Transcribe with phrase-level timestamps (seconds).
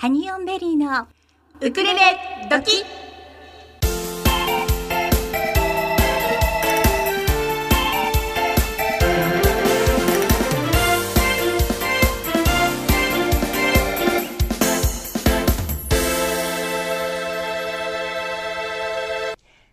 [0.00, 1.06] ハニオンベリーの
[1.60, 2.00] ウクレレ
[2.48, 2.82] ドキ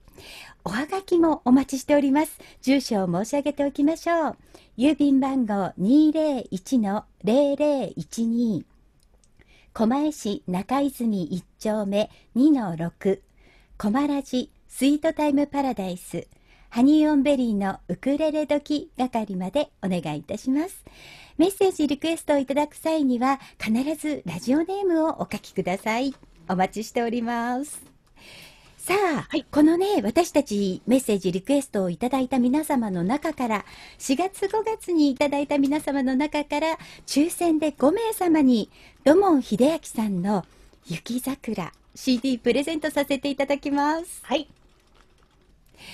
[0.64, 2.40] おはがきもお待ちしております。
[2.62, 4.38] 住所を申し上げておきましょう。
[4.78, 8.64] 郵便番号201-0012
[9.74, 13.20] 狛江市中泉1丁目2-6
[13.76, 16.26] コマラジスイートタイムパラダイス
[16.74, 20.86] ハニーオンベリーのウクレレ時係までお願いいたします。
[21.36, 26.14] メッセージリクエストをいただく際には必ずラジオネームをお書きください。
[26.48, 27.82] お待ちしております。
[28.78, 33.66] さあ、はいこのね、私たちメッセージリクエストをいただいた皆様の中から、
[33.98, 38.70] 4月5月にいただいた皆様の中から、抽選で5名様に、
[39.04, 40.46] 土門秀明さんの
[40.86, 44.22] 雪桜 CD プレゼントさせていただきます。
[44.22, 44.48] はい。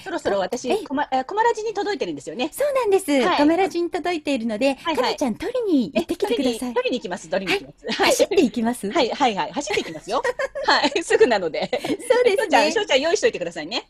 [0.05, 2.51] そろそろ私え、コマ、えコマラジに届いてるんですよね。
[2.53, 3.11] そうなんです。
[3.11, 6.75] はいカメラジに届いているので、はいはいかなちゃん取りに行ってきてください。
[6.75, 8.03] 取りに行きます、取りに行きます。
[8.03, 8.11] はい。
[8.11, 8.91] 走っていきます？
[8.91, 9.53] はい、はい、はい。
[9.53, 10.23] 走っていきますよ。
[10.67, 11.03] はい。
[11.03, 11.69] すぐなので。
[12.09, 12.83] そうですしょうちゃん、ねしょ。
[12.83, 13.89] うちゃん用意しといてくださいね。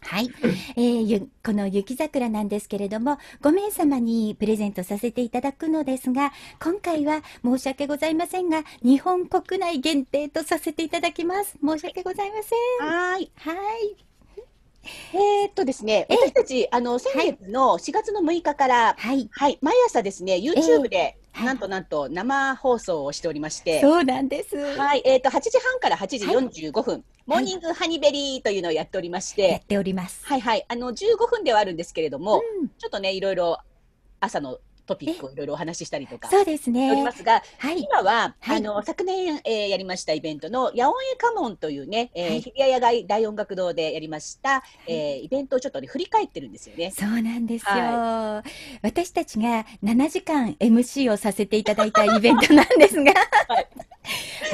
[0.00, 0.30] はい、
[0.76, 6.32] えーゆこの雪桜なんですけれども、5名様にプレゼントさせていただくのですが、
[6.62, 11.56] 今回は申し訳ございませんが、日本国内限定とさせていただきます。
[11.60, 12.88] 申し訳ございません。
[12.88, 13.32] はーい。
[13.36, 14.05] はい。
[15.12, 16.16] えーっとですね、ええ。
[16.28, 19.28] 私たち、あの、先月の4月の6日から、はい。
[19.32, 21.46] はい、毎朝ですね、YouTube で、はい。
[21.46, 24.56] なんとなんと生放送をしておりまして、そうなんです。
[24.56, 30.24] はい、えーっと、8時半から8時45分、モーニングハニベリーというのをやっておりまし、やってております。
[30.24, 32.68] はいはい、あの、15分ではあるんですけれども、うん。
[32.68, 33.58] ちょっとね、いろいろ
[34.20, 37.12] 朝のトピックをいろいろお話ししたりとかそうですしておりねま。
[37.12, 37.80] すが、はい。
[37.80, 38.56] 今は、はい。
[38.58, 42.40] あの昨年、えーやりましたイベントの「ヤオンエカモン」というね、えーはい。
[42.40, 46.92] 日比谷野外大音楽堂でやりました、えーイベントをちょっとね振り返ってるんですよね。
[46.92, 48.44] そうなんですよ、は
[48.82, 53.12] 私たちが7時間 MC をさせていただいたイベントなんですが、
[53.48, 53.68] はい。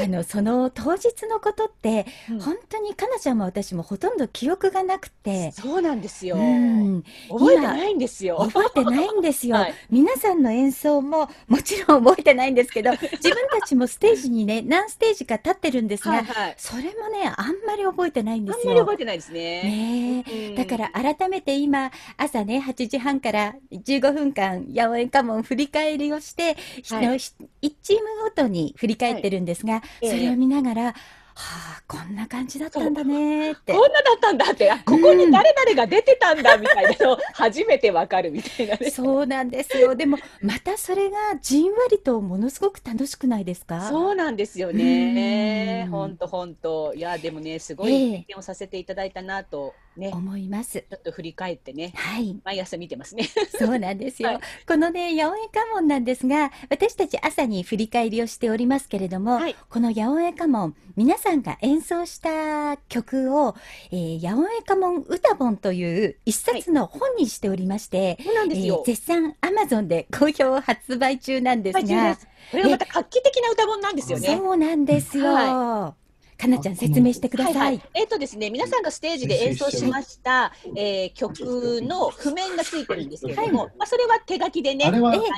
[0.03, 2.41] あのその当日のことって、うん。
[2.41, 6.37] 本当にかなちゃんも私もほとんど記憶がなくて、そうなんですよ。
[6.37, 8.38] うん、覚えてないんですよ。
[8.38, 9.75] 覚えてないんですよ、 はい。
[9.90, 16.55] 皆さんの演奏ももちろん覚えてないんですけど、 自分たちもステージにね、何ステージか立ってるんですが、はいはい。
[16.57, 18.73] それもね、あんまり覚えてないんであんすよ。
[18.73, 20.23] まり覚えてないですね。
[20.25, 27.33] ねだから改めて今、朝ね、8時半から15分間、八百円家紋振り返りをして、ひはいのひ
[27.63, 30.95] 1チームごとに振り返ってるんですが、ええそれを見ながら、
[31.34, 33.73] はあ、こんな感じだったんだねって。
[33.73, 38.90] こんなだったんだって、あここに誰々が出てたんだみたいなのを 初めてわかるみたいなね。
[38.90, 39.94] そうなんですよ。
[39.94, 43.88] でも、またそれがじんわりとものすごく楽しくないですか？
[43.88, 45.88] そうなんですよねう。
[45.88, 46.93] ん本当本当。
[46.94, 50.81] いや、でもね、すごええい経験をさせていただいたなとね、思います。
[50.81, 52.37] ちょっと振り返ってね、はい。
[52.44, 53.29] 毎朝見てますね。
[53.59, 54.31] そうなんですよ。
[54.31, 63.55] はいこのね、八百屋家紋なんですが、私たち朝に振り返りをしておりますけれども、はいこの八百屋家紋、皆さんが演奏した曲を、
[63.91, 68.83] えー八百屋家紋歌本という一冊の本にしておりまして、そうなんですよ。
[68.87, 72.17] えー絶賛アマゾンで好評発売中なんですが
[72.50, 74.37] これがまた画期的な歌本なんですよね。
[74.37, 75.95] そうなんですよ。
[76.43, 77.55] はかなちゃん説明してください。
[77.55, 84.91] はいはい、えっ、とですね、皆さんがステージで演奏しました、えー曲の譜面がついてるんですけれども、まあ、それは手書きでね、あ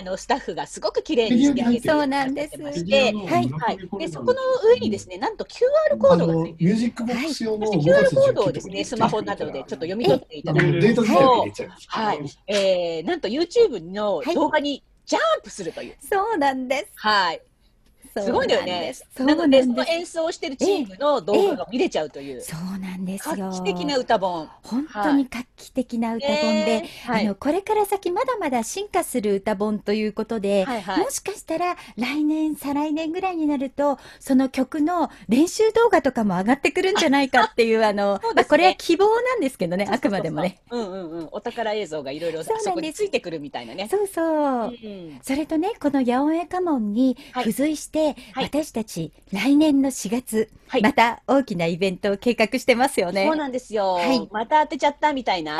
[0.03, 4.41] のスタッフがすごく綺麗に仕上げてそうなんですまして、はいはい、でそこの
[4.73, 6.71] 上にですね、なんと QR コードがついてる。
[6.71, 11.71] ミュージックボックス用のそして QR コードをですね、スマホなどでちょっと読み取っていただくデータ自体で入れちゃう。
[11.89, 15.97] はい、えー、なんと YouTube の動画にジャンプするという。
[16.00, 16.93] そうなんです。
[16.97, 17.43] はい。
[18.22, 18.94] すごいよね。
[19.19, 22.40] なので、その演奏してるチームの動画が見れちゃうという。
[22.40, 23.50] そうなんですよ。
[23.50, 24.49] 画期的な歌本。
[24.62, 40.61] 本当に画期的な歌本で、ねはいあのこれから先まだまだ進化する歌本ということで、はいはいもしかしたら来年再来年ぐらいになるとその曲の練習動画とかも上がってくるんじゃないかっていうあの ねまあこれは希望なんですけどねあくまでもね。
[40.70, 41.28] そうんうんうん。
[41.32, 43.88] お宝映像がいろいろそこについてくるみたいなね。
[43.90, 44.69] そうそう。
[44.69, 48.04] うんそれとね、この八百屋家紋にはい付随して、はい
[48.37, 53.27] 私たち来年の4月、はいまた大きなイベントを計画してますよね。
[53.27, 55.59] そうなんですよ、はいまた当てちゃったみたいな。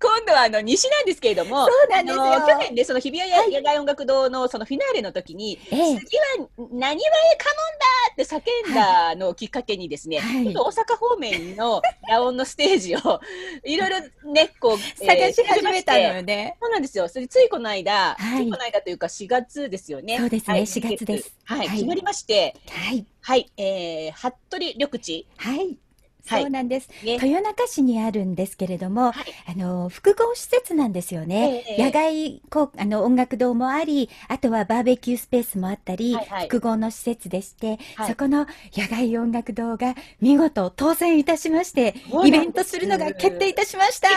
[0.00, 13.20] 今度はあの西なんですけれども、そうなんですよ去年ね、その日比谷野外音楽堂のそのフィナーレの時に、ええ次は何わえカモンだって叫んだのをきっかけにですね、はいちょっと大阪方面の 野音のステージを
[13.64, 16.56] いろいろね、こう、 探し始めたのえーよね。
[16.60, 17.08] そうなんですよ。
[17.08, 20.18] それついこの間、はいついこの間というか4月ですよね。
[20.18, 23.06] そうですねはい4月ですはい、はい決まりまして、はい。
[23.22, 25.76] はい、えー、服部緑地、はい。
[26.26, 26.42] はい。
[26.42, 26.88] そうなんです。
[27.04, 29.24] ね、豊中市にあるんですけれども、はい。
[29.46, 31.64] あの、複合施設なんですよね。
[31.68, 36.42] ええ野外こうあの音楽堂もあり、あとはバーベキュースペースもあったり、はいはい。
[36.42, 38.08] 複合の施設でして、はい。
[38.08, 38.46] そこの
[38.76, 41.94] 野外音楽堂が見事当選いたしまして
[42.24, 44.08] イベントするのが決定いたしました。
[44.08, 44.12] し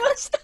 [0.00, 0.38] ました。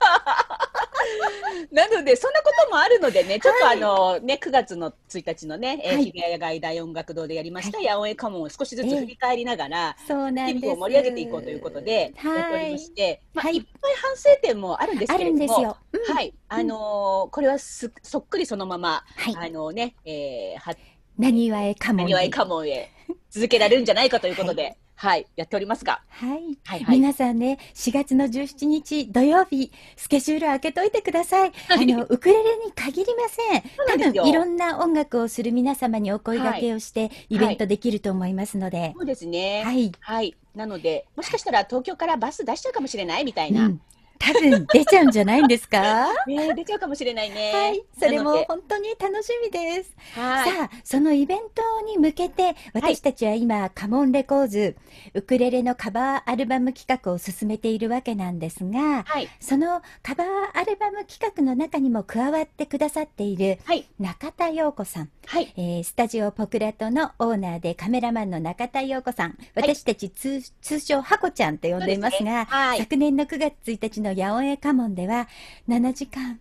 [1.73, 10.83] なので、そんなこともあるのでね、ちょっとあの、ね、9月の1日のね、えーはい日比谷野外大音楽堂でやりました、八百屋家紋を少しずつ振り返りながら、そうなんです。
[10.93, 15.77] り上げていこうということで、はいやっておりまして、まあ、はいいっぱい反省点もあるんですあけれども、
[16.15, 19.49] はい、あのーこれはすそっくりそのまま、はい。
[19.49, 20.75] あのね、えー、は、
[21.19, 22.91] 何わえかも何わえかもへ
[23.31, 26.59] 続けられるんじゃないかということで、はい、やっておりますが、はい。
[26.65, 26.97] はいはい。
[26.97, 31.53] 皆さんね、4月の17日土曜日、スケジュール開けといてください。
[31.71, 33.63] あの、ウクレレに限りません。
[33.89, 38.93] 多分、いろんな音楽をする皆様にお声掛けをして、イベントできると思いますので。
[38.97, 39.65] そうですね。
[39.65, 39.91] はい。
[39.99, 40.37] はい。
[40.55, 43.69] なので、もしかしたら東京からバス出しちゃうかもしれないみたいうな。
[43.69, 43.81] ん。
[44.23, 46.07] 多分、出ちゃうんじゃないんですか？
[46.27, 47.53] ね出ちゃうかもしれないね。
[47.53, 47.83] はい。
[47.99, 49.95] それも本当に楽しみです。
[50.15, 50.51] はい。
[50.51, 54.77] さあ、そのイベントに向けて、私たちは今、カモンレコーズ、
[55.15, 59.29] ウクレレのカバーアルバム企画を進めているわけなんですが、はい。
[59.41, 60.29] そのカバー
[60.59, 63.87] アルバム企画の中にも加わってくださっているはい。
[63.99, 65.53] 中田陽子さん、はい。
[65.57, 75.29] えースタジオポクラトのオーナーでカメラマンの中田陽子さん、私たち通通称ハコちゃんと呼んでいますが、すねはい昨年の9月1日の八百屋家紋では
[75.69, 76.41] 7時間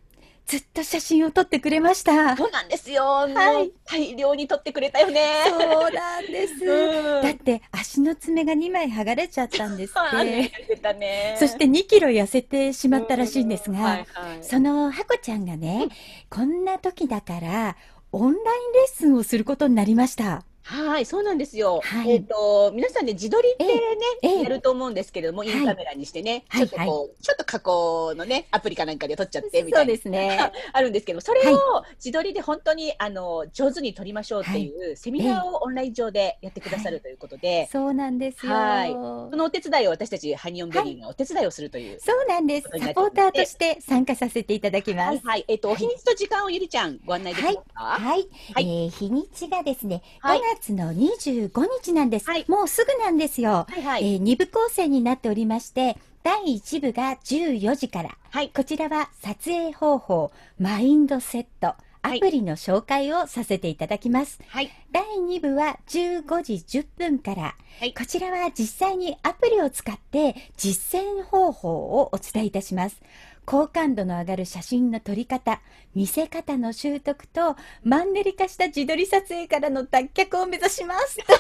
[0.52, 2.36] ずっと写真を撮ってくれました。
[2.36, 3.04] そうなんですよ。
[3.04, 5.46] はい大量に取ってくれたよね。
[5.48, 6.66] そうなんです。
[6.66, 10.92] うんだって足の爪が2枚剥がれちゃったんですって。
[11.00, 11.38] ね。
[11.40, 15.88] そして2キロ痩せてしまったらしいんですが、はいはいそのハコちゃんがね、
[16.30, 17.78] こんな時だから、
[18.12, 20.44] オンラインレッスンをすることになりました。
[20.64, 21.82] はい、そうなんですよ。
[21.84, 23.74] はいえっ、と、皆さんね、自撮りってね、
[24.22, 29.94] ええええやると思うんですけれども、はいインカメラにしてね、はいちょっとこう、ちょっと加工のね、アプリかなんかで撮っちゃってみたそいうな。
[29.94, 30.52] ですね。
[30.74, 38.54] あるんですけど、それを自撮りで本当に、あの、上手に撮りましょうっていうセミナーをオンライン上でやってくださるということで、そうなんですよ。
[38.54, 42.00] はいそのお手伝いを私たちハニオンベリーがお手伝いをするという。
[42.00, 42.70] そうなんです。
[42.80, 45.08] サポーターとして参加させていただきます。
[45.08, 45.46] はいはい。
[45.48, 47.84] えっ、と、お日にちと時間をゆりちゃんご案内できますか？
[47.84, 48.28] はい。
[48.54, 52.30] はいえー日にちがですね、はい5月の25日なんです。
[52.30, 53.66] はいもうすぐなんですよ。
[53.70, 54.14] はいはい。
[54.14, 58.18] えー二部構成になっておりまして、第1部が14時から。
[58.30, 58.50] はい。
[58.50, 64.40] こちらは撮影方法、マインドセット、アプリの紹介をさせていただきます。
[64.48, 64.70] はい。
[64.92, 73.02] 第2部は15時10分から、はいこちらは実際にアプリを使って実践方法をお伝えいたします。
[73.46, 75.62] 好感度の上がる写真の撮り方、
[75.96, 81.16] 見せ方の習得と、マンネリ化した自撮り撮影からの脱却を目指します。
[81.16, 81.40] というこ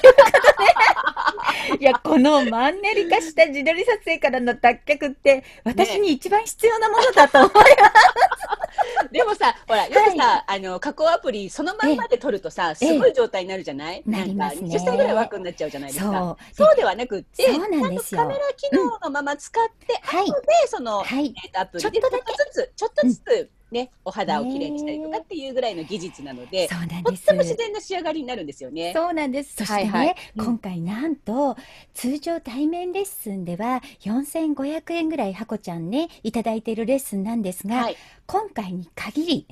[1.70, 9.12] とで、 いや、このマンネリ化した自撮り撮影からの脱却って、私に一番必要なものだと思います。
[9.12, 14.04] でもさ、ほら、よくさ、あの、加工アプリ、そのまんまで撮るとさ、すごい状態になるじゃない？
[14.06, 14.70] なりますね。
[14.70, 16.38] んか20歳ぐらい枠になっちゃうじゃないですか。
[16.56, 16.68] そう。
[16.68, 18.22] そうではなくって、そうなんですよ。
[18.22, 20.30] カメラ機能のまま使って、はい。
[20.30, 21.34] 後で、その、はい。
[21.54, 27.04] アプリでちょっとだけちょっとずつ、ちょっとずつ、ね、お肌をきれいにしたりとかっていうぐらいの技術なので、そうなんです。
[27.04, 28.92] とっても自然な仕上がりになるんですよね。
[28.94, 29.56] そうなんです。
[29.56, 31.56] そしてね、はいはいうん今回なんと、
[31.94, 37.98] 通常対面レッスンでは4500円ぐらいハコちゃんね、いただいているレッスンなんですが、はい。
[38.26, 39.48] 今回に限り、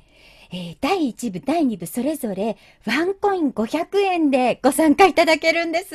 [0.52, 5.94] えー第1部、第2部それぞれワンコイン500円でご参加いただけるんです。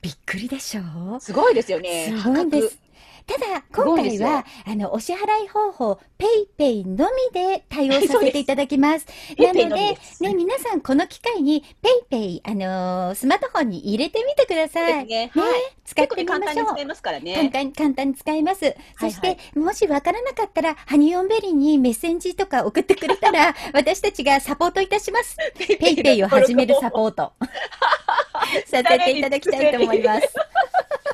[0.00, 0.80] びっくりでしょ
[1.16, 1.20] う？
[1.20, 2.14] すごいですよね。
[2.16, 2.78] すごいんです。
[3.26, 9.06] ただ、今回は、あの、お支払い方法、ペイペイのみで対応させていただきます。
[9.38, 15.06] なのでね、皆さんこの機会に、ペイペイ、あのースマートフォンに入れてみてください。
[15.06, 16.84] ねはい使ってみましょう簡単に使え。
[16.84, 17.34] ますからね。
[17.34, 18.74] 簡単簡単に使えます。
[19.00, 25.36] そして、はいもしわからなかったら、ハニオンベリーにメッセージとか送ってくれたら、 私たちがサポートいたします。
[25.56, 27.32] ペイペイを始めるサポート。
[28.66, 30.34] させていただきたいと思います。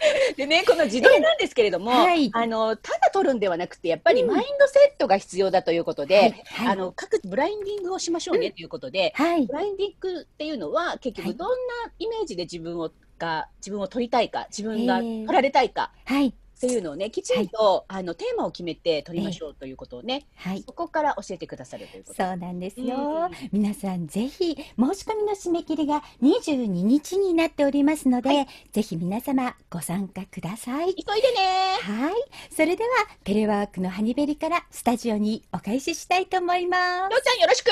[0.36, 2.30] でね、この自撮りなんですけれども、はい。
[2.32, 4.28] あの、ただ撮るんではなくて、やっぱりうん。
[4.28, 6.42] マインドセットが必要だということで、はい。
[6.44, 6.68] はい。
[6.68, 9.46] あの、各ブランディングをしましょうねということで、はい。
[9.46, 9.52] ブ。
[9.52, 11.30] ランディングっていうのは、結はい。
[11.32, 11.56] 局どんな
[11.98, 16.34] イメージで自分を、が、自分を撮りたいか、自分が撮られたいかはい。
[16.60, 20.62] っていうのをね、きちんと、あの、テーマを決めて撮りましょうということをね、はい。
[20.62, 22.96] そこから教えてくださるということそうなんですよ。
[22.96, 30.94] うん皆さんぜひ、申し込みの締め切りが22日になっておりますので、はぜひ皆様ご参加ください。
[30.94, 32.14] 急いでねはい。
[32.50, 32.90] それでは、
[33.24, 37.18] テレワークのハニベリからスタジオにお返ししたいと思いますりょ。
[37.18, 37.70] うちゃんよろしく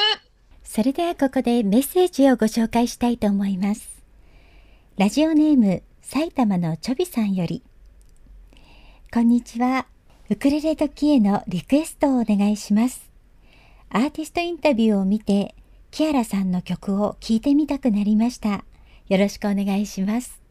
[0.64, 3.87] それではここでメッセージをご紹介したいと思います。
[4.97, 7.62] ラジオネーム、埼玉のちょびさんより。
[9.10, 9.86] こんにちは。
[10.28, 13.10] ウクレレ時へのリクエストをお願いします。
[13.88, 15.54] アーティストインタビューを見て、
[15.90, 18.66] キアラさんの曲を聴いてみたくなりました。
[19.08, 20.42] よろしくお願いします。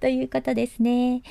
[0.00, 1.22] ということですね。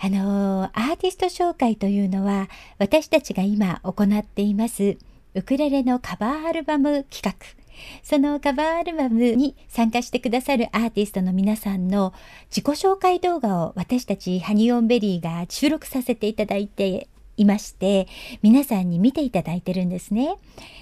[0.00, 2.48] あのーアーティスト紹介というのは、
[2.78, 4.98] 私たちが今行っています、
[5.34, 7.65] ウクレレのカバーアルバム企画。
[8.02, 12.12] そのカバーアルバムに参加してくださるアーティストの皆さんの
[12.50, 18.08] 自己紹介動画を私たちハニオンベリーが収録させていただいていまして、
[18.42, 20.36] 皆さんに見ていただいてるんですね。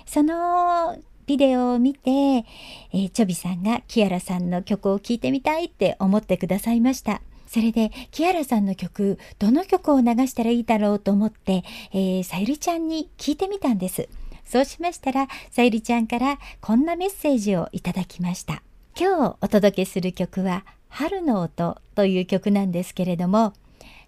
[0.06, 0.96] その
[1.26, 7.22] ビデオを見て、えーチョビさんがキアラさんの曲を聴いてみたいって思ってくださいました。
[7.46, 14.08] それで、キアラさんの曲、どの曲を流したらいいだろうと思って、えーさゆりちゃんに聞いてみたんです。
[14.44, 18.62] そうしましたら、さゆりちゃんからこんなメッセージをいただきました。
[18.98, 23.52] 今日お届けする曲は、春の音という曲なんですけれども、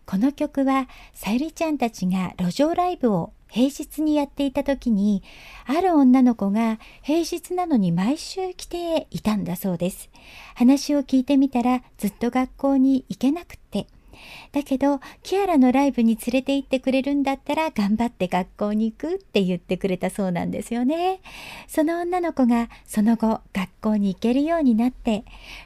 [0.07, 5.23] この曲はさゆりちゃんたちが路上ライブを平日にやっていた時に
[5.67, 10.09] ある女の子が平日なのに毎週来ていたんだそうです
[10.55, 13.87] 話を聞いてみたらずっと学校に行けなくって
[14.53, 21.21] だけどキアラのライブに連れて行ってくれるんだったら頑張って学校に行くって言ってくれたそうなんですよね
[21.69, 25.25] その女の子がその後学校に行けるようになって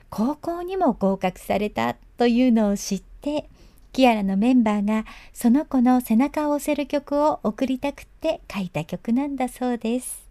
[0.08, 3.48] 高校にも合格されたというのを知って
[3.92, 10.24] キアラのメンバーがその子の背中を押せる曲を送りたくって書いた曲なんだそうです。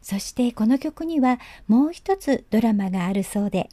[0.00, 3.68] そしてこの曲にはもう一つドラマがあるそうで、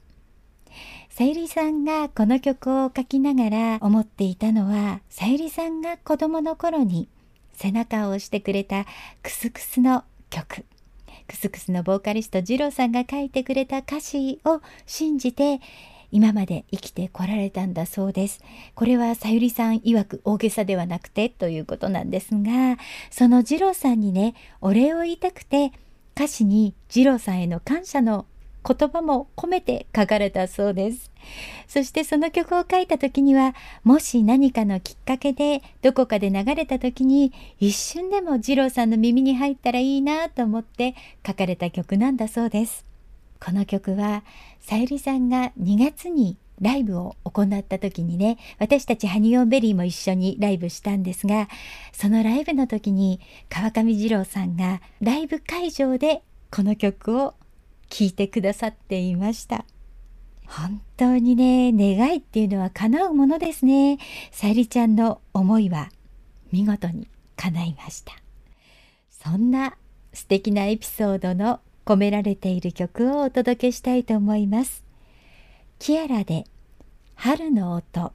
[1.22, 7.10] さゆりさんがこの曲を書きながら思っていたのは、さゆりさんが子供の頃に
[7.54, 8.86] 背中を押してくれた
[9.22, 10.66] クスクスの曲。
[11.28, 15.62] クスクスのボーカリスト二郎さんが書いてくれた歌詞を信じて
[16.12, 18.42] 今まで生きてこられたんだそうです。
[18.74, 22.80] これはさゆりさん曰く大げさではなくてということなんですが、
[23.12, 25.72] その二郎さんにね、お礼を言いたくて
[26.16, 28.26] 歌詞に二郎さんへの感謝の
[28.68, 31.12] 言葉も込めて書かれたそうです。
[31.68, 42.86] そしてその曲を書いた時には、もし何かのきっかけでどこかで流れた時に一瞬でも二郎さんの耳に入ったらいいなと思って書かれた曲なんだそうです。
[43.44, 44.24] この曲は
[44.60, 51.50] さゆりさんが2月にライブを行った時にね私たちハニオンベリーも一緒にライブしたんですが
[51.92, 57.34] そのライブの時に川上二郎さんがライブ会場でこの曲を
[57.92, 59.66] 聞いてくださっていました。
[60.48, 64.00] 本当にね願いっていうのは叶うものですね。
[64.32, 65.90] さゆりちゃんの思いは
[66.52, 68.14] 見事に叶いました。
[69.10, 69.76] そんな
[70.14, 74.84] 素敵なエピソードの込められている曲をお届けしたいと思います。
[75.78, 76.46] キアラで
[77.16, 78.14] 春の音。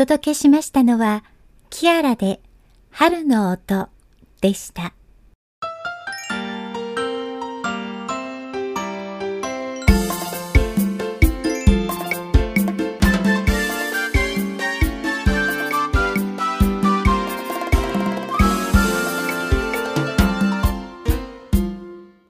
[0.00, 1.24] 届けしましたのは、
[1.68, 2.40] キアラで
[2.90, 3.90] 春の音
[4.40, 4.94] でした。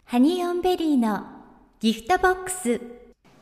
[0.07, 1.25] ハニーオンベリーの
[1.79, 2.81] ギフトボックス。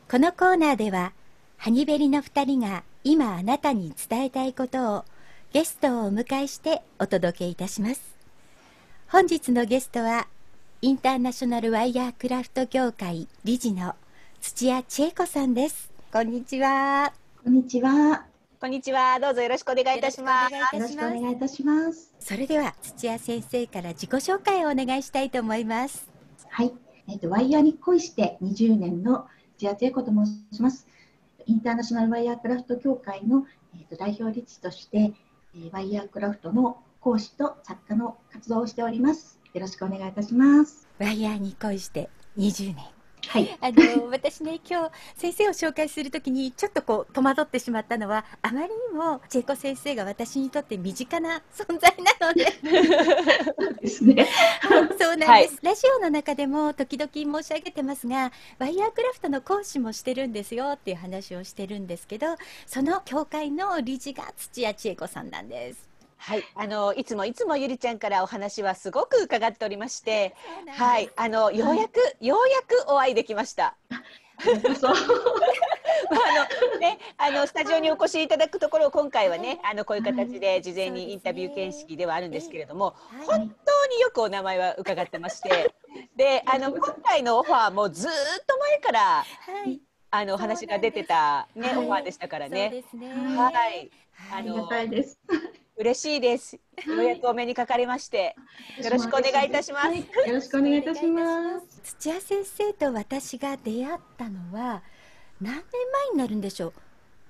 [0.07, 1.13] このコーナーでは、
[1.57, 5.05] ハニベリの2人が今あなたに伝えたいことを
[5.53, 8.01] ゲストをお迎えしてお届けいたします。
[9.07, 10.27] 本日のゲストは
[10.81, 13.95] インターナショナルワイヤークラフト協会理事の
[14.41, 15.89] 土屋千恵子さんです。
[16.11, 17.13] こんにちは。
[17.41, 18.25] こんにちは。
[18.59, 19.17] こんにちは。
[19.21, 20.53] どうぞよろしくお願いいたします。
[20.53, 22.13] よろしくお願いいたします。
[22.19, 26.05] それでは土屋先生から自己紹介をお願いしたいと思います。
[26.49, 26.73] はい。
[27.07, 29.25] えっ、とワイヤーに恋して20年の
[29.57, 30.88] 土屋千恵子と申します
[31.49, 35.13] インターナショナルワイヤークラフト協会の、えーと、代表理事として、
[35.55, 39.39] えー、ワイヤークラフトの講師と作家の活動をしております。
[39.55, 40.87] よろしくお願いいたします。
[40.99, 42.98] ワイヤーに恋して20年。
[43.29, 52.45] はい、 あの私ね今日先生を紹介するときにちょっとこう戸惑ってしまったのはあまりにもチェコ先生が私にとって身近な存在なので。
[53.81, 54.27] ですね。
[54.99, 65.88] そうなんです、はい、ラジオの中でも時々申し上げてますがワイヤークラフトの講師もしてるんですよっていう話をしてるんですけどその協会の理事が土屋千恵子さんなんです。
[66.19, 70.35] はい、あのいつもいつもゆりちゃんからお話はすごく伺っておりまして、
[70.67, 73.75] はい、あのようやく、はい、ようやくお会いできました。
[74.79, 74.95] そう。
[76.11, 85.73] まああのねあのスタジオにお越しいただくところを今回はねあのこういう形で事前にインタビュー形式ではあるんですけれども、本当によくお名前は伺ってまして、
[86.15, 88.11] であの今回のオファーもずっ
[88.45, 89.25] と前から、は
[89.65, 89.79] い、
[90.11, 92.83] あの話が出てたね、オファーでしたからね。
[93.35, 93.91] はい。
[94.31, 95.17] ありがたいです。
[95.79, 96.55] 嬉しいです。
[96.55, 96.61] よ
[96.97, 98.35] うやくお目にかかりまして、
[98.83, 99.87] よろしくお願いいたします。
[99.87, 101.95] はいよろしくお願いいたします。
[101.97, 104.83] 土屋先生と私が出会ったのは
[105.39, 106.73] 何年前になるんでしょ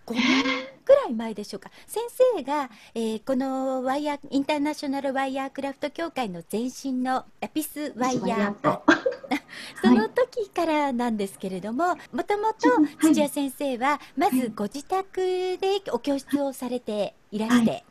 [0.07, 0.43] う？5年
[0.83, 2.01] ぐらい前でしょうか先
[2.35, 8.81] 生が、えーこのワイヤーインターナショナルワイヤークラフト協会の前身のラピスワイヤーと。
[9.83, 17.83] その時からなんですけれどももともとはい土屋先生はまずご自宅でお教室をされていらして、はい。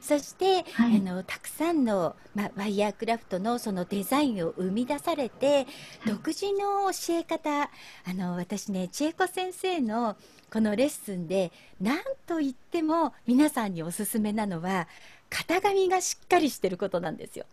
[0.00, 5.66] そして、はいあのたくさんの、まあ、ワイヤークラフトのそのデザインを生み出されて、
[6.06, 7.68] 独自の教え方あ
[8.14, 10.16] の私ね千恵子先生の
[10.52, 14.88] このレッスンで何と言っても皆さんにおすすめなのは
[15.30, 17.46] 型紙がしっかりしてることなんですよ。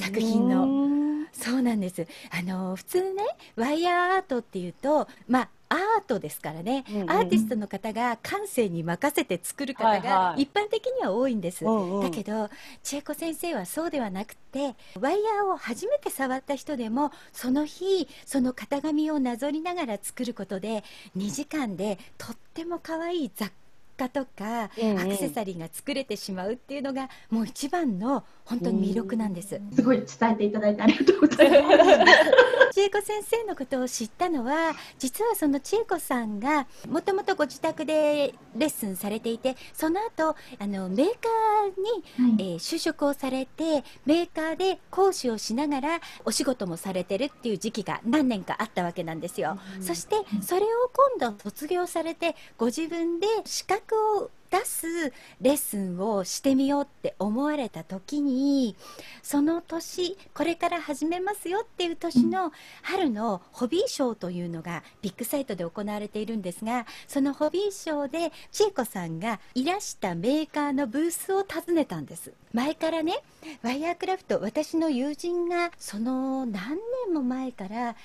[0.00, 1.03] 作品のの。
[1.32, 2.06] そうなんです。
[2.30, 3.22] あの普通ね、
[3.56, 10.08] ワイヤーアートっていうと、まあアートですからね、うんうんアーティストの方が感性に任せて作る方はいはい。
[10.08, 11.64] が一般的には多いんです。
[11.64, 12.02] うんうん。
[12.02, 12.48] だけど
[12.82, 20.84] 千恵子先生はそうではなくてワイヤーを初めて触った人でもその日その型紙をなぞりながら作ることで
[21.16, 23.50] 2時間でとっても可愛い雑
[23.96, 24.98] 貨とかうんうん。
[25.00, 29.60] アクセサリーが作れてしまうっていうのがもう一番の本当に魅力なんです。
[29.74, 31.84] すごい伝えていただいてありがとうございます。
[32.74, 49.56] 千恵子先生のことを知ったのは実はその千恵子さんがもともとご自宅でレッスンされていてその後あのメーカーにはいえー就職をされてメーカーで講師をしながらお仕事もされてるっていう時期が何年かあったわけなんですよ。
[49.80, 50.66] そしてそれを
[51.20, 58.76] 今度卒業されてご自分で資格を出すレッスンをしてみようって思われた時に
[59.20, 72.32] その年これから始めますよっていう年の春のホビーショーというのがビッグサイトで行われているんですがそのホビーショーで千恵子さんがいらしたメーカーのブースを訪ねたんです。
[72.52, 73.14] 前からね
[73.62, 77.96] ワイヤークラフト私の友人がその何年も前から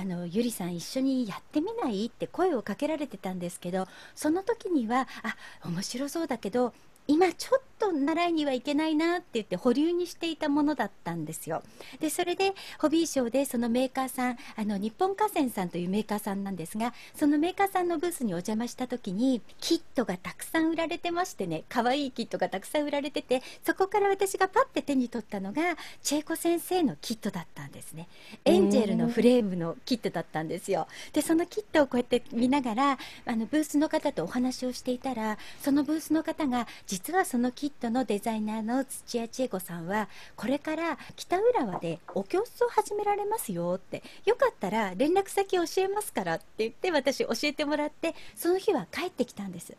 [0.00, 2.06] あのゆりさん一緒にやってみない？
[2.06, 5.36] って声をかけられてたんですけどその時にはあ
[5.68, 6.72] 面白そうだけど
[7.06, 11.62] 今ちょっと習いには行けないなって言って保留にしていたものだったんですよ。
[11.98, 25.62] でそれでホビーショーでそのメーカーさんあの日本河川さんというメーカーさんなんですがそのメーカーさんのブースにお邪魔した時にキットがたくさん売られてましてね可愛いキットがたくさん売られててそこから私がパッて手に取ったのが
[26.02, 28.08] 千恵子先生のキットだったんですね。
[28.44, 30.86] エンジェルのフレームのキットだったんですよ。
[31.12, 49.68] でそのキットをこうやって見ながらあのブースの方とお話をしていたらそのブースの方が実はそのキットのデザイナーの土屋千恵子さんはこれから北浦和でお教室を始められますよってよかったら連絡先教えますからって言って私教えてもらってその日は帰ってきたんです。
[49.68, 49.76] で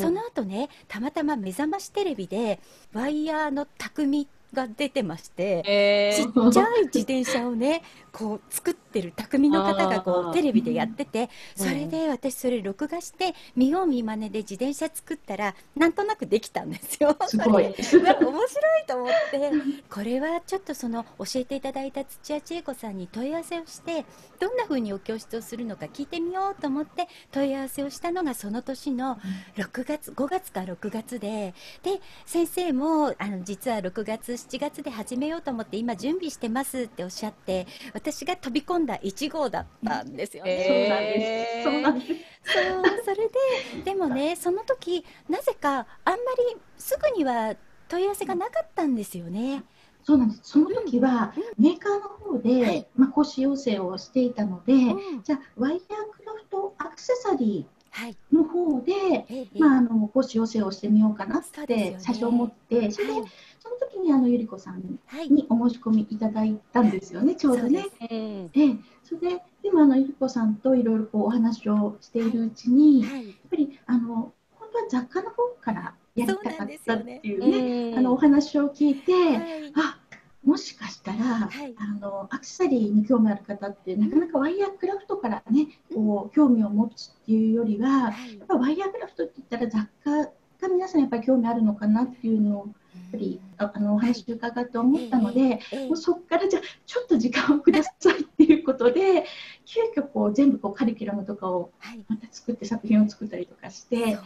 [0.00, 2.58] その後ねたまたま目覚ましテレビで
[2.94, 17.16] ワイヤーの匠が出てましてえちっちゃい自転車をねこう作ってる匠の方がこうテレビでやっててうんそれで私それ録画して見よう見まねで自転車作ったらなんとなくできたんですよ。
[17.26, 17.64] すごい。
[17.74, 19.50] 面白いと思って
[19.90, 24.04] これはちょっとその教えていただいた土屋千恵子さんに問い合わせをして
[24.38, 29.18] どんな風にお教室をするのか聞いてみようと思って問い合わせをしたのがその年の
[29.56, 40.64] 6月5月か6月でで先生もあの実は6月7月で始めようと思って今準備してますっておっしゃって私が飛び込んだ1号だったんですよね。
[40.66, 41.64] そうなんです。
[41.64, 42.12] そうなんです。
[42.42, 42.60] そ
[43.00, 45.70] うそれででもねその時なぜか
[46.04, 46.16] あんま
[46.54, 47.54] りすぐには
[47.88, 49.62] 問い合わせがなかったんですよね。
[50.02, 50.40] そうなんです。
[50.44, 58.16] その時はメーカーの方で、はいまあ講師要請をしていたので、うんじゃあワイヤークラフトアクセサリはい。
[58.32, 58.92] ーの方で、
[59.28, 63.22] ええまああの講師要請をしてみようかなって最初思って、それではい
[63.60, 65.28] その時にあのゆり子さんはい。
[65.28, 67.82] にお申し込みいただいたんですよね、ちょうどね。
[67.82, 73.36] そええ、それで、でもあのゆり子さんといろいろこうお話をしているうちに、やっはい。
[73.50, 79.72] ぱりあの本当は雑貨の方からやりたかったっていうね、あのおう話を聞いて、はい。
[79.76, 79.98] あ
[80.42, 90.32] もしかしたら、はいあのアクセサリーに興味ある方ってなかなかワイヤークラフトからね、こう興味を持つっていうよりは、はいやっぱワイヤークラフトって言ったら雑貨
[90.66, 99.26] が皆さんやっぱり興味あるのかなっていうのをやっぱりああのお話を伺って思ったので、ええもうそこからじゃあちょっと時間をくださいっていうことで
[99.64, 102.00] 急遽こう全部こうカリキュラムとかをはい。
[102.08, 104.22] また作って作品を作ったりとかして、は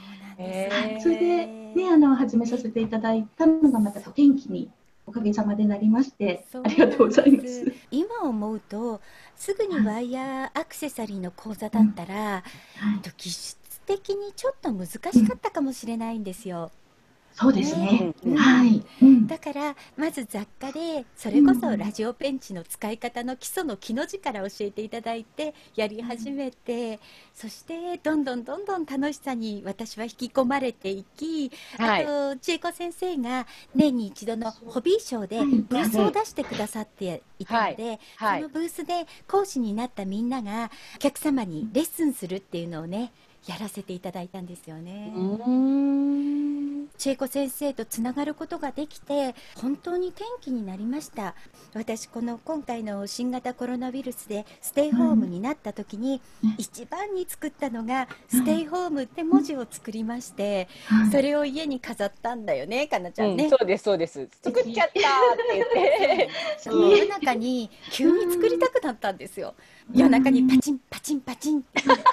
[0.96, 1.00] い。
[1.00, 4.70] それで、ね、あの始めさせていただいたのがまたこう天気に
[5.06, 7.72] おかげさまでなりましてありがとうございます。
[7.90, 9.00] 今思うと
[9.36, 12.42] すぐにワイヤーアクセサリーの講座だったら、はい。
[13.16, 16.70] 技術的にちょっと難しかったかもしれないんですよ。
[17.34, 18.14] そうですね。
[18.22, 18.82] うんうんはい。
[19.02, 19.26] うん。
[19.26, 27.00] だからまず雑貨でそれこそラジオペンチの使い方の基礎の木の字から教えていただいてやり始めて、
[27.34, 32.06] そしてどんどんどんどん楽しさに私は引き込まれていき、はい。
[32.06, 38.42] あと千恵子先生が年に一度のホビーショーではいブースを出してくださっていたので、はい。
[38.42, 43.12] そのブースで講師になったみんながお客様にレッスンするっていうのをね
[43.46, 45.12] やらせていただいたんですよね。
[45.14, 46.88] うん。
[46.96, 51.34] 千恵子先生とつながることができて本当に転機になりました。
[51.74, 56.54] 私この今回の新型コロナウイルスでステイホームになった時に、うん。
[56.58, 61.10] 一番に作ったのが「ステイホーム」って文字を作りまして、はい。
[61.10, 64.28] それを家に飾ったんだよねかなちゃんね、うんそうですそうです。
[64.42, 65.00] 作っちゃったって
[65.54, 66.30] 言って。
[66.58, 69.54] そう夜中に急に作りたくなったんですよ
[69.92, 72.04] 夜中にパチンパチンパチンって作って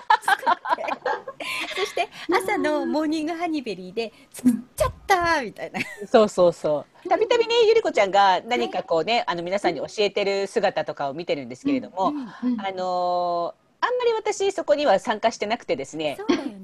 [1.75, 5.79] そして朝のモーニングハニベリーで作っちゃったみたいな。
[6.07, 7.09] そうそうそう。
[7.09, 12.13] たびたびね、ゆりこちゃんが何かこうね、あの皆さんに教えてる姿とかを見てるんですけれども、
[12.57, 16.01] あのーあんまり私そこには参加してなくてですね。
[16.01, 16.17] ね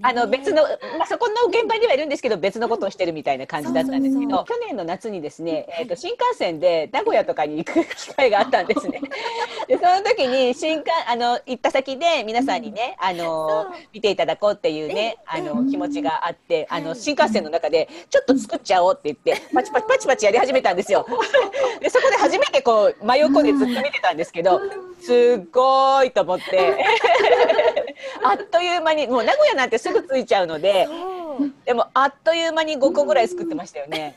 [0.04, 0.62] あの別の、
[0.98, 9.02] まあ、そこの現場にはいるんですけど別のことをしてるみたいな感じだったんですけど去年の夏にですね、えー、と新幹線で名古屋とかに行く機会があったんですね。
[9.68, 21.06] でその時に新幹あの行った先で皆さんにね、あの見ていただこうっていうね、あええの気持ちがあって、あのはい新幹線の中でちょっと作っちゃおうって言ってパチパチパチパチやり始めたんですよ。
[21.82, 24.62] でそこで初めてこう真横でずっと見てたんですけど、
[25.02, 26.86] すっごいと思って。
[28.24, 30.88] あっという間にもう名古屋なんてすぐ着いちゃうので
[31.66, 34.16] でもあっという間に5個ぐらい作ってましたよね。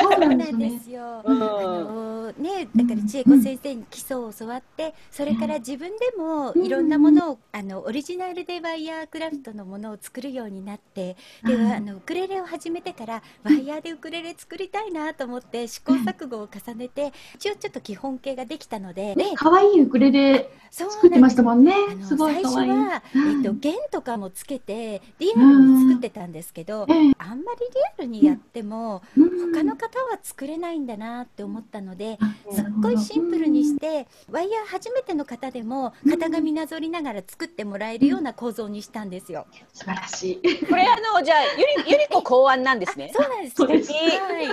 [0.00, 1.22] そうなんですよ。
[1.24, 1.42] うん。
[1.42, 11.72] あのね、だから千恵子先生に基礎を教わって、それから自分でもいろんなものを、あのオリジナルでワイヤークラフトのものを作るようになって、でうん。
[11.72, 21.74] あのウクレレを始めてからワイヤーでウクレレ作りたいなと思って試行錯誤を重ねて、一応ちょっと基本形ができたので、ね、可愛いウクレレ作ってましたもんね。
[22.02, 22.58] すごい最初。
[22.58, 27.66] は、うんえっと、弦とかもつけてリアルに作ってたんですけど、ええあんまりリ
[27.98, 39.46] アルにやっても、うん他の方は作れないんだなって思ったので、あすっごいシンプルにして、ワイヤー初めての方でも型紙なぞりながら作ってもらえるような構造にしたんですよ。
[39.72, 40.66] 素晴らしい。
[40.66, 43.10] これあのじゃあゆりゆりこ考案なんですね。
[43.14, 44.46] そうなんですはい。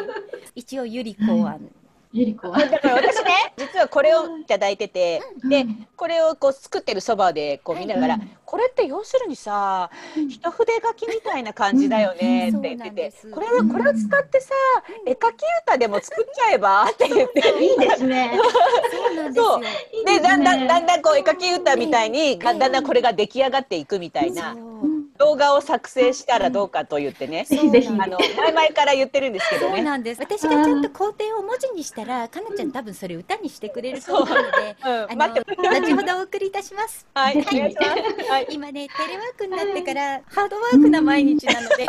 [0.56, 1.70] 一応ゆり考案。
[2.16, 2.58] ゆり子は。
[2.58, 5.88] だから私ね 実はこれをいただいてて、でうん。
[5.98, 9.90] これをこう作ってるそばでこう見ながら、はいこれって要するにさ
[10.30, 12.60] 一筆書きみたいな感じだよねうん。
[12.60, 14.54] って言ってて、これこれを使ってさ
[15.06, 17.40] 絵描き歌でも作っちゃえば って言って。
[17.60, 18.40] いいですね。
[19.36, 19.62] そう。
[20.06, 22.40] でだんだんだんだんこう絵描き歌みたいにうん。
[22.40, 24.56] だんだんこれが出来上がっていくみたいな
[25.18, 27.88] 動画を作成したらどうかと言ってね、ぜひぜひ。
[27.88, 29.76] あの前々から言ってるんですけどね。
[29.78, 30.22] そうなんです。
[30.22, 37.08] 私がちゃんと工程を文字にしたら、かなちゃん多分それ歌にしてくれると思うので、うんあの待って後ほどお送りいたします。
[37.14, 38.30] はい、おぜひ願いします。
[38.30, 41.88] はい、今ね、テレワークになってからハードワークな毎日なので、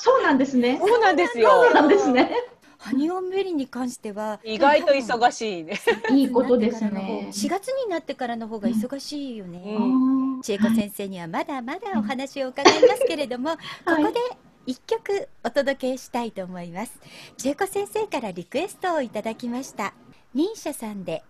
[0.00, 0.78] そうなんですね。
[0.80, 1.74] そうなんですそうよ。
[1.74, 2.32] なんですね。
[2.78, 5.80] ハニオンベリーに関しては、意外と忙しいね。
[6.10, 7.28] いいことですね。
[7.32, 9.76] 4月になってからの方が忙しいよね。
[9.78, 14.20] うん千恵子先生にはまだまだお話を伺いますけれども、ここで
[14.66, 17.00] 一曲お届けしたいと思います。
[17.36, 19.94] 千恵子先生からリクエストをいただきました。
[20.34, 21.22] ミーシャさんで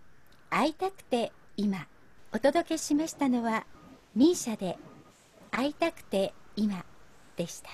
[0.50, 1.86] 会いたくて今。
[2.30, 3.64] お届けしましたのは
[4.14, 4.76] ミーシャで
[5.50, 6.84] 会いたくて今
[7.36, 7.70] でした。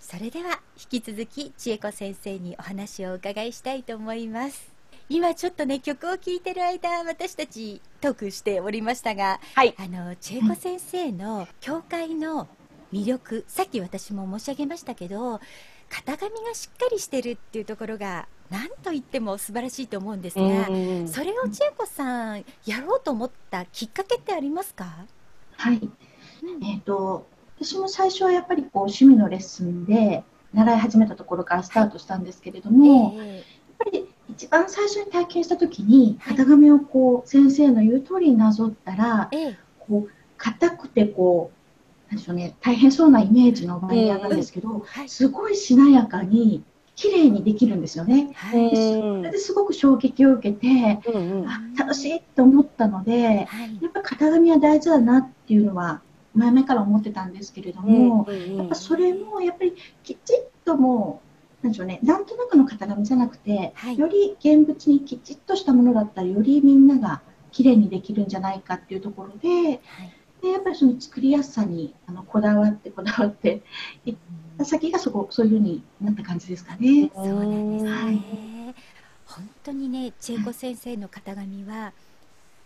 [0.00, 0.60] それでは
[0.90, 4.73] 引き続き千恵子先生にお話をお伺いしたいと思います。
[5.08, 9.74] 今ちょっとね曲を聴いてる間私たちトークしておりましたがはい。
[9.78, 12.48] あの千恵子先生の教会の
[12.92, 15.40] 魅力さっき私も申し上げましたけど
[15.90, 25.06] 型紙がしっかりしてるっていうところが何と言っても素晴らしいと思うんですが、うんそれを千恵子さんやろうと思ったきっかけってありますか、
[25.56, 25.88] はい。
[26.62, 27.26] えっ、と、
[27.58, 33.44] 私も最初はやっぱりこう趣味のレッスンで習い始めたところからスタートしたんですけれども、えやっ
[33.78, 36.36] ぱり一番最初に体験した時にはい。
[36.36, 39.30] 型紙をこう先生の言う通りになぞったら
[39.80, 45.08] こう硬くてこうなんでしょうね大変そうなイメージのワイヤーなんですけど、はい。
[45.08, 46.62] すごいしなやかに
[46.96, 48.30] 綺麗にできるんですよね。
[48.34, 48.70] はい。
[48.70, 51.48] でそれですごく衝撃を受けてうんうん。
[51.48, 53.78] あ楽しいって思ったのではい。
[53.82, 56.02] やっぱ型紙は大事だなっていうのは
[56.34, 58.56] 前々から思ってたんですけれども、うん。
[58.56, 61.23] やっぱそれもやっぱりきちっともう
[61.64, 61.98] なんでしょうね。
[62.02, 63.98] なんとなくの型紙じゃなくて、はい。
[63.98, 67.22] より現物にきちっとしたものだったらよりみんなが
[67.52, 70.12] 綺麗にできるんじゃないかっていうところではい。
[70.42, 73.62] でやっぱりその作りやすさにあのこだわってこだわって
[74.04, 74.16] いっ
[74.62, 77.10] 先がそこそういうふうになった感じですかね。
[77.14, 77.90] そうなんですね。
[77.90, 78.74] はい。
[79.26, 81.92] 本当にね、千恵子先生の型紙は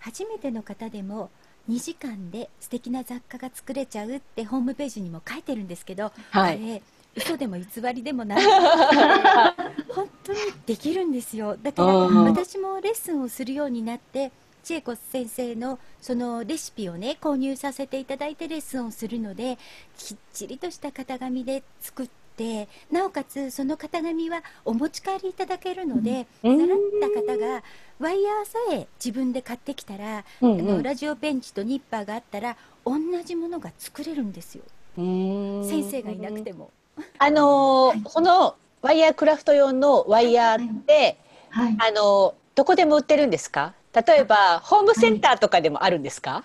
[0.00, 1.30] 初めての方でも
[1.70, 6.56] 2時間で素敵な雑貨が作れちゃうってホームページにも書いてるんですけど、はい。
[6.56, 6.82] あれ
[7.16, 8.44] 嘘でも偽りでもない。
[9.88, 11.56] 本当にできるんですよ。
[11.60, 12.24] だからうん。
[12.24, 14.30] 私もレッスンをするようになって
[14.62, 19.58] 千恵子先生のそのレシピをね購入させていただいてレッスンをするので
[19.96, 26.58] きっちりとした型紙で作ってなおかつその型紙はお持ち帰りいただけるので、うん。
[26.58, 26.78] 習っ
[27.26, 27.62] た方が
[27.98, 30.60] ワイヤーさえ自分で買ってきたら、うんうん。
[30.60, 34.62] あのラジオペンチとニッパーがあったら同じものが作れるんですよ。
[34.96, 36.70] 先生がいなくても。
[37.18, 41.18] あのーこのワイヤークラフト用のワイヤーって、
[41.50, 41.76] はい。
[41.80, 43.74] あのーどこでも売ってるんですか？
[43.94, 46.42] 例えばホームセンターとかでもあるんですか、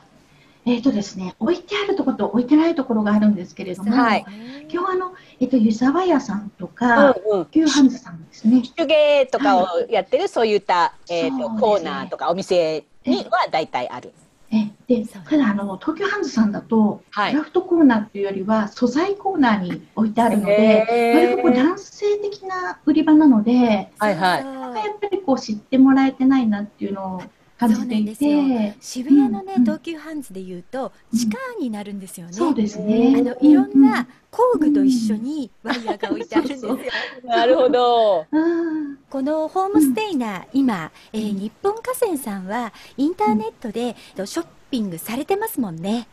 [0.66, 4.26] えっ、とですね、置いてあるところと置いてないところがあるんですけれども、はい。
[4.72, 7.48] 今日あのえっ、と湯沢屋さんとか、うんうん。
[7.52, 8.62] 牛ハンズさんですね。
[8.76, 11.60] 手芸とかをやってるそういった、えーとね。
[11.60, 14.13] コーナーとかお店には大体ある。
[14.54, 17.32] えでただあの東急ハンズさんだと、はい。
[17.32, 21.16] クラフトコーナーっていうよりは素材コーナーに置いてあるので、へー。
[21.16, 24.44] 割とこう男性的な売り場なので、はいはい。
[24.44, 27.22] そうやっぱりこう知ってもらえてないなっていうのを
[27.67, 32.34] 感じていて、渋谷のね、うん東急ハンズでいうと地下になるんですよね。
[32.34, 33.15] そうですね。
[33.17, 36.78] あのいろんな工具と一緒にワイヤーが置いてあるんですよ。
[37.23, 38.26] なるほど。
[38.32, 38.97] うん。
[39.10, 43.95] このホームステイナー、今、えー日本河川さんはインターネットで
[44.26, 46.08] ショッピングされてますもんね。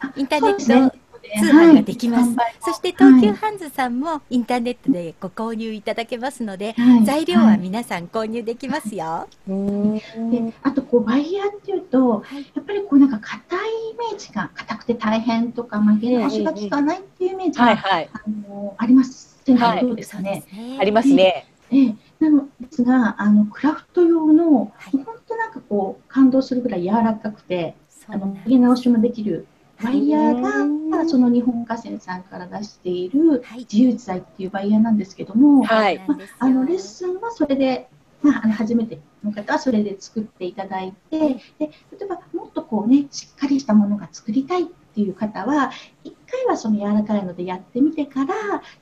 [0.00, 2.34] あインターネット通販ができます。
[2.36, 7.04] はいそして東急ハンズさんもインターネットでご購入いただけますので、はい。
[7.04, 9.28] 材料は皆さん購入できますよ。
[9.46, 12.50] であとこうバイヤーっていうと、はい。
[12.54, 13.58] やっぱりこうなんか硬い
[13.92, 18.10] イメージが硬くて大変とか曲げ直しが効かないっていうイメージが、はいはい。
[18.12, 19.80] あのありますではい。
[19.80, 20.44] どうですかね？
[20.52, 20.78] ね。
[20.80, 21.46] ありますね。
[21.70, 21.94] ええ。
[22.18, 24.96] なのですがあのクラフト用の、はい。
[25.04, 27.74] 本当なんかこう感動するぐらい柔らかくて
[28.08, 29.46] あの曲げ直しもできる
[29.82, 33.60] ワイヤーがその日本河川さんから出しているはい。
[33.60, 35.98] 自由自在っていうワイヤーなんですけども、はい。
[35.98, 37.88] そうなんですよあのレッスンはそれで、
[38.22, 41.70] まあ、あの初めての方はそれで作っていただいて、で例
[42.02, 45.70] えばもっとこうねしっかりしたものが作りたいっていう方は
[46.04, 48.24] 一回はその柔らかいのでやってみてか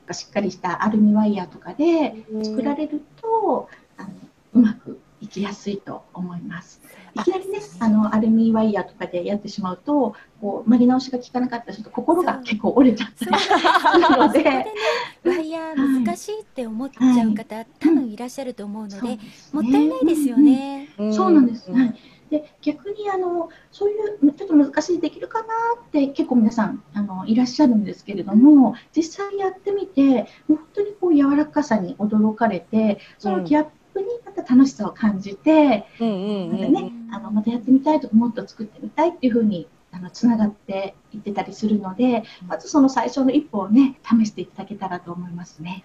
[0.07, 4.09] らしっかりしたアルミワイヤーとかで作られると、あの
[4.53, 6.81] うまくいきやすいと思います。
[7.15, 14.73] いきなりね、あのアルミワイヤーとかでやってしまうと、こう曲げ直しが効かなかったりすると心が結構折れちゃったりするので、ね、
[15.25, 20.89] ワイヤー 難しいって思っちゃう方、多分いらっしゃると思うので、そうですもねったいないですよね。
[21.11, 21.71] そうなんです。
[21.71, 21.95] はい。
[22.29, 23.95] で逆にあのそうい
[24.29, 25.47] うちょっと難しいできるかな
[25.81, 45.63] って結構皆さんあのいらっしゃるんですけれども、実際やってみてもう本当にこう柔らかさに驚かれてそのギャップにまた楽しさを感じて、うんうんうんまたね、あのまたやってみたいとかもっと作ってみたいっていうふうにあのつながっていってたりするので、まずその最初の一歩をね試していただけたらと思います。
[45.63, 45.83] ね。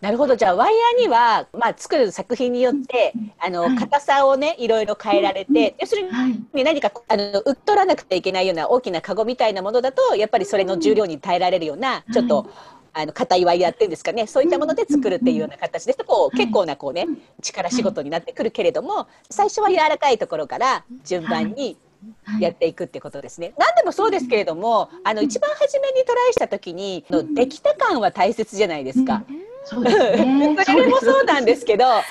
[0.00, 0.34] なるほど。
[0.34, 3.76] じゃあワイヤーにはまあ作る作品によってあのはい。
[3.76, 6.64] 硬さをねいろいろ変えられて、要するにはい。
[6.64, 12.46] 何かあの売っとらなくてはいけないような大きなカゴみたいなものだとやっぱりそれの重量に耐えられるようなちょっと、
[12.94, 14.26] あの硬いワイヤーっていうんですかね。
[14.26, 17.06] そういったもので作るっていうような形ですとこうはい結構なこうね
[17.42, 21.76] 力仕事になってくるけれども最初は柔らかいところから順番に
[22.24, 22.42] はい。
[22.42, 23.54] やっていくってことですね。
[23.56, 29.24] 何でもそうですけれどもあの一番初めにトライした時にのできた感は大切じゃないですか。
[29.64, 29.90] そね。
[30.64, 32.02] それもそうなんですけどあ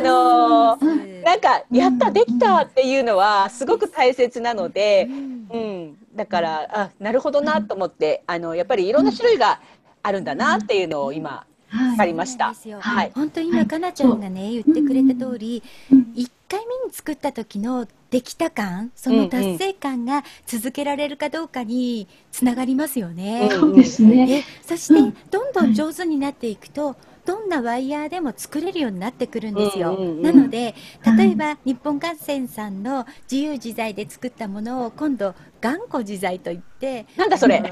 [0.00, 5.06] のーなんかやったできたっていうのはすごく大切なので。
[5.08, 5.36] うん。
[5.48, 9.60] うん、だからあなるほどなと思ってあのやっぱりいろんな種類が
[10.06, 12.44] あるんだなっていうのを今はいわかりました。
[12.46, 13.12] そうなんですよはい。
[13.14, 16.12] 本当今かなちゃんがね言ってくれた通り、うん。
[16.14, 23.48] 一回目に作った時のできた感その達成感が続けられるかどうかにつながりますよね。
[23.52, 24.30] うんそうですね。
[24.30, 25.16] えそして、うん。
[25.30, 29.96] どんどん上手になっていくと、どんなワイヤーでも作れるようになってくるんですよ。
[29.96, 30.22] うんうんうん。
[30.22, 31.18] なのではい。
[31.18, 35.34] 例えば、日本合戦さんの自由自在で作ったものを今度
[35.66, 37.58] 頑固自在と言ってなんだそれ。
[37.68, 37.70] 頑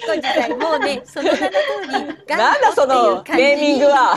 [0.00, 0.50] 固自在。
[0.50, 1.50] もうねその名の通
[1.86, 1.92] り
[2.36, 4.14] なんだそのネーミングは。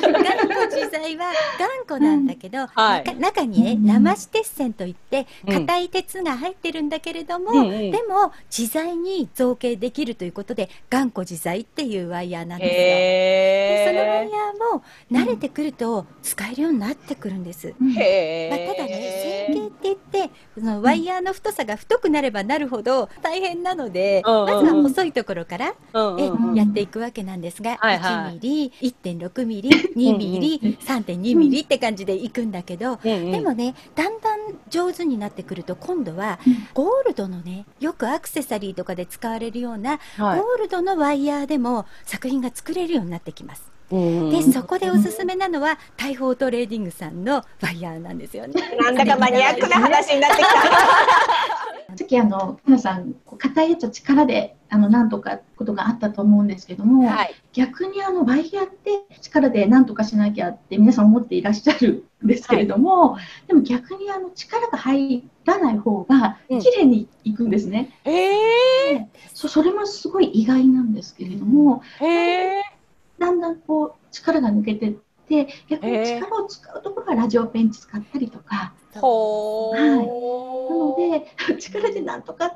[0.00, 0.14] 頑
[0.48, 3.04] 固自在は頑固なんだけど、はい。
[3.04, 3.86] 中中にねうん。
[3.86, 5.66] 生し鉄線といってうん。
[5.66, 7.90] 硬い鉄が入ってるんだけれども、うんうん。
[7.90, 13.41] でも自在に造形できるということで頑固自在っていうワイヤーなんですよ。
[15.10, 17.74] 慣れてくると使えるようになってくるんです。
[17.80, 17.94] うん。
[17.94, 19.92] まあ、ーただね線径って言
[20.26, 28.38] ってそのワイヤーの太さが太くなればなるほど大変なので、うんまずは細いところから、うんやっていくわけなんですが、はいはい。
[28.38, 36.68] 1ミリ、1.6ミリ、2ミリ、3.2ミリって感じでいくんだけど、でもね、だんだん上手になってくると、今度はうん。
[36.74, 40.40] ゴールドのね、よくアクセサリーとかで使われるような、はい。
[40.40, 43.70] ゴールドのワイヤーでも作品が作れるようになってきます。
[43.92, 48.54] うんで、そこでおすすめなのは、大砲トレーディングさんのワイヤーなんですよね。
[48.80, 50.52] なんだかマニアックな話になってきた。
[51.94, 57.34] さっきあの皆さんこう硬いやつは力であのなんとかことがあったと思うんですけども、はい。
[57.52, 69.08] 逆にあのワイヤーって力でなんとかしなきゃって皆さん思っていらっしゃるんですけれども、でも逆にあの力が入らない方がうん綺麗にいくんですね、へえ。
[69.34, 72.62] そそれもすごい意外なんですけれども、へえ。
[73.22, 74.92] だんだんこう力が抜けてっ
[75.28, 81.10] て逆に力を使うところはラジオペンチ使ったりとか、ほなのー。
[81.20, 82.54] で 力でなんとかっ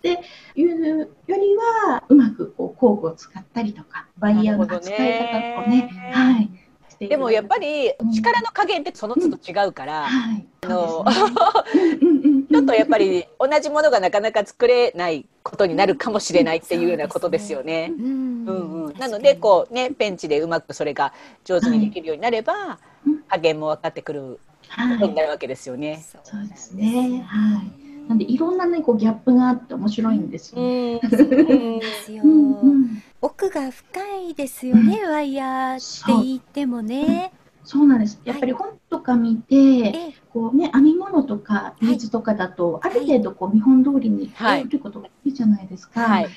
[0.00, 0.22] て
[0.54, 5.36] いうよりはうまくこう工具を使ったりとかワイヤーの扱い方をね。
[5.36, 6.12] なるほどね。
[6.12, 6.65] はい
[6.98, 8.12] でもやっぱりうん。
[8.12, 10.46] 力の加減ってその都度違うから、はい。
[10.62, 11.04] あの
[12.50, 17.92] ちょっとやっぱり同じものがなかなか作れないことになるかもしれないっていうようなことですよね。
[17.98, 18.04] うん。
[18.04, 18.84] うん。
[18.86, 21.12] うん、なのでこうねペンチでうまくそれが
[21.44, 23.18] 上手にできるようになれば、うん。
[23.28, 24.38] 加減も分かってくる
[24.68, 26.02] はいことになるわけですよね。
[26.24, 27.24] そうですね。
[27.26, 28.08] はい。
[28.08, 30.62] なんでいろんなねこうギャップがあって面白いんですよ。
[30.62, 31.00] ね。
[31.02, 31.10] うん。
[31.10, 32.22] そうなんですよ。
[32.24, 34.00] うんうん奥が深
[34.30, 37.32] いですよね、ワイヤーって言ってもね。
[37.64, 38.20] そうなんです。
[38.24, 46.00] やっぱり本とか見て、えこうね編み物とかビーズとかだと、ある程度こう見本通りにはい作ることがいいじゃないですか。
[46.00, 46.28] はい。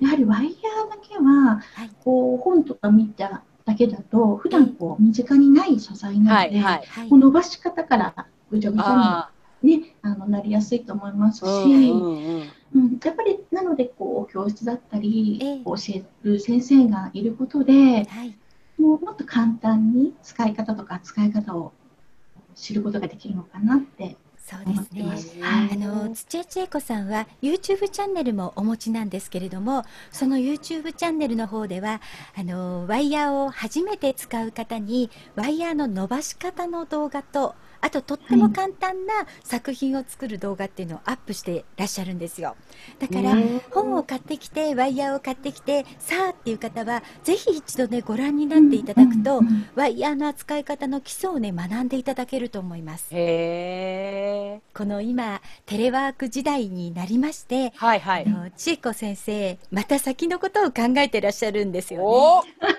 [0.00, 6.62] やはりワイヤーだけは、はいこう本とか見ただけだと普段こう身近にない素材なので、はい。
[6.62, 6.86] はい。
[6.86, 11.46] はいこう伸ばし方からぐちゃぐちゃあに、ね、あのなりやすいと思いますし、あ。
[11.46, 18.36] うんやっぱりなのでこう教室だったり、教える先生がいることではい。
[18.78, 21.72] もうもっと簡単に使い方とか扱い方を
[22.54, 25.00] 知ることができるのかなってそう思ですね。
[25.00, 25.36] ってます。
[25.36, 32.00] ねはいあの土屋千恵子さんは YouTube チャンネルもお持ちなんですけれどもその YouTube チャンネルの方では
[32.36, 42.56] あのワイヤーを初めて使う方にワイヤーの伸ばし方の動画とあととっても簡単な作品を作る動画っていうのをアップしてらっしゃるんですよ
[42.98, 49.40] だからうん本を買ってきてワイヤーを買ってきてさあっていう方はぜひ一度ねご覧になっていただくと、
[49.74, 54.60] ワイヤーの扱い方の基礎をね学んでいただけると思いますへえ。
[54.74, 58.26] この今テレワーク時代になりまして、はいはい。
[58.26, 62.70] あの千恵子先生また先のことを考えてらっしゃるんですよね。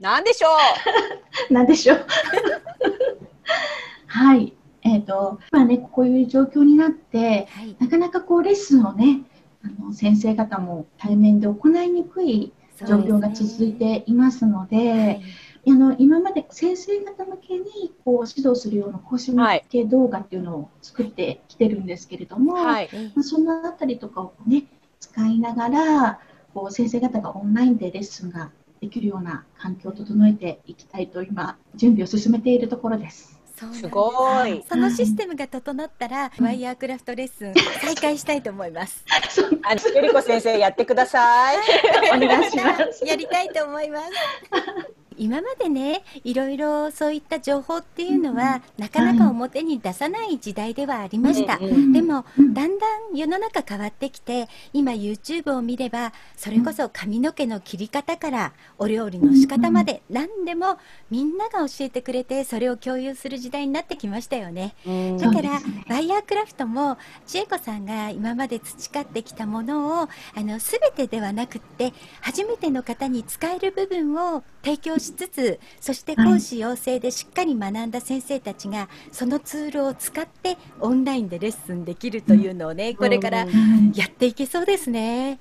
[0.00, 2.06] なんでしょなんでしょう。
[4.10, 4.54] はい。
[4.82, 9.22] えっ、と、まあね、こういう状況になって、はい、なかなかこうレッスンをね、
[9.62, 12.52] あの先生方も対面で行いにくい
[12.86, 15.22] 状況が続いていますので、はい
[15.68, 22.56] あの今まで先生方向けにこう指導するような講師向け動画っていうのを作ってきてるんですけれども、う。
[22.56, 22.88] はい。
[23.22, 24.64] そのあたりとかをね
[25.00, 26.20] 使いながら
[26.54, 28.50] こう先生方がオンラインでレッスンが
[28.80, 33.39] できるような環境を整えていきたいと今準備を進めているところです。
[33.72, 39.04] すすごいそのシステムが整ったら、ワイヤークラフトレッスン再開したいと思います。
[39.62, 41.56] あの、ゆりこ先生やってください。
[42.16, 43.04] お願いします。
[43.04, 44.99] やりたいと思います。
[45.20, 51.58] 今までね、いろいろそういった情報っていうのは、なかなか表に出さない時代ではありました。
[51.58, 60.78] うんうんでも、うんだんだん世の中変わってきて、今 YouTube を見れば、それこそ髪の毛の切り方からお料理の仕方まで何でも
[61.10, 64.74] みんなが教えてくれて、それを共有する時代になってきましたよね。
[64.86, 65.18] うん。
[65.18, 65.84] だから、ね。
[65.88, 66.96] ワイヤークラフトも
[67.26, 71.92] 千恵子さんが今まで培ってきたものをあの全てではなくって
[72.22, 85.38] 初めての方に使える部分を提供しつつそして講師養成でしっかり学んだ先生たちがそのツールを使ってオンラインでレッスンできるというのをねこれからうんやっていけそうですね。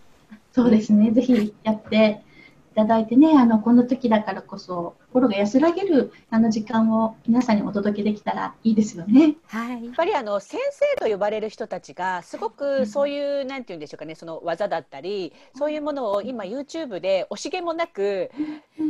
[0.52, 1.12] そうですね。
[1.12, 2.22] ぜひやって
[2.74, 9.36] いただいてね、あのこの時だからこそ心が安らげるあの時間を皆さんにお届けできたらいいですよね。
[9.48, 9.86] はい。
[9.86, 18.30] やっぱりあの先生と呼ばれる人たちがすごくそういうなんて言うんでしょうかねその技だったりそういうものを今 YouTube で惜しげもなく
[18.80, 18.90] うん。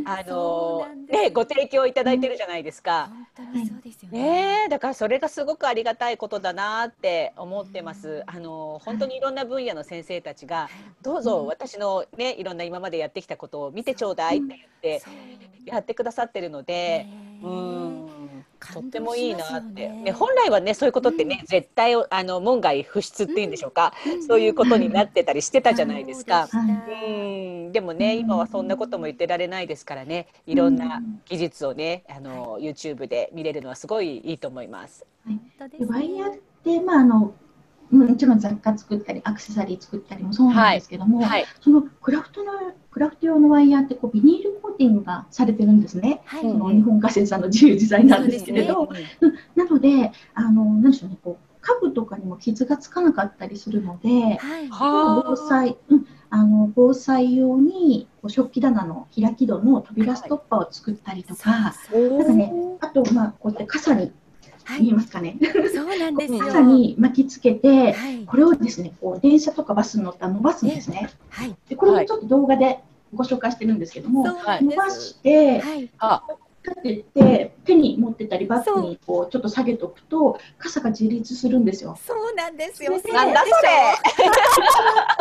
[1.05, 1.21] です。
[1.23, 3.09] ねご提供いただいてるじゃないですか。
[3.35, 4.19] 本当にそうですよね。
[4.19, 8.23] ねえだからそれがすごくありがたいことだなって思ってます。
[8.27, 10.69] あの本当にいろんな分野の先生たちが
[11.01, 14.47] どうぞ私のねいろんな今までやってきたことを見てちょうだいって
[14.81, 15.03] 言って
[15.65, 16.73] やってくださってるので。
[16.73, 18.09] ねうん。
[18.73, 23.93] とってもいいなって、ねね本来はねそういうことってね、絶対あの門外不出っていうんでしょうか、
[24.27, 26.47] そういうことになってたりしてたじゃないですか。
[26.47, 27.71] そうん。
[27.71, 30.27] でもね今はそんなことも言ってられないですからね。
[30.45, 35.05] いろんな技術をねあの YouTube で見れるのはすごいいいと思います。
[35.25, 37.33] 本当ですねでワイヤーって、まあ、あの
[37.91, 42.51] もちろん雑貨作ったりアクセサリー作ったりもそうなんですけども、はい、そのクラフトの
[42.91, 46.21] クラフト用のワイヤーってこうビニールコーティングがされてるんですね。
[46.25, 48.87] はい、うんその日本化生産の自由自在なんですけれど、そう
[49.21, 49.33] うん。
[49.55, 62.17] なのであのなんでしょうねこう家具とかにも傷がつかなかったりするので、はい、は防災、うん、あの防災用に食器棚の開き戸の扉ストッパーを作ったりとか、そう。
[62.17, 64.11] なんかねあとまあこうやって傘に
[64.69, 65.35] はい、見えますかね、
[65.73, 66.39] そうなんですよ。
[66.39, 71.09] 傘に巻きつけて、はい、これをですねこう電車とかバスに乗ったら伸ばすんですね。
[71.29, 72.79] はい、でこれもちょっと動画で
[73.15, 76.23] ご紹介してるんですけども、伸ばしてはい、あ
[76.63, 81.97] 立てて手に持ってたりバッグにこうちょっと下げておくと傘が自立するんですよ。
[82.05, 82.91] そうなんですよ。
[82.91, 83.95] なんだそれ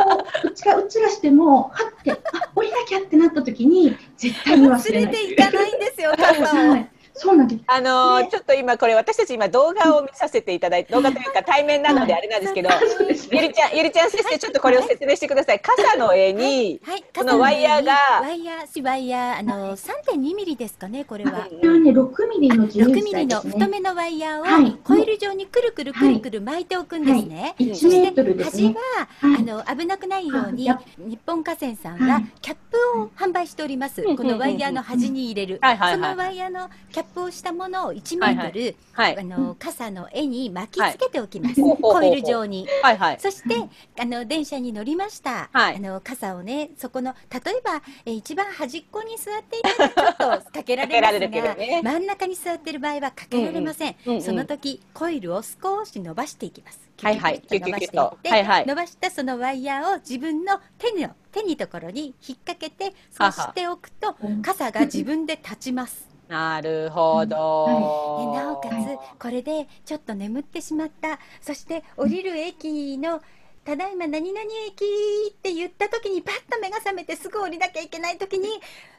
[0.05, 1.70] こううちがうちらしてもは
[2.01, 2.16] ってあ
[2.55, 5.12] 降りなきゃってなった時に絶対に忘れない。
[5.12, 6.11] 忘れていかないんですよ。
[6.11, 7.62] はいそうなんです。
[7.66, 13.40] あのーねちょっと今これ私たち今動画を見させていただいて動画というか対面なのであれなんですけど、そうですね。
[13.42, 15.60] ゆりちゃんゆりちゃん先生ちょっとこれを説明してください。
[15.60, 17.92] 傘の絵に、はい、このワイヤーが
[18.22, 21.46] ワイヤー、ワイヤー、あの、3.2ミリですかね、これは。
[21.48, 23.64] これはね6ミリの自由6自ミリの在ですね。
[23.64, 27.54] 太めのワイヤはいーをコイル状にくるくるくるくる巻いておくんですね。
[27.58, 28.74] 1そしてメートルです端ね。
[29.20, 34.02] は、はいあの危なくないようにあ日本河川さんははいキャップを販売しております。
[34.02, 39.18] うんこのワイヤーの端に入れるはいはいはいそのワイヤーのキャップをしたものを1メートルはい。
[39.18, 41.61] あの傘の絵に巻きつけておきます。
[41.61, 42.02] ほうほうほうほう。
[42.02, 42.66] コイル状に。
[42.82, 43.20] はいはい。
[43.20, 43.54] そして、
[43.98, 45.76] あの電車に乗りました、はい。
[45.76, 51.80] あの傘をねそこの例えば、えー一番端っこに座っていたらちょっと かけられますが、ね。
[51.82, 56.80] 真ん中に座ってる場合はかけられません、うんうんその時コイルを少し伸ばしていきます。
[57.00, 57.40] はいはい。
[57.40, 57.96] キュキュキュッと。
[57.96, 58.66] 伸ばしていって、はいはい。
[58.66, 68.33] 伸ばしたそのワイヤーを自分の手の手にところに引っ掛けてははそうしておくとうん傘が自分で立ちますなるほど。
[68.35, 71.18] でなおかつこれでちょっと眠ってしまった。
[71.41, 73.20] そして降りる駅の
[73.64, 78.49] ただいま何々駅って言った時にパッと目が覚めてすぐ降りなきゃいけない時に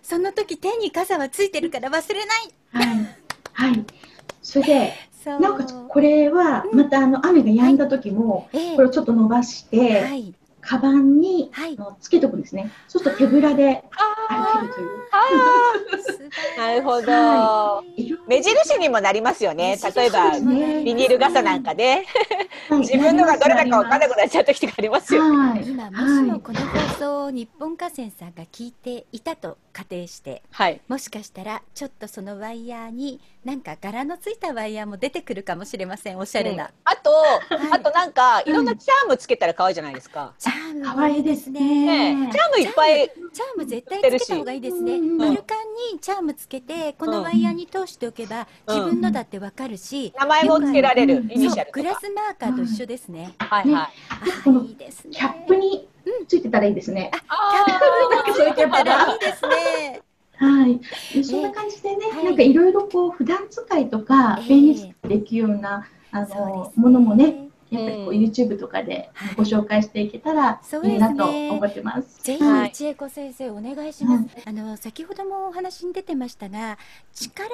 [0.01, 2.53] その時手に傘はついてるから忘れない。
[2.71, 3.07] はい。
[3.53, 3.85] はい。
[4.41, 4.93] それで、
[5.39, 8.75] なおかつこれはまたあの雨が止んだ時も、ええ。
[8.75, 10.33] これをちょっと伸ばして、はい
[10.69, 12.71] カバンにはいあのつけておくんですね。
[12.87, 13.83] そうすると手ぶらで
[14.29, 14.87] あ歩けるという。
[16.27, 17.11] ーなるほど。
[17.11, 19.79] はい目印にもなりますよね。
[19.95, 22.05] 例えば、ねビニール傘なんかで、
[22.69, 25.23] はい自分のがどれだか分からなくなっちゃう時とかありますよ。
[25.23, 25.67] はい。
[25.67, 30.79] 今もしもこの放送を日本河川さんが聞いていたと仮定してはい。
[30.87, 37.13] もしかしたらちょっとそのワイヤーになんか柄のついたワイヤーも出てくるかもしれませんおしゃれな、あと、い
[37.71, 40.33] あとなんか、いろんなチャームつけたら可愛いじゃないですか。
[40.37, 43.09] チャーム可愛いですねねチャームいっぱい。
[43.31, 44.95] チャーム絶対つけた方がいいですね。
[44.95, 51.23] うん丸カンにチャームつけて、このワイヤーに通しておけば、うん自分のだってわかるし、名前もつけられるう。
[51.23, 51.99] んイニシャルとか。
[52.01, 53.33] スマーカーと一緒ですね。
[53.39, 53.81] はいはい。
[53.83, 53.89] あ
[54.43, 55.11] このいいですね。
[55.11, 55.87] キャップに
[56.27, 57.09] ついてたらいいですね。
[57.29, 60.01] あなんかそういったらいいですね。
[60.39, 61.23] はい。
[61.23, 62.25] そんな感じでね、はい。
[62.25, 64.47] なんかいろいろこう普段使いとかええ。
[64.47, 69.35] 便利にできるようなあそうのですものもね、やっぱりこううん YouTube とかではい。
[69.35, 72.23] ご紹介していけたらいいなと思ってます。
[72.23, 72.71] ぜひ、はい。
[72.71, 74.25] 千恵子先生お願いします。
[74.45, 76.77] あの先ほどもお話に出てましたが、
[77.13, 77.49] 力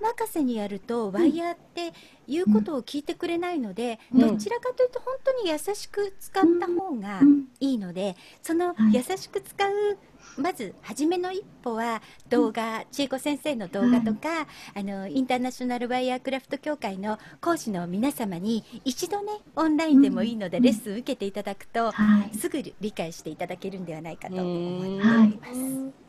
[0.00, 1.92] 任せにやるとワイヤーって
[2.26, 4.20] 言うことを聞いてくれないので、うん。
[4.20, 7.44] どちらかというと本当に優しく使った方がうん。
[7.60, 8.94] いいので、そのはい。
[8.94, 9.98] 優しく使う
[10.40, 22.36] まず初めの一歩は動画、千恵子先生の動画とか、あのインターナショナルワイヤークラフト協会の講師の皆様に一度ねオンラインでもいいのでうんレッスン受けていただくと、はい。
[22.36, 26.00] すぐ理解していただけるんではないかと思っておます。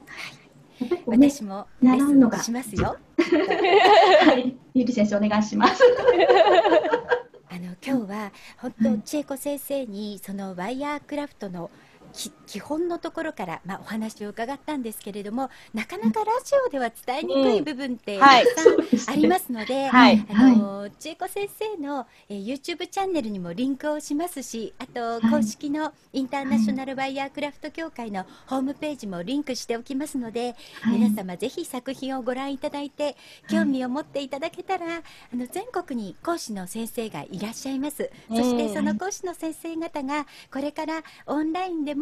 [0.79, 2.97] やっぱりこうね私もレッスンしますよ。
[3.17, 4.55] はい。
[4.73, 5.83] ゆり先生お願いします。
[7.49, 11.69] あの今日は本当千恵子先生にそのワイヤークラフトの
[12.47, 33.15] 基本のところから、まあ、お話を伺ったんですけれどもなかなかラジオでは伝えにくい部分ってたくさんありますので、はい、あの千恵子先生の、えー、YouTube チャンネルにもリンクをしますしあと公式のインターナショナルワイヤークラフト協会のホームページもリンクしておきますので、はい、皆様ぜひ作品をご覧いただいて
[33.49, 38.09] 興味を持っていただけたら、あの全国に講師の先生がいらっしゃいます。
[38.29, 42.00] そしてその講師の先生方がこれからオンラインでも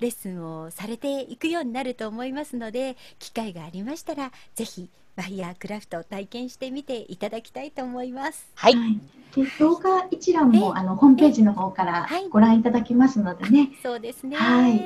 [0.00, 8.48] レッスンをされていくようになると思いますので機会がありましたらぜひワイヤークラフトを体験してみていただきたいと思います。
[8.54, 8.74] はい。
[9.34, 13.58] で動画一覧もあのホームページの方からご覧いただけますのでね。
[13.58, 14.36] はい、そうですね。
[14.36, 14.78] はい。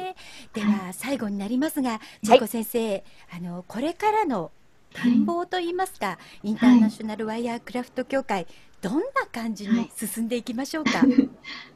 [0.54, 4.50] では最後になりますが、千子先生、あのこれからの
[4.94, 8.46] 展望といいますか、はい、インターナショナルワイヤークラフト協会、
[8.80, 11.02] どんな感じに進んでいきましょうか。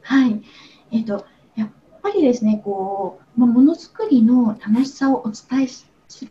[0.01, 0.41] はい。
[0.91, 1.25] えっ、ー、と
[2.07, 5.85] ぱりですねこう、まあ、ものづくりの楽しさをお伝えす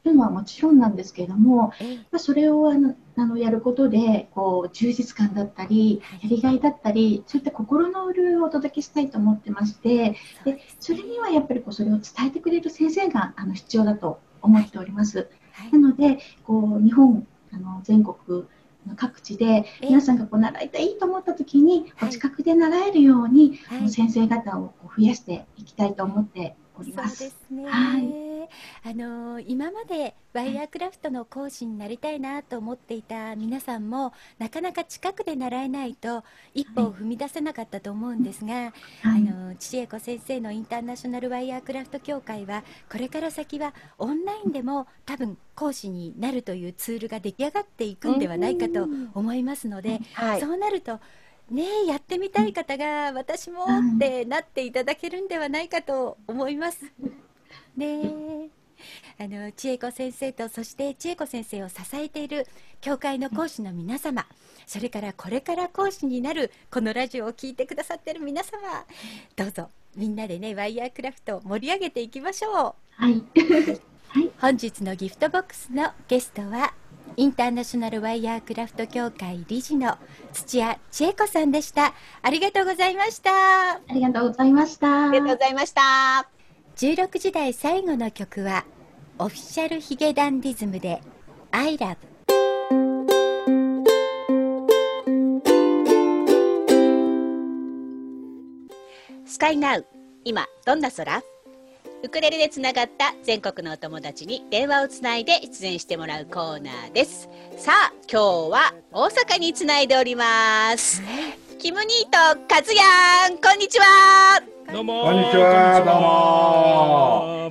[0.05, 1.69] るのはもちろんなんですけれども、
[2.11, 15.29] まあ、それをあのあのやることでこう充実感だったりやりがいだったりそういった心の潤いをお届けしたいと思ってましてでそれにはやっぱりこうそれを伝えてくれる先生があの必要だと思っております。
[15.73, 18.45] なのでこう日本あの全国
[18.95, 27.17] 各地で皆さんがこう習いたいと思った時にお近くで習えるように、はい、先生方を増やしていきたいと思っております。
[27.17, 28.27] そうですね、はい。
[28.85, 36.25] あの今までワイヤークラフトの講師になりたいなと思っていた皆さんもなかなか近くで習えないと
[36.55, 38.73] 一歩を踏み出せなかったと思うんですが、はい、
[39.03, 51.01] あの千恵子先生のインターナショナルワイヤークラフト協会はこれから先はオンラインでも多分講師になるというツールが出来上がっていくんではないかと思いますので、はい、そうなると
[51.51, 56.85] ねやってみたい方が私もってなっていただけるんではないかと思います。
[57.77, 58.51] ね
[59.19, 62.47] あの千恵子先生とそして千恵子先生を支えている
[62.81, 64.27] 教会の講師の皆様
[64.67, 68.59] それからこれから講師になるこのラジオを聴いてくださっている皆様
[69.35, 72.53] どうぞみんなでねワイヤークラフトを盛り上げていきましょう。
[72.55, 73.23] はい、
[74.09, 76.75] はい、 本日のギフトボックスのゲストは
[77.19, 79.97] インターナショナルワイヤークラフト協会理事の
[80.35, 81.95] 土屋千恵子さんでした。
[82.21, 83.31] ありがとうございました。
[83.73, 85.09] ありがとうございました。
[85.09, 86.29] ありがとうございました。
[86.77, 88.67] 16時台最後の曲は
[89.19, 91.01] オフィシャルヒゲダンディズムで
[91.53, 91.97] I love
[99.25, 99.87] スカイナウ
[100.25, 101.23] 今どんな空？
[102.03, 107.29] ウクレレでつながった全国のお友達に電話をつないで出演してもらうコーナーです。
[107.57, 111.03] さあ今日は大阪につないでおります。
[111.59, 114.43] キムニーとカズヤンこんにちは。
[114.73, 115.83] どうもこんにちは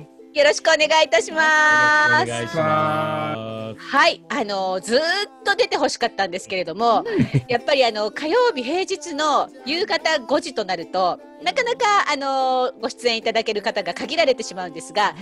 [0.00, 1.40] うもよろしくお願いいたしま
[2.18, 2.24] す。
[2.24, 3.34] お願いしま
[3.74, 3.78] す。
[3.78, 5.00] はい、あのずっ
[5.46, 7.06] と出てほしかったんですけれども、
[7.48, 15.14] やっぱりあの火曜日平日の夕方5時となるとなかなかあのご出演いただける方が限られてしまうんですが、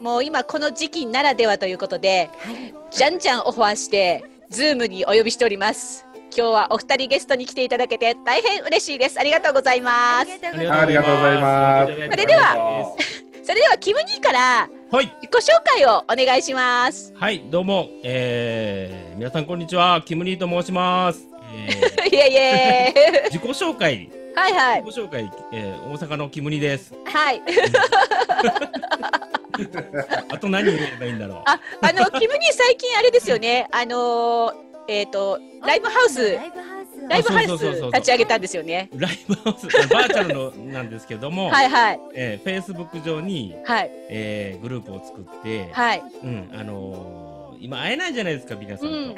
[0.00, 6.06] もう今この時期ならではということで、はい、じゃんじゃんオファーしてズームにお呼びしております。
[6.34, 9.20] 今日はお二人ゲストに来ていただけて大変嬉しいです。
[9.20, 10.30] ありがとうございます。
[10.30, 11.92] ありがとうございます。
[11.92, 12.96] それでは。
[13.48, 15.06] それではキム兄からはい。
[15.22, 17.14] 自己紹介をお願いします。
[17.16, 20.02] はいどうも、えー、皆さんこんにちは。
[20.04, 23.22] キム兄と申します、えー、 いえいえ。
[23.32, 24.10] 自己紹介。
[24.34, 24.82] はいはい。
[24.82, 26.92] 自己紹介、えー、大阪のキム兄です。
[27.06, 27.40] はい。
[30.28, 31.42] あと何言えばいいんだろう。
[31.46, 33.66] ああのキム兄最近あれですよね。
[33.70, 34.54] あのー、
[34.88, 36.34] えっ、ー、とライブハウス。
[36.34, 36.77] ライブハウス
[37.08, 38.90] ライブハウス立ち上げたんですよね。
[38.94, 42.00] ライブハウス、バーチャルのなんですけども、はいはい。
[42.14, 43.90] えー、フェイスブック上に、はい。
[44.08, 46.02] えー、グループを作って、はい。
[46.22, 48.94] うん、あのー、今会えないじゃないですか、皆さんと。
[48.94, 49.12] うん、うん、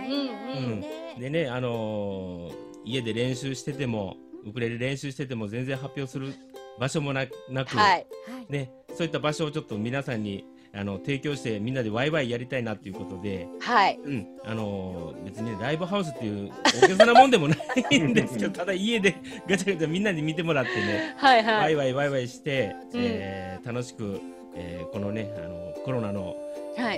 [1.14, 1.20] うん。
[1.20, 2.54] でね、あのー、
[2.84, 4.16] 家で練習してても、
[4.46, 6.32] ウクレレ練習してても全然発表する
[6.78, 8.06] 場所もななく、はい。
[8.48, 16.52] ね、そういった場所をちょっと皆さんにあの提供してみんなでワイワイやりたいなっていうことで、はい、うん、あの別にライブハウスっていう
[16.82, 17.56] 大げさなもんでもな
[17.90, 19.16] いんですけどただ家で
[19.48, 24.20] ガチャガチャみんなで見てもらってね、はいはい、ワイワイワイワイして、うん、えー、楽しく、
[24.54, 26.36] えー、このねあのコロナの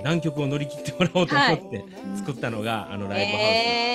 [0.04, 1.84] 難局を乗り切ってもらおうと思って
[2.16, 3.92] 作ったのが、はい、あのライブハウス。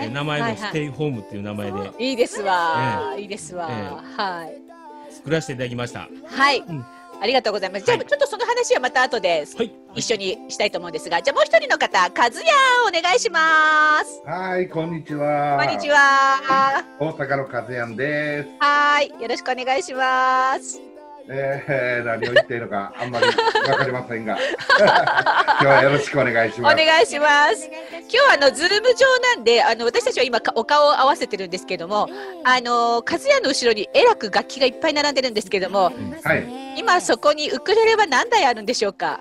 [0.00, 5.12] えー、名前もステイホームっていう名前で、はいはい、いいですわ、いいですわ、はい。
[5.12, 6.08] 作らせていただきました。
[6.24, 6.84] はい、うん
[7.20, 7.84] ありがとうございます。
[7.84, 12.42] じゃあ、ちょっとその話はまた後で、はい、一緒にしたいと思うんですが、じゃあもう一人の方、和也
[12.86, 14.22] お願いします。
[14.24, 15.58] はい、こんにちは。
[15.60, 16.84] こんにちは。
[17.00, 18.48] 大阪の和也です。
[18.60, 20.87] はい、よろしくお願いします。
[21.30, 24.38] えー、何を言っているのかあんまりわかりませんが
[24.80, 26.74] 今日はよろしくお願いします。
[26.74, 27.66] お願いします。
[27.66, 29.06] 今日はあのズーム上
[29.36, 32.08] なんであの私たちは今お顔を合わせてるんですけども、
[32.44, 35.92] あの和也の後ろにえらく楽器がいっぱい並んでるんですけども、
[36.24, 36.46] はい、
[36.78, 39.20] 今そこにウクレレは何台あるんでしょうか？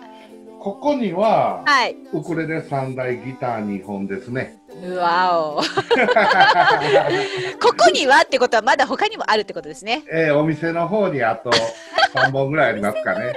[0.60, 4.57] ここには、はい、ウクレレ3台ギター2本ですね。
[4.84, 5.62] うわお。
[5.62, 5.64] こ
[7.78, 10.04] こにはってことはまだ他にもあるってことですね。
[10.12, 11.50] えー、お店の方にあと
[12.14, 13.34] 3本ぐらいありますかね。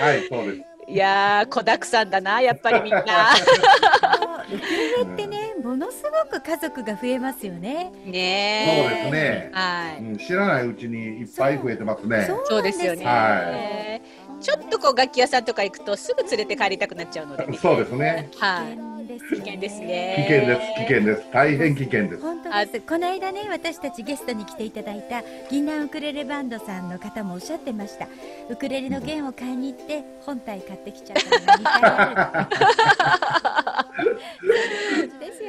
[0.00, 0.76] はい、そうです。
[0.88, 3.02] いやー、子だくさんだな、やっぱりみんな。
[3.02, 7.90] ウクレレってね、ものすごく家族が増えますよね。
[8.04, 9.50] ねそうですね。
[9.52, 12.30] はい、うん、知らないうちにいっぱい増えてますね。
[12.44, 13.04] そうですよね。
[13.04, 14.02] はい。
[14.46, 18.30] ちょっとこう楽器屋さんとか行くとすぐ連れて帰りたくなっちゃうので、ね、そうですね。
[18.38, 18.78] はい。
[19.18, 20.14] 危険ですね。
[20.28, 20.60] 危険です。
[20.76, 21.30] 危険です。
[21.32, 22.22] 大変危険です。
[22.22, 22.80] 本当です。
[22.86, 28.06] この間ね、私たちゲストに来ていただいた銀杏ウクレレバンドさんの方もおっしゃってました。
[28.48, 32.48] ウクレレの弦を買いに行って本体買ってきちゃった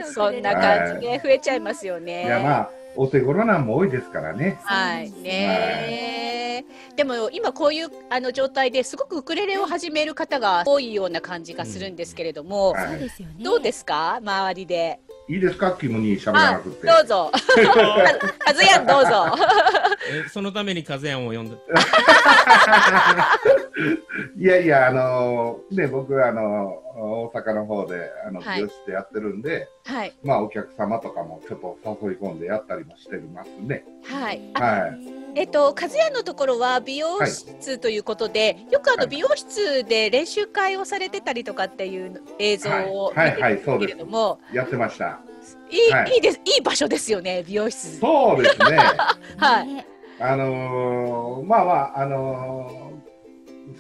[0.12, 2.26] そんな感じで増えちゃいますよね。
[2.26, 4.60] いやまあお手頃なんも多いですからね。
[4.64, 6.66] はいね。
[6.96, 14.16] でも今こういうあの状態ですごくウクレレを始める方が多いような感じがするんですけれども、うんはい、どうですか？
[14.16, 15.00] 周りで。
[15.30, 15.74] いいですか？
[15.80, 16.88] キムに喋らなくて。
[16.88, 17.32] どうぞ。
[18.40, 19.26] カズヤンどうぞ。
[20.26, 21.56] えそのためにカズヤンを呼んで。
[24.40, 33.86] いやいやあのー、ね僕あの大阪の方であの、美容室でやってるんで、はい、まあお客様とかもちょっと誘い込んでやったりもしてますね。
[34.04, 34.42] はい。
[34.54, 35.18] はい。
[35.36, 45.20] えっと、和也のところは美容室ということで、はい、よくあの美容室で練習会をされてたりとかっていう映像を見てるけれども、やってました。
[45.70, 48.00] いい、はい、いいです、いい場所ですよね、美容室。
[48.00, 48.78] そうですね。
[49.38, 49.86] はい。
[50.20, 52.97] あのー、まあまあ、あのー、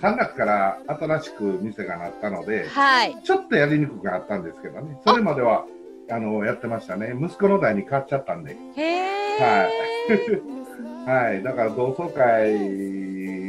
[0.02, 5.66] 3月から新しく店がなったので、はい、ちょっとやりにくくなったんですけどね、それまでは
[6.10, 7.14] あのやってましたね。
[7.20, 8.56] 息子の代に変わっちゃったんで。
[8.76, 9.72] へはい。
[11.06, 12.54] はい、だから同窓会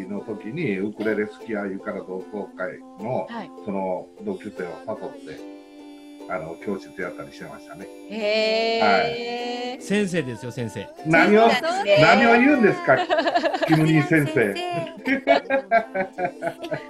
[0.09, 5.58] の時にウクレレ好きやいうから同窓会の、はい、その同級生を誘って
[6.31, 7.89] あの教室やったりしてましたね。
[8.11, 10.87] へはい、先生ですよ先生。
[11.07, 11.49] 何を
[12.01, 12.99] 何を言うんですか？
[13.67, 14.55] キムニー先生。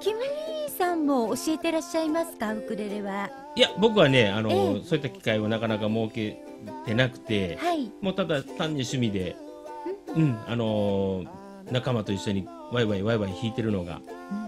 [0.00, 2.52] キムニーさんも教えてらっしゃいますか？
[2.52, 3.30] ウクレレは。
[3.54, 6.42] いや僕はねあの、そういった機会をなかなか設け
[6.84, 9.36] てなくて、はい、もうただ単に趣味で。
[10.16, 11.28] うん、あのー、
[11.70, 14.00] 仲間と一緒にワイワイワイワイ弾いてるのが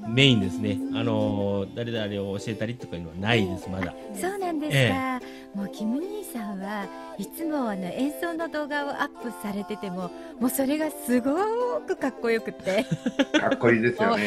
[0.09, 0.79] メインですね。
[0.95, 3.95] あのー、誰々を教えたりとかいうのはないです、まだ。
[4.15, 4.79] そうなんですか。
[4.79, 5.21] え
[5.55, 11.33] え、もうキム兄さんはいつもあの演奏の動画をアップされてても、もうそれがすご
[11.87, 12.85] くかっこよくて。
[13.39, 14.23] かっこいいですよね。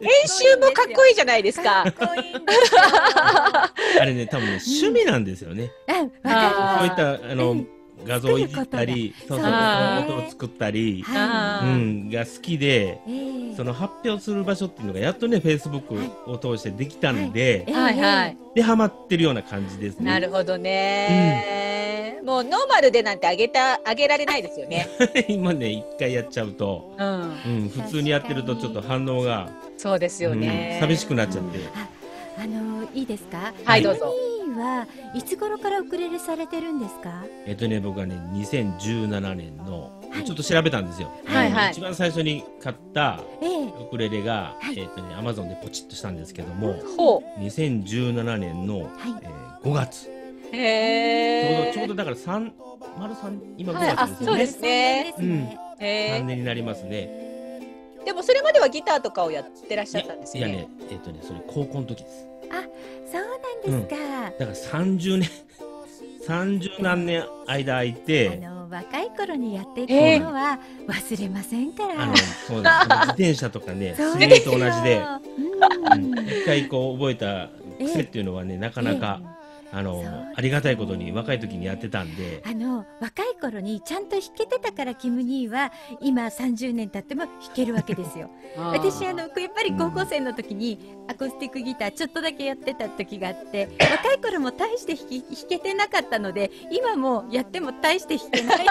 [0.00, 1.90] 編集もかっこいいじゃないですか。
[1.92, 2.12] か
[4.00, 5.70] あれね、多分ね、趣味なんですよね。
[5.88, 6.78] うん、わかります。
[6.78, 7.50] そういったあの。
[7.52, 12.98] うん画像をいじったり、そうそう、音を作ったり、うん、が好きで、
[13.56, 18.36] その発表する場所っていうのがやっとね、フェイスブックを通してできたんで、はいはい。
[18.54, 20.06] で、ハマってるような感じですね。
[20.10, 22.20] なるほどね。
[22.24, 24.88] もうノーマルでなんてあげた、あげられないですよね。
[25.28, 30.78] 今ね、一回やっちゃうと、うん、普通にやってるとちょっと反応が、そうですよね。
[30.80, 31.58] 寂しくなっちゃって。
[32.38, 33.52] あのいいですか？
[33.64, 34.14] はい、どうぞ。
[34.54, 37.24] はいつ頃からウクレレされてるんですか？
[37.46, 43.20] えっとね僕はね2017年の、はい、ちょっと調べたんですよ、はいはい、一番最初に買った
[43.80, 47.40] ウクレレが、えー、えっとねアマゾンでポチッとしたんですけども、ほう。
[47.40, 48.88] 2017年の、はい。
[49.22, 50.10] えー、5月。
[50.52, 52.52] へちょうどちょうどだから三
[52.98, 55.24] 丸三今5月ですよね、そうですね、うん、
[55.80, 57.32] 3年になりますね。
[58.04, 60.52] でもそれまではギターとかをやってらっしゃったんですよね。
[60.52, 62.26] いやね、えっ、ー、とね、それ高校の時です。
[62.50, 62.64] あ、
[63.12, 63.96] そうなんですか。
[63.96, 65.28] うん、だから三十年、
[66.26, 68.40] 三十何年間空いて。
[68.42, 70.58] あの若い頃にやっていたものは
[70.88, 71.92] 忘れませんから。
[71.92, 72.22] えー、あの、そ
[72.58, 72.74] うです。
[72.88, 75.02] 自転車とかね、水泳と同じで。
[75.94, 77.50] うん、一回こう覚えた
[77.84, 79.20] 癖っていうのはね、なかなか。
[79.22, 79.31] えー
[79.74, 80.04] あの
[80.36, 82.42] ありがたいことに若い時にやってたんで。
[82.44, 88.28] あの若い頃にちゃんと弾けてたからキム兄は今30年経っても弾けるわけですよ。
[88.56, 98.58] 私あのやっぱり高校生の時にアコースティックギターちょっとだけやってた時があって若い頃も大して弾けてなかったので今もやっても大して弾けない。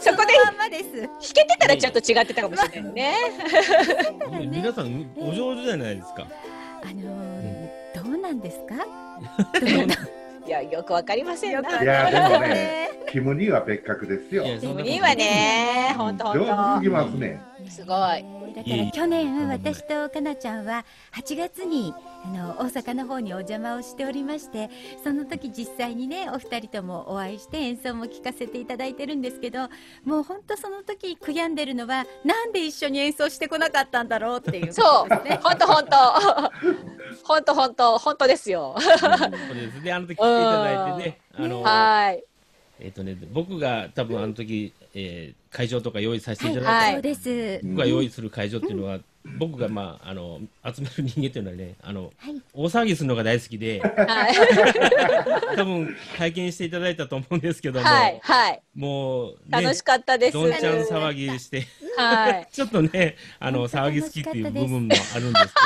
[0.00, 0.34] そこで。
[0.58, 3.14] まです弾けてたらちょっと違ってたかもしれないね。
[4.50, 6.26] 皆さんお上手じゃないですか。
[6.82, 7.43] あのー
[8.24, 8.74] なんですか？
[10.46, 14.44] いやよくわかりませんいやでもねキムニーは別格ですよ。
[14.60, 16.40] キムニーはね本当上手
[16.78, 18.24] すぎますねすごい。
[18.54, 21.92] だから去年私とかなちゃんは8月に
[22.24, 24.70] あの大阪の方にお邪魔をしておりまして
[25.02, 29.68] その時実際にねお二人ともお会いして演奏も聴かせていただいてるんですけど
[30.04, 35.08] もう本当その時悔やんでるのはなんで一緒に演奏してこなかったんだろうっていう、ね、そう。
[35.42, 35.96] 本当本当
[37.24, 38.76] 本当本当本当ですよ。
[38.78, 39.92] そうですね。
[39.92, 41.20] あの時来ていただいてね。
[41.34, 42.24] あのはい。
[42.80, 47.14] えっ、ー、とね僕が多分あの時、えー、会場とか用意させていただいて、はい、そうで
[47.60, 47.64] す。
[47.64, 48.98] 僕が用意する会場っていうのは、
[49.38, 60.34] 僕が、まあ、あの集める人間っていうのはねあの、はい、大騒ぎするのが大好きで、はい、多分体験していただいたと思うんですけども、はいはい、もう、ね、楽しかったです。
[60.34, 65.60] どんちゃん騒ぎして、はい、 ちょっとねあの騒ぎ好きっていう部分もあるんですけ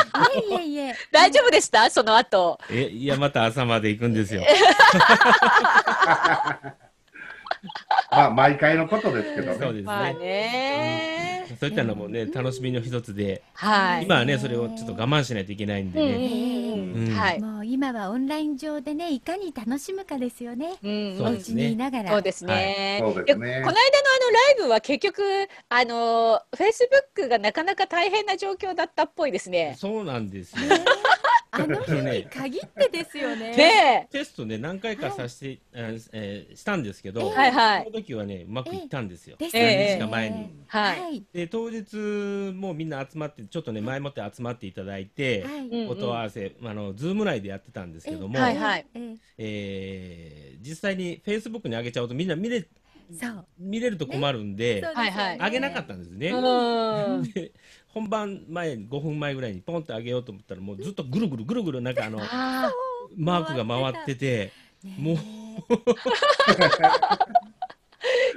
[0.54, 0.58] ど。
[0.58, 0.94] いえいえ。
[1.10, 1.90] 大丈夫でした？
[1.90, 2.60] その後。
[2.70, 4.42] えいやまた朝まで行くんですよ
[8.10, 9.58] まあ毎回のことですけどね。
[9.60, 9.82] そうですね。
[9.84, 17.14] まあね、うん、そういったのもね楽しみの一つで、はい、今はねそれをちょっと我慢しないといけないんでね。
[17.14, 17.40] はい。
[17.40, 20.74] もう今はオンライン上でねいかに楽しむかですよね。
[20.82, 22.10] うん、お家にいながら。
[22.10, 23.00] そうですね。
[23.02, 23.62] はい、そうですね。
[23.64, 25.22] この間のあのライブは結局
[25.68, 29.76] あのフェイスブックがなかなか大変な状況だったっぽいですね。
[29.78, 30.60] そうなんですよ。
[31.50, 33.56] あの日に限ってですよね。
[33.56, 39.36] ねテストね何回かさせて、はい、えー、したんですけど、はいはい、その時はねうまくいったんですよ。
[39.40, 40.36] えー、何日か前に。
[40.36, 41.24] えー、はい。
[41.32, 48.86] で当日もみんな集まってちょっとね前もって集まっていただいて、はい、音合わせ、あのズーム内でやってたんですけども、はいはい、
[49.38, 52.66] えー、実際にフェイスブックに上げちゃうとみんな見れ
[53.12, 53.46] そう。
[53.58, 55.38] 見れると困るんで、ね。
[55.40, 56.30] 上げなかったんですね。
[57.88, 62.18] で本番前5分前ぐらいにポンって上げようと思ったらもうずっとぐるぐるぐるぐるなんかあの
[63.16, 64.52] マークが回ってて
[64.98, 65.16] もう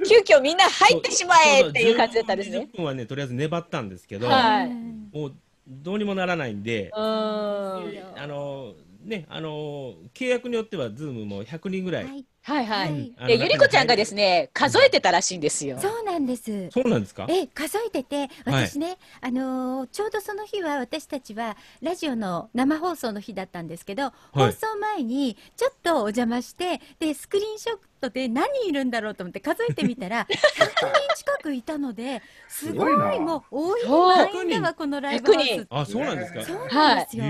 [0.08, 2.68] 急遽みんな入ってしまえっていう感じだったんですね。
[2.72, 5.34] 10分はねとりあえず粘ったんですけど、はい、もう
[5.68, 7.80] どうにもならないんで、あ
[8.26, 8.74] の
[9.04, 13.26] ねあの契約によってはズームも100人ぐらい、はいはいはい。
[13.28, 15.78] で、ゆりこちゃんがですね、数えてたらしいんですよ。
[15.80, 16.70] そうなんです。
[16.70, 17.26] そうなんですか？
[17.30, 35.66] え、数えてて、私ね、はい、あのー、ちょうどその日は私たちはラジオの生放送の日だったんですけど、はい、放送前にちょっとお邪魔して、で、スクリーンショットで何人いるんだろうと思って数えてみたら、 100人近くいたので、すごいもう多い満員だわ、このライブハウス。
[35.70, 36.42] あ、そうなんですか？
[36.42, 37.24] そうなんですよ。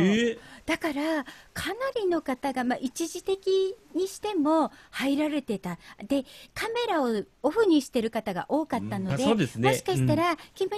[0.64, 5.78] だからかなりの方が、まあ、一時的にしても入られてた。
[6.06, 6.24] で
[6.54, 10.72] カメラをオフにしてる方が多かったのでうんでね、もしかしたら、うん、キム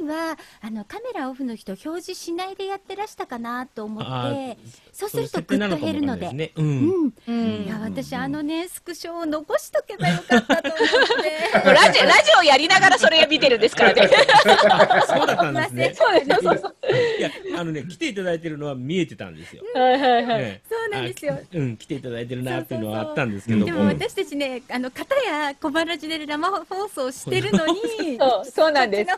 [0.00, 4.58] ニーはあのカメラオフの人表示しないでやってらしたかなと思って
[4.92, 11.36] そうするとぐっと減るので、ね、うん、うん、いや私あのねスクショを残しとけばよかったと思って。
[11.76, 14.08] ラジラジオやりながらそれ見てるんですからね。
[15.06, 15.94] そうだったんですね。
[15.96, 16.42] そうです。
[16.42, 16.74] そうそう
[17.18, 19.62] いやあのね来ていただいてるのは見えてたんですよ。
[19.74, 20.60] はいはいはい。
[20.68, 21.38] そうなんですよ。
[21.52, 29.10] うん、来ていただいてるなっていうのはあったんですけどでも私たちね、あの、片や小腹ジで生放送してるのに、 そう、そうなんです。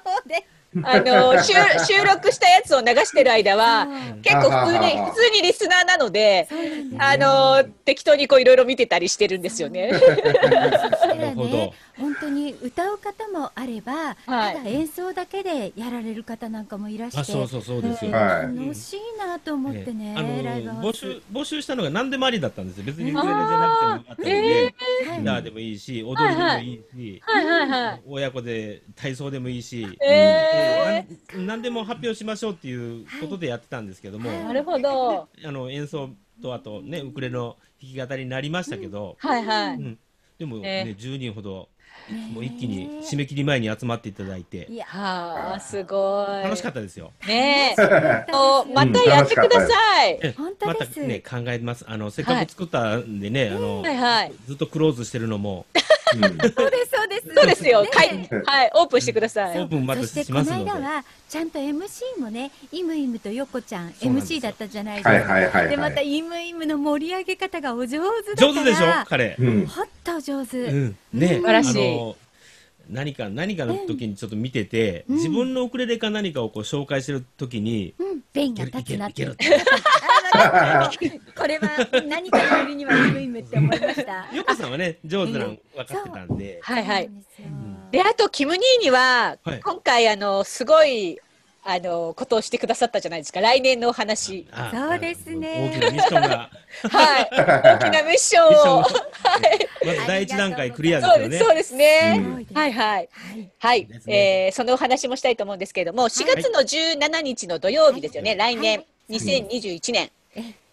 [0.83, 1.55] あの収
[1.87, 3.87] 収録したやつを流してる間は
[4.21, 6.47] 結構普通に普通にリスナーなので、
[6.99, 9.91] あの適当にこういろいろ見てたりしてるんですよね。
[9.91, 9.99] な
[11.15, 11.73] るほど。
[11.99, 18.13] 本当に歌う方もあれば、はい、ただ演奏だけでやられる方なんかもいらして、そうそうそうですよ。
[18.13, 22.85] 楽しいなと思ってね、ライブ募集募集したのが何でもありだったんですよ。
[22.85, 23.93] 別にウクレレじゃなくても。
[23.93, 24.75] あったので、
[25.19, 35.29] ギターでもいいし、踊りでもいいし、はいはいはい、親子で体操でもいいし、えー、何でも発表しましょうっていうことでやってたんですけども、なるほど。
[35.45, 36.11] あの演奏
[36.43, 39.99] とあとねウクレレの弾き語りになりましたけど、はいはい。
[40.39, 41.69] でもね、10人ほど
[42.33, 44.67] もう一気に締め切り前に集まっていただいて。
[44.71, 46.43] いやー、すごい。
[46.43, 47.13] 楽しかったですよ。
[47.27, 47.75] ね
[48.33, 50.35] お またやってください。
[50.65, 51.85] またね、考えます。
[51.89, 53.85] あの、せっかく作ったんでね、あの、
[54.47, 55.67] ずっとクローズしてるのも。
[56.13, 57.35] そうです、そうです。
[57.35, 57.79] そうですよ。
[57.79, 59.59] はい、はい、オープンしてください。
[59.59, 60.71] オープンまたしますので。
[60.71, 65.63] この間は、ちゃんと MC もね、イムイムとヨコちゃん、MC だったじゃないですか。
[65.69, 69.37] で、またイムイムの盛り上げ方がお上手だ上手でしょ彼。
[69.67, 70.71] ほっと上手。
[70.71, 72.28] ね、素晴らしい。
[72.89, 79.27] 何か何かの時にちょっと見てて、うん、自分のウクレレか何かをこう紹介してる時に、うん、弁が立つなって
[81.37, 81.69] これは
[82.07, 84.29] 何かよりにはイムイって思いました。
[84.35, 87.11] ヨコさんはね上手なの分かってたんで、はいはい。
[87.91, 91.19] であとキム兄には、はい、今回あのすごい
[91.65, 96.51] あのことをしてくださったじゃないですか来年のお話そうですね大きなミッションが
[96.91, 97.29] はい。
[97.33, 98.83] 大きなミッションを。
[98.83, 99.87] はい。
[99.87, 101.39] まず第一段階クリアですよね。
[101.39, 102.23] そうですね。
[102.55, 103.09] はいはい。
[103.59, 103.89] はい。
[104.07, 108.37] えそのお話もしたいと思うんですけれども、4月の17日の土曜日ですよね。
[108.37, 110.11] 来年2021年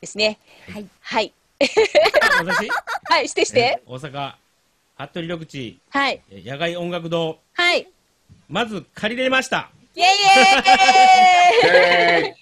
[0.02, 0.38] ですね。
[0.72, 0.86] はい。
[1.02, 1.34] はい。
[1.60, 2.70] 私？
[3.06, 3.82] はい、してして。
[3.88, 4.34] 大阪、
[4.98, 5.80] 服部緑地。
[5.90, 6.22] はい。
[6.32, 7.40] 野外音楽堂。
[7.54, 7.88] はい。
[8.48, 9.72] まず借りれました。
[9.96, 11.72] イェイイェ
[12.22, 12.36] イイェイ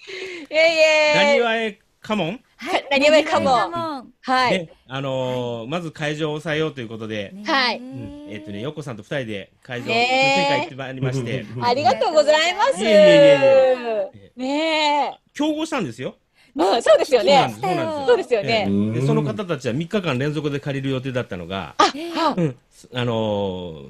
[0.50, 4.14] イェイなにわえカモンはい、なにわえカモン。
[4.22, 4.70] はい。
[4.88, 7.82] あのまず会場を抑えようということで、はい。
[8.30, 11.46] えっとね、よこさんと二人で会場、通天会行ってまいりまして。
[11.62, 12.80] ありがとうございます。
[12.82, 12.90] ね
[14.38, 15.12] え。
[15.34, 16.16] 競合したんですよ。
[16.56, 17.54] まあ、そうですよね。
[17.60, 18.06] そうなんですよ。
[18.08, 18.68] そうですよね。
[18.94, 21.86] で、その方たちは3日間連続で借りる予定だったのが、あ、
[22.38, 22.56] うん、
[22.94, 23.84] あの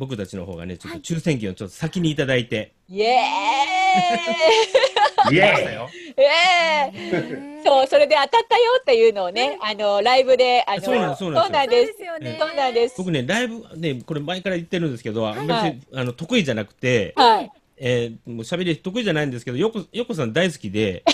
[0.00, 2.72] 僕たちの方がね、ちょっと抽選券をちょっと先にいただいて。
[2.88, 5.34] イエーイ。
[5.34, 7.62] イエーイ。
[7.62, 11.92] そう、それで当たったよっていうのをね、あの、ライブで、あの、そうなんです、そうなんです。
[12.38, 12.94] そうなんです。
[12.96, 17.52] 僕ね、ライブ、ね、これ前から言ってるんですけど、あんまり、あの、得意じゃなくて、はい。
[17.76, 21.04] えー、もう喋り得意じゃないんですけど、よこ、よこさん大好きで、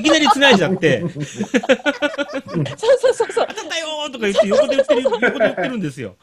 [0.00, 1.00] いきなり繋いじゃって。
[1.00, 3.46] そうそうそうそう。
[3.48, 6.16] 当たったよとか言って横で言ってる、横で言ってるんですよ。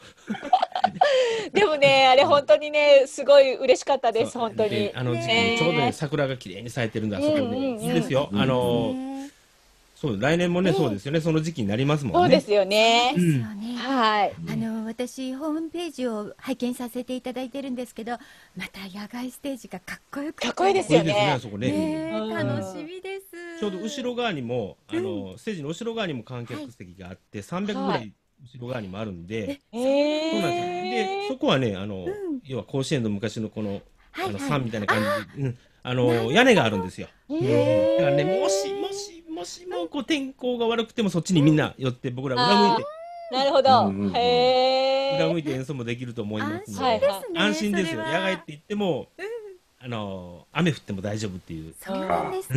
[1.52, 4.90] でもね、あれ本当にね、すごい嬉しかったです、本当に。
[4.94, 7.78] あの時期、ちょうどね、桜が綺麗に咲いてるんだ、そこね。
[7.80, 8.28] いいですよ。
[8.32, 8.94] あの
[10.00, 12.20] そう来年もね、そうですよねその時期になりますもんね。
[12.20, 13.16] そうですよね。
[13.78, 14.32] はい。
[14.48, 18.12] あの私ホームページを拝見させていただいてるんですけど、
[18.56, 21.36] また野外ステージがかっこよくかっこいいですよね。
[21.42, 22.12] そこね。
[22.12, 23.58] 楽しみです。
[23.58, 31.22] ちょうど後ろ側にもあのステージの後ろ側にも観客席があって300ぐらい後ろ側にもあるんで、そうなんですよ。
[31.24, 32.06] でそこはねあの
[32.44, 33.82] 要は甲子園の昔のこの
[34.12, 35.02] あの山みたいな感
[35.36, 37.08] じで、あの屋根があるんですよ。
[37.28, 42.84] だからねもしもしもしもこう天候が悪くてもそっちにみんな寄って僕ら裏向いて。
[43.30, 44.18] なるほど。
[44.18, 45.16] へえ。
[45.16, 47.08] 裏向いて演奏もできると思いますので。
[47.36, 47.98] 安心ですよ。
[47.98, 49.08] 野外って言っても、
[49.80, 51.74] あの雨降っても大丈夫っていう。
[51.80, 52.54] そうなんですか。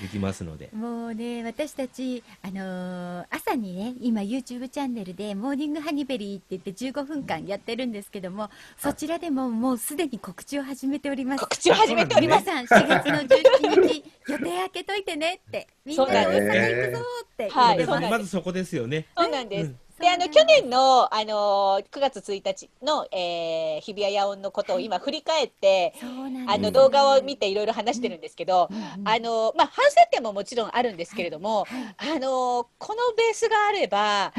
[0.00, 0.70] できますので。
[0.72, 11.40] もうね、私たち、あのー、朝にね、今 YouTube チャンネルでモーニングハニベリーって言って15分間やってるんですけども、そちらでももうすでに告知を始めております。
[11.40, 12.46] 告知を始めております。
[12.46, 17.48] 皆さん、4月の17日、予定開けといてねって、みんなで大阪行くぞって。
[17.50, 19.06] はい、まずそこですよね。
[19.16, 19.85] そうなんです。
[20.00, 25.94] で、あの、去年の、あの、9月1日の、えー、日比谷野音のことを今振り返って、
[26.48, 28.68] あの、動画を見ていろいろ話してるんですけど、
[29.04, 31.66] あの、まあ、反省点ももちろんあるんですけれども、
[31.96, 34.32] あの、このベースがあれば、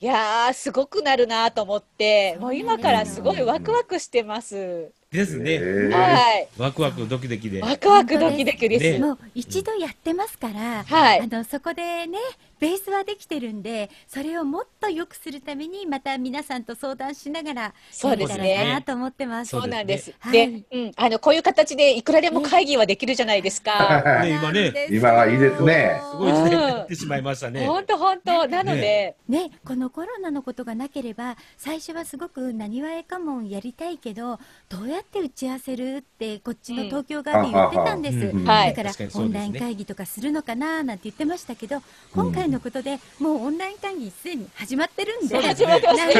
[0.00, 4.92] いやすごくなるなと思って、もう今からすごいワクワクしてます。
[5.10, 5.58] ですね。
[5.90, 6.48] はい。
[6.58, 7.62] ワクワクドキドキで。
[7.62, 9.00] ワクワクドキドキです。
[9.00, 11.20] もう一度やってますから、はい。
[11.20, 12.18] あのそこでね、
[12.60, 18.72] ベースはできてるんで、それをもっと良くするためにまた皆さんと相談しながらそうですね。
[18.72, 19.50] なと思ってます。
[19.50, 20.12] そうなんです。
[20.30, 24.02] で、うん、あのこういう形でいくらでも会議はできるじゃないですか。
[24.22, 26.00] ね今ね、今はいいですね。
[26.10, 27.66] すごい時代になってしまいましたね。
[27.66, 28.48] 本当本当。
[28.48, 34.38] なので、ね、このコロナのことがなければ最初はすごくなにわえかもんやりたいけど、
[34.68, 41.82] どうやって打ち合わせるってこっちの東京側で言ってたんです、うん、だからオンライン会議とかするのかななんて言ってましたけど、
[42.14, 46.14] 今回のことでもうオンライン会議すでに始まってるんで、始まってますね。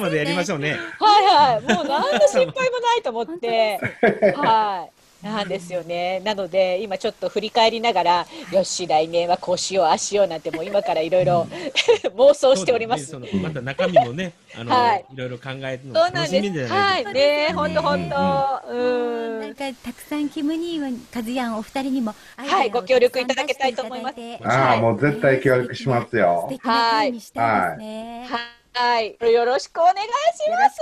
[0.00, 0.76] までやりましょうね。
[0.98, 3.78] はいはい、もう何の心配もないと思って、
[4.36, 5.03] はい。
[5.24, 6.20] なんですよね。
[6.20, 11.46] なので、今ちょっと振り返りながら、よし、来年はこうしよう、ああしようなんて、もう今からいろいろ
[12.16, 13.18] 妄想しております。
[13.18, 16.74] ね、また中身もね、あの、はい、いろいろ考えるの楽しみじゃないですか。
[16.74, 24.16] はい、ね、本当本当、うん、なんかたくさんキムニーカズヤンお二人にも、はい、ご協力いただきたいと思います。
[24.44, 26.50] ああ、もう絶対協力しますよ。
[26.62, 27.12] はい。
[27.34, 30.02] はいはい、よろしくお願いし
[30.50, 30.80] ます。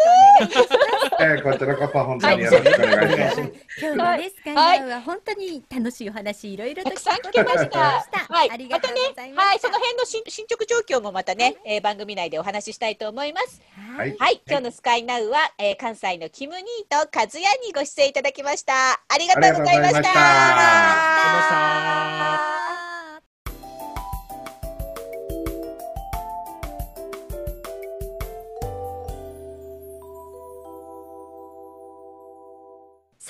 [1.20, 3.38] えー、こちらこそ本当によろしくお願いします。
[3.80, 8.06] 今日のレスカンダーは本当に楽しいお話いろいろたくさん聞けました。
[8.30, 8.98] はい、またね、
[9.36, 13.60] はい、その辺の進捗状況もまたね、えー、番組内でお話ししたいと思います。
[13.96, 18.72] はい、はい、今日のスカイナウは、えー、関西のキムニーとカズヤにご出演いただきました。
[18.74, 22.31] ありがとうございました。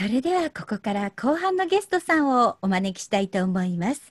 [0.03, 4.03] それではここから後半のゲストさんをお招きしたいと思います。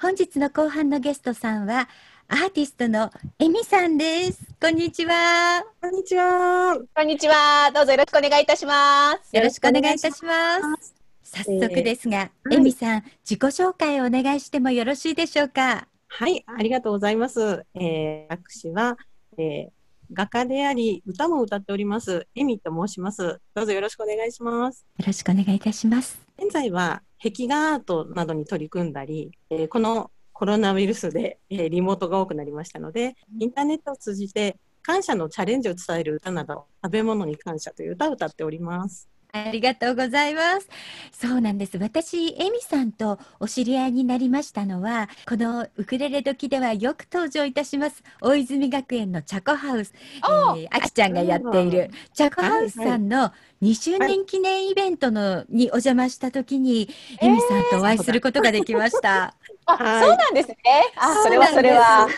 [0.00, 1.88] 本日の後半のゲストさんは、
[2.26, 4.42] アーティストのエミさんです。
[4.60, 5.62] こんにちは。
[5.80, 6.76] こんにちは。
[6.92, 7.70] こんにちは。
[7.72, 9.36] どうぞよろしくお願いいたします。
[9.36, 10.96] よろしくお願いいたします。
[11.22, 15.86] 早速ですが、えー、エミさん、自己紹介をお願いしてもよろしいでしょうか？
[16.08, 17.64] はい、ありがとうございます。
[17.76, 18.96] えー、私は、
[19.38, 19.70] えー、
[20.12, 23.40] 画家であり、歌も歌っております、エミと申します。
[23.54, 24.86] どうぞよろしくお願いします。
[24.98, 26.20] よろしくお願いいたします。
[26.38, 39.08] 現在は壁画アートなどに取り組んだり、えー、このコロナウイルスで、えー、リモートが多くなりましたので、インターネットを通じて感謝のチャレンジを伝える歌など、食べ物に感謝という歌を歌っております。
[39.44, 40.68] ありがとうございます。
[41.12, 41.78] そうなんです。
[41.78, 53.32] 私、エミさんとお知り合いになりましたのは、このウクレレ時ではよく登場いたします、大泉学園のチャコハウス、えー、あきちゃんがやっている、チャコハウスさんの
[53.62, 56.88] 2周年記念イベントのにお邪魔した時に、
[57.20, 59.34] エミさんとお会いすることができました。
[59.66, 60.56] あ、そうなんですね。
[60.96, 62.08] あ、それはそれは。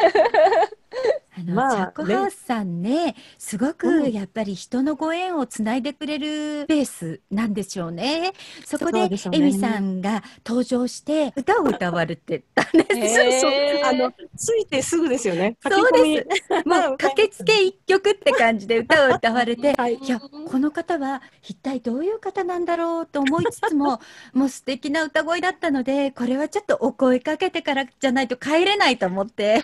[1.38, 8.32] あの、まあ、チャコハウスさんね、すごくやっぱり人のご縁をつないでくれるベースなんでしょうね。
[8.64, 13.40] そこで、エミさんが登場して歌を歌われてたんです。
[13.40, 13.50] そう
[13.84, 15.56] あの、ついてすぐですよね。
[15.70, 16.68] そうです。
[16.68, 24.00] もう駆けつけ一曲って感じで歌を歌われて、はい、いや、この方は一体どういう方なんだろうと思いつつも、
[24.32, 29.62] もう素敵な歌声だったので、これはちょっとお声かけてからじゃないと帰れないと思って。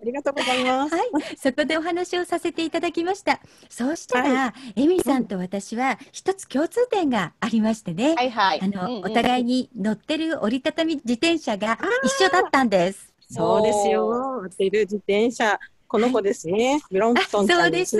[0.00, 0.94] ありがとうございます。
[0.94, 3.40] はい、そこでお話をさせていただきました。
[3.68, 8.14] そうしたら、はい、エミさんと私は一つ共通点がありましてね。
[8.14, 8.60] はいはい。
[8.62, 13.12] あの、うんうん、お互いに乗ってる折りたたみ自転車が一緒だったんです。
[13.30, 14.40] そうですよ。
[14.42, 15.58] 乗ってる自転車。
[15.90, 16.74] この子ですね。
[16.74, 17.98] はい、ブロンプトンそうです。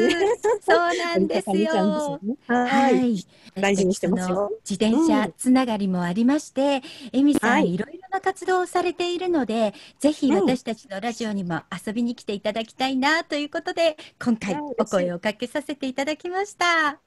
[0.60, 2.20] そうなんですよ。
[2.46, 3.26] はい。
[3.56, 4.52] 大事にしてますよ。
[4.68, 6.82] 自転車つながりもありまして、
[7.12, 17.00] えみさん、いろいろな活動をされているので、ぜひ私たちのラジオにも遊びに来ていただきたいなということで、今回お声をかけさせていただきました。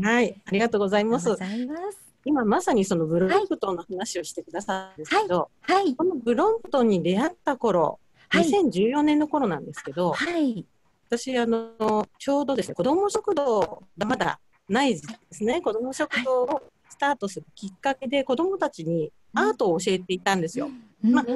[0.00, 1.36] はい、ありがとうございます。
[2.24, 7.98] 今まさにそのブロンプトンの話をしてくださるんですけど、はい、このブロンプトンに出会った頃、
[8.30, 10.64] 2014年の頃なんですけど、はい、
[11.08, 20.68] 私あの、ちょうどですね、子ども食堂がまだないですね、子ども食堂をスタートするきっかけで、子どもたちにアートを教えていたんですよ。
[21.04, 21.32] うん、まあ、教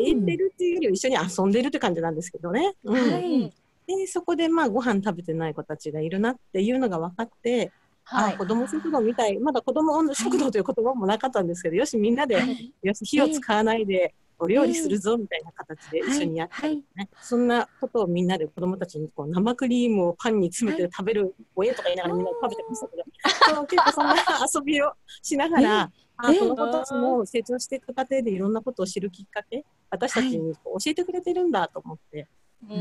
[0.00, 2.74] えてるっていうよりは一緒に遊んでるって感じなんですけどね。
[2.84, 3.52] うん、はい、
[3.86, 7.72] でそこでまあご飯食べてない子たちがいるなっていうのが分かって、
[8.04, 22.96] はい、あ子供食堂みたい、まだ子供食堂という言葉もなかったんですけど、よし、みんなで、はい、よし、火を使わないで、お料理するぞみたいな形で一緒にやってね、はい、そんなことをみんなで子供たちにこう生クリームをパンに詰めて食べる親とか言いながらみんな食べてましたけ
[23.54, 24.14] ど、 結構そんな
[24.54, 32.28] 遊びをしながら、あ子たちも成長していく過程でいろんなことを知るきっかけ私たちに教えてくれてるんだと思って、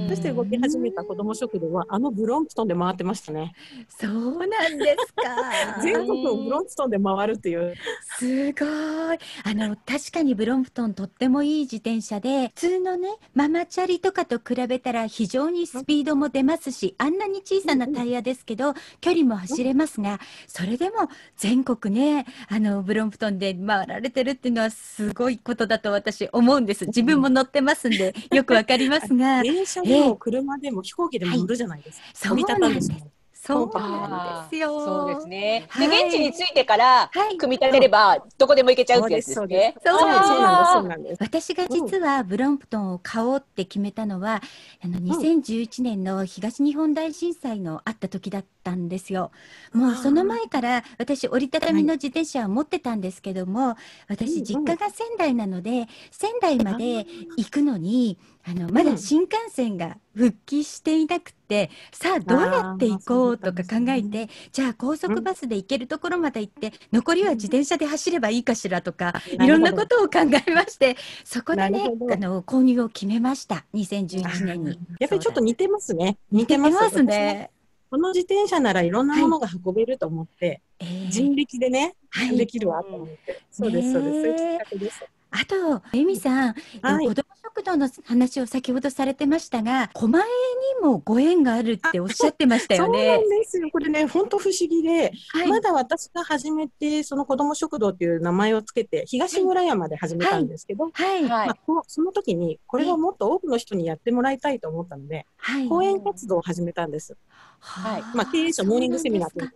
[0.10, 3.54] そして動き始めた子ども食堂はあのブロンプトンで回ってましたね。
[3.88, 5.82] そうなんですか。
[5.82, 7.76] 全国をブロンプトンで回るっていう。
[8.18, 8.68] すごい。
[8.68, 21.08] あの確かにブロンプトンとってもいい自転車で、普通のねママチャリとかと比べたら非常にスピードも出ますし、あんなに小さなタイヤですけど、距離も走れますが、それでも
[21.38, 26.88] 全国ねあのブロンプトンで回られてるっていうのはすごいことだと私思うんです。
[26.88, 29.44] 自分も乗ってますんでよくわかりますが。
[29.68, 32.08] 車でも車でも飛行機でも乗るじゃないですか。
[32.14, 32.92] そうなんです。
[33.34, 34.68] そうなんですよ。
[34.84, 35.68] そうですね。
[35.80, 39.76] で、現地に着いてから、組み立てれば、どこでも行けちゃうってやつですね。
[39.86, 41.18] そうなんです。
[41.22, 44.42] 私が実はブロンプトンを買おうって決めたのは、
[44.84, 49.32] あの、2011年の東日本大震災のあった時だったんですよ。
[49.74, 53.76] もうその前から私折りたたみの自転車を持ってたんですけども、
[54.08, 57.06] 私実家が仙台なので、仙台まで
[57.38, 58.18] 行くのに、
[58.50, 70.96] あのまだ新幹線が復帰していなくて、さあどうやって行こうとか考えて、じゃあ高速バスで行けるところまで行って、残りは自転車で走ればいいかしらとか、いろんなことを考えまして、
[71.26, 74.80] そこでね、あの購入を決めました、2011年に。
[75.00, 76.18] やっぱりちょっと似てますね。
[76.32, 77.52] 似てますね。
[77.90, 80.62] この自転車ならいろんなものが運べると思って、
[81.10, 81.96] 人力でね、
[82.36, 83.42] できるわと思って。
[83.50, 84.14] そうです、そうです。
[84.14, 85.06] そういうきっかけです。
[85.40, 92.98] あと、エミさん、はい、子ども食堂の話を先ほどされてましたが、狛江にもご縁があるっておっしゃってましたよね。
[92.98, 93.70] そうなんですよ。
[93.72, 101.28] これね、本当不思議で、はい、まだ私が始めて、その子ども食堂っていう名前をつけて、東村山で始めたんですけど、はい。
[101.28, 101.56] はい、まあ、
[101.88, 107.16] その時に、これをもっと多くの人にやってもらいたいと思ったので、はい、講演活動を始めたんです。
[107.60, 108.02] はい。
[108.16, 109.52] まあ、経営者モーニングセミナーという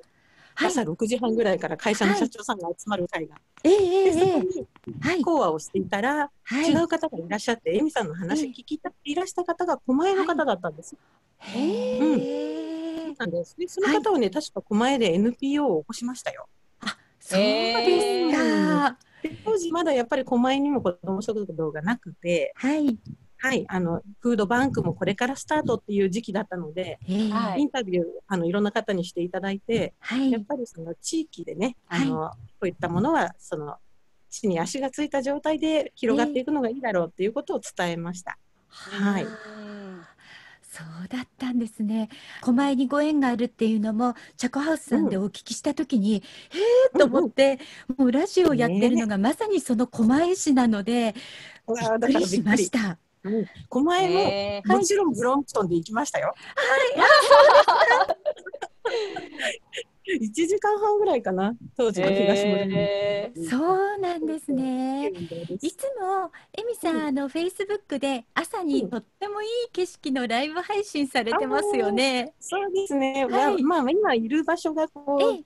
[0.55, 3.35] 朝6時半ぐらいから会社の社長さんが集まる会が。
[3.63, 6.31] えええそこに講話をしていたら、
[6.67, 10.95] 違う方がいらっしゃって、エミさんの話聞きたくいらした方が狛江の方だったんです。
[11.39, 13.15] へえ、うん。
[13.17, 13.55] なんです。
[13.57, 16.47] で、その方はね、確か狛江で NPO を起こしましたよ。
[16.81, 18.97] あ、そうですか。
[19.45, 22.97] 当時まだやっぱり狛江にも子ども食堂がなくて、はい。
[23.41, 26.99] はい、あのフードバンクもこれからスタートっていう時期だったので、
[27.31, 33.77] はい、インタビューあのいろんな方にしていただいて、はい、やっぱりその地域でね、あの、こういったものはその
[34.29, 38.37] 地に足がついた状態で広がっていくのがいいだろうっていうことを伝えました。
[38.69, 39.25] はい。
[40.71, 42.07] そうだったんですね。
[42.39, 46.11] 狛江にご縁があるっていうのも、チャコハウスさんでお聞きしたときに、
[46.53, 46.63] うん、へ
[46.95, 47.59] えと思って、
[47.89, 51.13] うんうん、もうラジオやってるのがまさにその狛江市なので、
[51.67, 52.97] びっくりしました。
[53.23, 56.33] うん、狛江も、もちろんブロンプトンで行きましたよ。
[56.55, 57.03] は
[57.33, 57.37] い。
[60.19, 65.07] 1時間半ぐらいかな当時の東村に、えー、そうなんですね。
[65.09, 75.45] いつもえみさん、うん、あのフェイスブックで朝にとってもいい景色のライブ配信されてますよね、そうですね、はい、まあ、まあ、今いる場所がこう、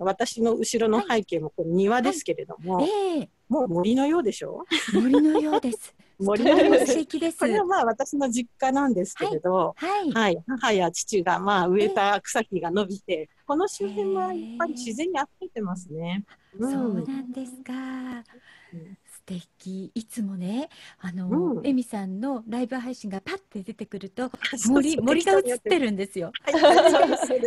[0.00, 3.18] 私の後ろの背景もこれ庭ですけれども、はいえ。
[3.22, 4.64] ー、もう森のようでしょ？
[4.94, 6.56] 森のようです森の
[6.86, 7.38] 素敵です。
[7.38, 16.24] これはまあ私の実家なんですけれど、はい、はい、母や父がまあ植えた草木が伸びて、この周辺はやっぱり自然に溢れてますね。
[16.58, 17.72] そうなんですか。
[17.72, 18.96] うん
[19.26, 19.90] 敵。
[19.94, 20.68] いつもね
[21.00, 24.30] あの、うん、エミさんのライブ配信がパッて出てくると
[24.68, 26.32] 森森が映ってるんですよ。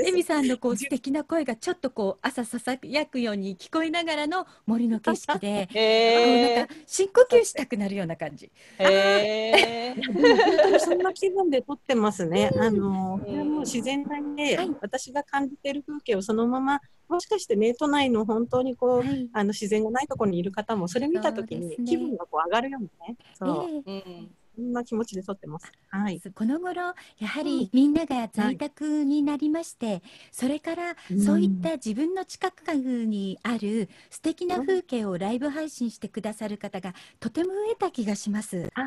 [0.05, 8.51] エミさんのこう素敵な声がちょっとこう朝ささやくように聞こえながらの森の景色で、 えー、なんか深呼吸したくなるような感じ。
[8.77, 12.51] えー、そんな気分で撮ってますね。
[12.57, 23.17] あの、これはもう自然体で、はい、私が感じている風景をそのままもしかしてね都内の本当にこう、はい、あの自然がないところにいる方もそれ見た時に気分がこう上がるようなね。
[23.33, 24.27] そう、えー、
[24.59, 25.71] そんな気持ちで撮ってます。
[25.87, 26.21] はい。
[26.35, 30.95] この頃やはりみんなが在宅になりまして、はい、それから
[31.25, 38.69] そういった自分の近くにある素敵な風景をライブ配信してくださる方がとても増えた気がします。
[38.75, 38.81] あ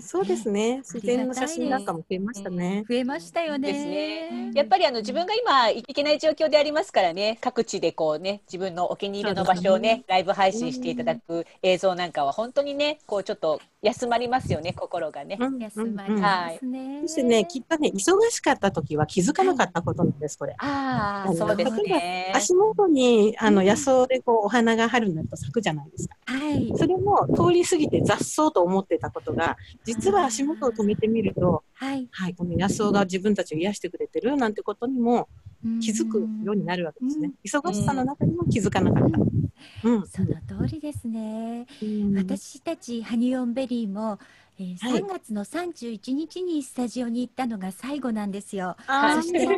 [0.00, 0.78] そうですね。
[0.78, 2.84] 自然の写真なんかも増えましたね。
[2.88, 3.72] 増えましたよね。
[3.72, 4.50] ですね。
[4.54, 15.38] やっぱりあの自分が今行けない状況でありますからね、各地でこうね自分のお気に入りの場所をね、ねライブ配信していただく映像なんかは本当にねこうちょっと休まりますよね心がね。
[15.60, 17.02] 休まりますね。
[17.02, 20.54] そしてねきっとね忙しかった時は気づかなかったことなんですこれ。
[20.58, 22.32] ああそうですね。
[22.34, 26.16] 足元にあの野草でこうお花が春になると咲くじゃないですか。
[26.26, 26.72] はい。
[26.76, 35.28] それも通り過ぎて雑草と思ってたことが実は足元を止めてみると、はい、はい、この野草が自分たちを癒してくれてるなんてことにも
[35.80, 37.32] 気づくようになるわけですね。
[37.44, 39.18] 忙しさの中にも気づかなかった。
[39.84, 41.66] うん、その通りですね。
[42.16, 44.18] 私たちハニーオンベリーも
[44.58, 48.76] えー、3月の31日にスタジオに行ったのが最後なんですよ。
[49.14, 49.56] そして、 ね、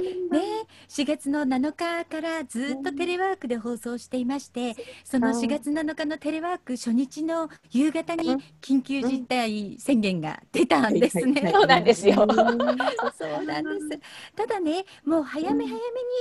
[0.88, 11.50] 4月の7日からずっとテレワークで放送していまして、その4月7日のテレワーク初日の夕方に緊急事態宣言が出たんですね。
[11.52, 12.14] そうなんですよ。
[13.18, 14.00] そうなんです。
[14.36, 15.74] ただね、もう早め早め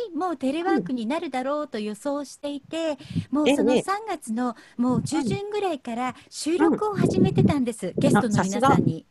[0.09, 2.97] にもうテレワークになるだろうと予想していて、
[3.29, 9.05] もうその3月のもう中旬ぐらいから収録を始めてたんです、ゲストの皆さんに。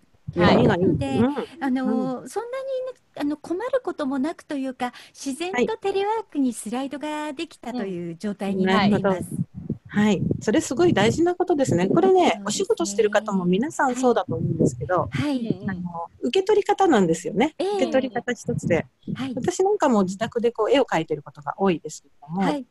[1.60, 2.64] あの、うん、そんなに、
[3.18, 9.24] あの困ることもなくというか自然とテレワークにスライドができたという状態になっています。
[9.94, 11.86] はい、それすごい大事なことですね。
[11.86, 15.82] これね、お仕事してる方も皆さんそうだと思うんですけど、はい、あの
[16.22, 17.54] 受け取り方なんですよね。
[17.58, 22.64] えー、受け取り方一つで、はい、私なんかも自宅でこう絵を描いてることが多いですけども、はい、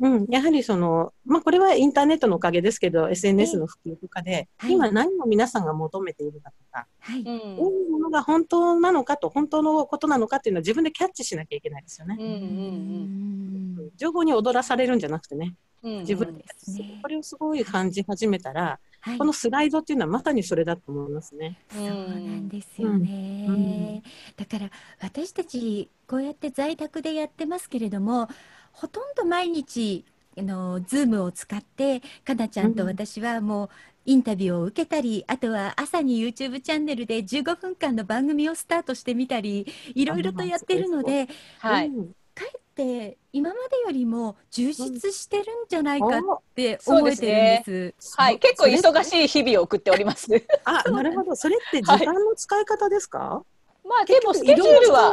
[0.00, 12.16] うん、やはりその、まあ、これはインターネットのおかげですけど、SNS の普及とかで、はい、今何を皆さんが求めているかとか、はい、どういうものが本当なのかと、本当のことなのかっていうのは自分でキャッチしなきゃいけないですよね。
[12.18, 16.44] うんうんうん、情報に踊らされるんじゃなくてね、自分で、
[16.78, 21.58] ね、これをすごい感じ始めたら、はい、このスライドっていうのはまさにそれだと思いますね。
[21.72, 24.02] そうなんですよね、うんうん、
[24.36, 24.70] だから
[25.00, 28.28] 私たちこうやって在宅でやってますけれども
[28.72, 30.04] ほとんど毎日
[30.38, 33.68] あのズームを使ってかなちゃんと私はもう
[34.06, 41.28] インタビューを受けたり、あとは朝に YouTube チャンネルで15分間の番組をスタートしてみたりいろいろとやってるので、
[41.58, 41.90] はい、
[42.34, 46.10] かえって今までよりも充実してるんじゃないかっ
[46.54, 47.70] て思えてるんです。
[47.70, 50.28] ですね、はい、結構忙しい日々を送っております。
[50.64, 51.36] あ、なるほど。
[51.36, 53.18] それって時間の使い方ですか？
[53.18, 53.59] はい
[53.90, 55.12] まあでもスケジュールは、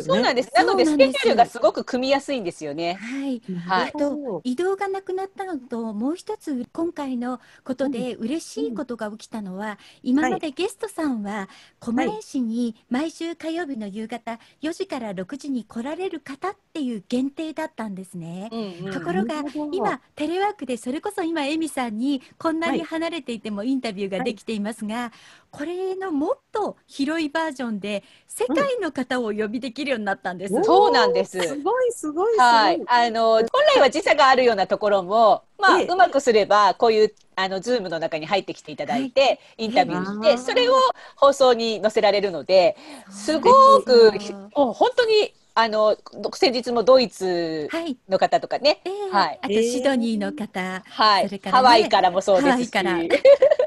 [0.00, 0.50] そうなんです。
[0.54, 2.94] なのでスケジュールがすごく組みやすいんですよね。
[2.94, 3.42] はい。
[3.66, 3.92] はい。
[3.92, 18.48] と移動がなくなったのともう一つ今回のことで嬉しいことが起きたのは、今までゲストさんは狛江市に毎週火曜日の夕方4時から6時に来られる方っていう限定だったんですね。
[18.90, 25.12] ところが今テレワークでそれこそ今エミさんにこんなに離れていてもインタビューができていますが、
[25.50, 30.54] これのもっと広いバージョンで世界の方をお呼びできるようになったんです。
[30.54, 31.40] うん、そうなんです。
[31.40, 32.82] すごいすごいはい。
[32.86, 33.46] あの本
[33.76, 40.74] 来は時差があるようなところも、まあ、うまくすればこういうあのズームの中に入ってきていただいて、はい、インタビューして、それを
[41.16, 42.76] 放送に載せられるので、
[43.10, 44.12] すごく
[44.56, 45.96] もう本当にあの
[46.34, 47.68] 先日もドイツ
[48.08, 48.80] の方とかね、
[49.10, 52.70] はい、あとシドニーの方、はい、それから、ハワイからもそうですし、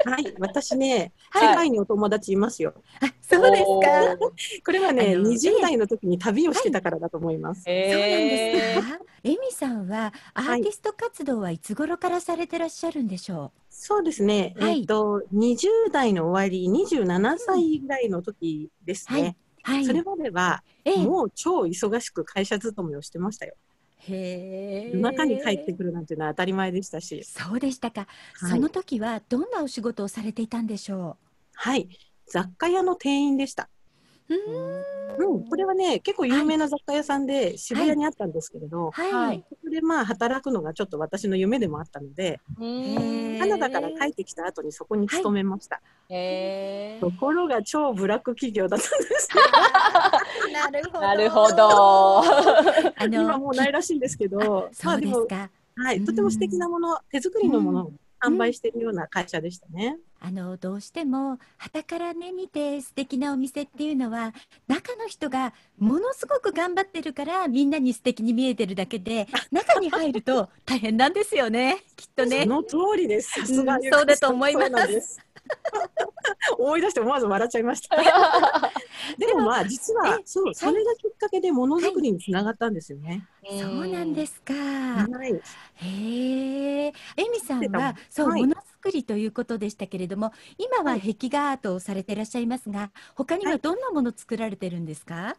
[0.04, 2.74] はい、私ね、世界にお友達いますよ。
[3.00, 4.16] あ、そうですか？
[4.64, 7.62] これはね、二十代の時に旅をしてたからだと思います。
[7.62, 9.00] そうなんですか。
[9.24, 13.60] エミさんはアーティスト活動はいつ頃からされてらっしゃるんでしょう？
[13.70, 14.54] そうですね。
[14.58, 19.36] えっと二十代の終わり、二十七歳ぐらいの時ですね。
[19.62, 23.54] はい、それまでは、ええ、もう超忙しく会社勤めをしてましたよ。
[24.08, 27.24] へ夜中に帰ってくるなんていうのは当たり前でしたし。
[27.24, 28.06] そうでしたか。
[28.40, 31.26] はい、その時はどんなお仕事をされていたんでしょう？
[31.54, 31.88] はい、
[32.26, 33.68] 雑貨屋の店員でした。
[34.28, 45.80] うん、これはね、結構有名な雑貨屋さんで渋谷にあったんですけれど、はい、はい、そこでまあ働くのがちょっと私の夢でもあったので、カナダから帰ってきた後にそこに勤めました。
[46.08, 49.28] はい、ところが超ブラック企業だったんです。
[50.52, 51.00] なるほど。
[51.00, 52.22] なるほど。
[53.10, 55.50] 今もうないらしいんですけど、そうですか。
[55.76, 59.98] はい、とても素敵なもの、手作りのものを販売しているような会社でしたね。
[60.24, 64.32] あのどうしても旗からね見て素敵なお店っていうのは
[64.68, 72.44] 中の人がものすごく頑張ってるからみんなに素敵に見えてるだけで 中に入ると大変なんですよねきっとね。
[72.44, 73.40] その通りです。
[73.40, 75.20] さすが、うん、そうだと思います。
[76.56, 77.96] 思い出して思わず笑っちゃいました。
[79.18, 83.26] でもまあ実はそうそれがきっかけでものづくりにつながったんですよね。
[83.42, 84.54] はい、そうなんですか。
[84.54, 86.86] はい、へえ。
[86.86, 86.92] え
[87.32, 95.36] みさんはそう、はい、ものづくりということでしたけれども、今は壁画アートをされていらっしゃいますが、他にはどんなもの作られてるんですか？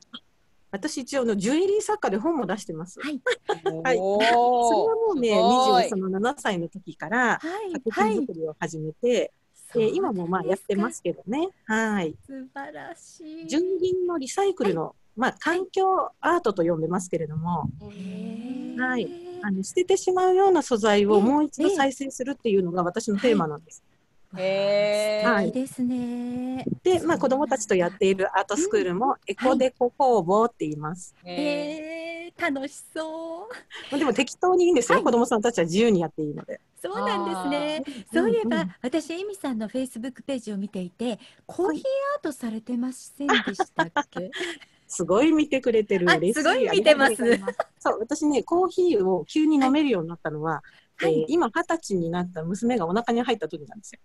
[0.72, 3.00] 私一応のジュエリー作家で本も出してます。
[3.00, 3.22] はい。
[3.84, 3.98] はい。
[3.98, 7.40] それはもうね、二十その七歳の時から
[7.74, 9.32] 作品作りを始めて、
[9.76, 11.50] えー、今もまあやってますけどね。
[11.66, 12.16] はい。
[12.26, 13.48] 素晴らしい。
[13.48, 15.86] 純銀のリサイクルの、はい、まあ環境
[16.22, 17.70] アートと呼んでますけれども、
[18.80, 19.33] はい。
[19.46, 23.84] あの捨ててしまうような素材をもう一度再生するっていうのが私のテーマなんです。
[24.36, 26.66] へえ、はい、いいですね。
[26.82, 31.14] で、まあ子供たちとやっているアートスクールもエコデコ工房って言います。
[31.24, 33.50] へえ、楽しそ
[33.92, 34.00] う。
[34.00, 36.62] でも適当にいいんですよ、はい、子供さんたちは自由にやっていいので。
[36.82, 38.06] そうなんですね。
[38.12, 41.84] そういえば、うんうん、私エミさんのフェイスブックページを見ていて、コーヒー
[42.16, 44.32] アートされてませんでしたっけ？
[44.94, 46.08] すごい見てくれてる。
[46.34, 47.16] すごい見てます。
[47.80, 50.64] そう、私ね、コーヒーを急に飲めるようになったのは、
[50.98, 54.00] はい、えー、今二十歳になった娘がお腹に入った時なんですよ。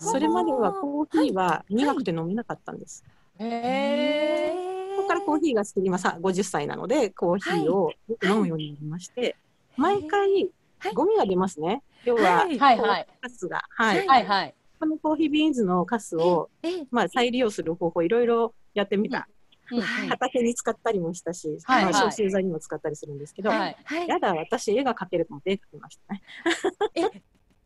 [0.00, 3.04] それまではコーヒーは苦くて飲めなかったんです。
[3.38, 4.96] へ、はい、えー。
[4.96, 9.36] そこからコーヒーが好きで今さ50歳なのでコーヒーをよく飲むようになりまして、
[9.76, 10.50] 毎回
[10.94, 11.82] ゴミが出ますね。
[12.04, 12.58] 要は、はい。
[12.58, 14.26] はい、カスが、はい、はい。
[14.26, 14.54] はい。
[14.80, 16.50] このコーヒービーンズのカスを、
[16.90, 19.28] まあ、再利用する方法いろいろやってみた。
[19.78, 23.76] うん、畑に使ったりもしたし、はい、まあ、消臭剤にも使ったりするんですけど、はい、
[24.06, 26.22] やだ、私絵が描けると思って絵描きましたね。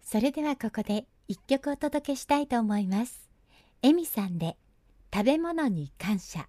[0.02, 3.28] それではここで一曲お届けしたいと思います。
[3.82, 4.56] エミさんで
[5.12, 6.48] 食べ物に感謝。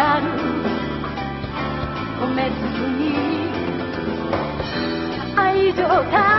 [0.00, 0.20] れ
[5.74, 6.29] て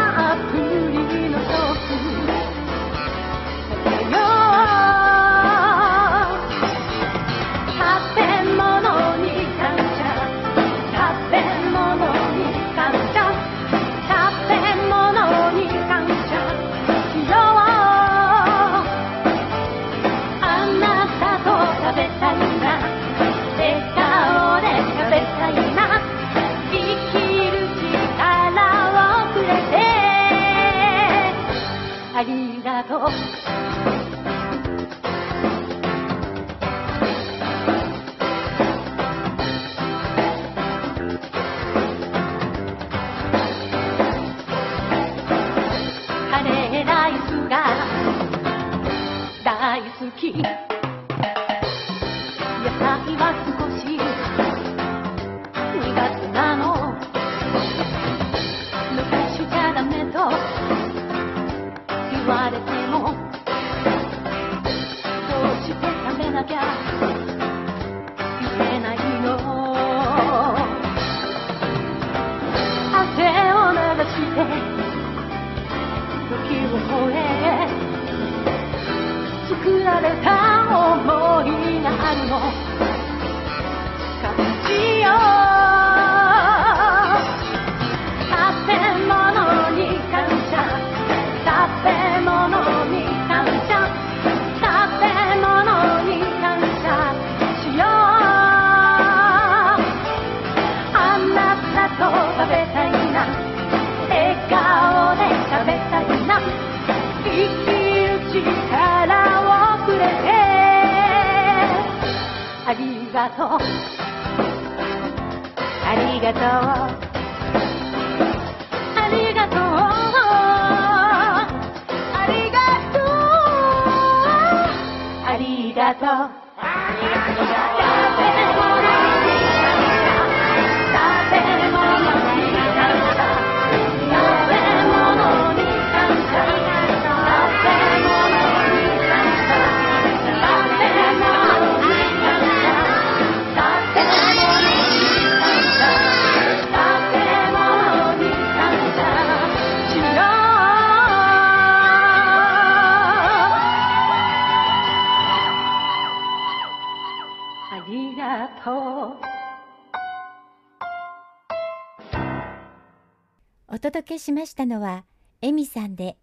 [164.22, 165.04] しましたのは
[165.42, 166.16] エミさんで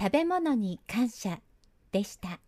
[0.00, 1.40] 食べ物に感謝
[1.90, 2.38] でした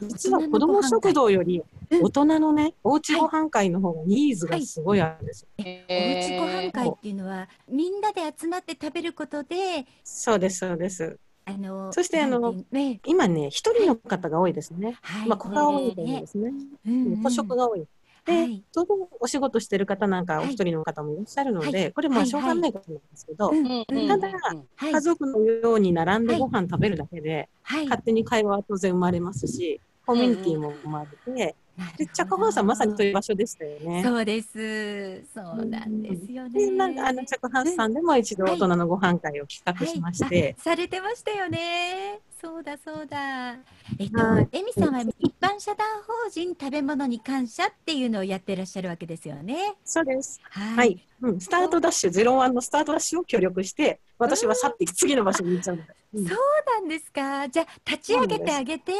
[0.00, 5.48] 実は子ども食堂より大人のね、おうちご飯会の方がニーズがすごいあるんですよ。
[5.58, 11.18] おうちご飯会っていうのはみんなで集まって食べることでそうですそうです。
[11.46, 14.96] あのそしてあのね今ね一人の方が多いですね。
[15.02, 16.52] はいまあ子が多いですね。
[16.86, 17.84] うんうん個食が多い。
[18.28, 18.62] で、はい。
[18.72, 21.92] 当然お仕事してる方なんかお一人の方もいらっしゃるので、はい。
[21.92, 24.28] これもしょうがないことなんですけど、うんうんただ
[24.76, 24.92] はい。
[24.92, 27.84] 家族のように並んでご飯食べるだけで、はい。
[27.84, 31.56] 勝手に会話は当然生まれますし、コミュニティも生まれて、
[31.96, 34.02] で、チャコハウスはまさにそういう場所でしたよね。
[34.02, 35.24] そうです。
[35.32, 36.66] そうなんですよね。
[36.66, 43.54] で、なんかあのチャコハウスさんでも一度大人のご飯会を企画しまして、はいあされてましたよねそうだそうだ。
[43.98, 44.48] えっと、はい。
[44.52, 49.74] エミさんは一般社団法人食べ物に感謝っていうのをやってらっしゃるわけですよね。
[49.84, 50.40] そうです。
[50.50, 55.84] はい、はい、うん、スタートダッシュゼロワンのスタートダッシュを協力して、私は去って次の場所に行っちゃうんだ。
[56.14, 56.26] うん。
[56.28, 56.38] そう
[56.74, 57.48] なんですか。
[57.48, 58.92] じゃあ立ち上げてあげて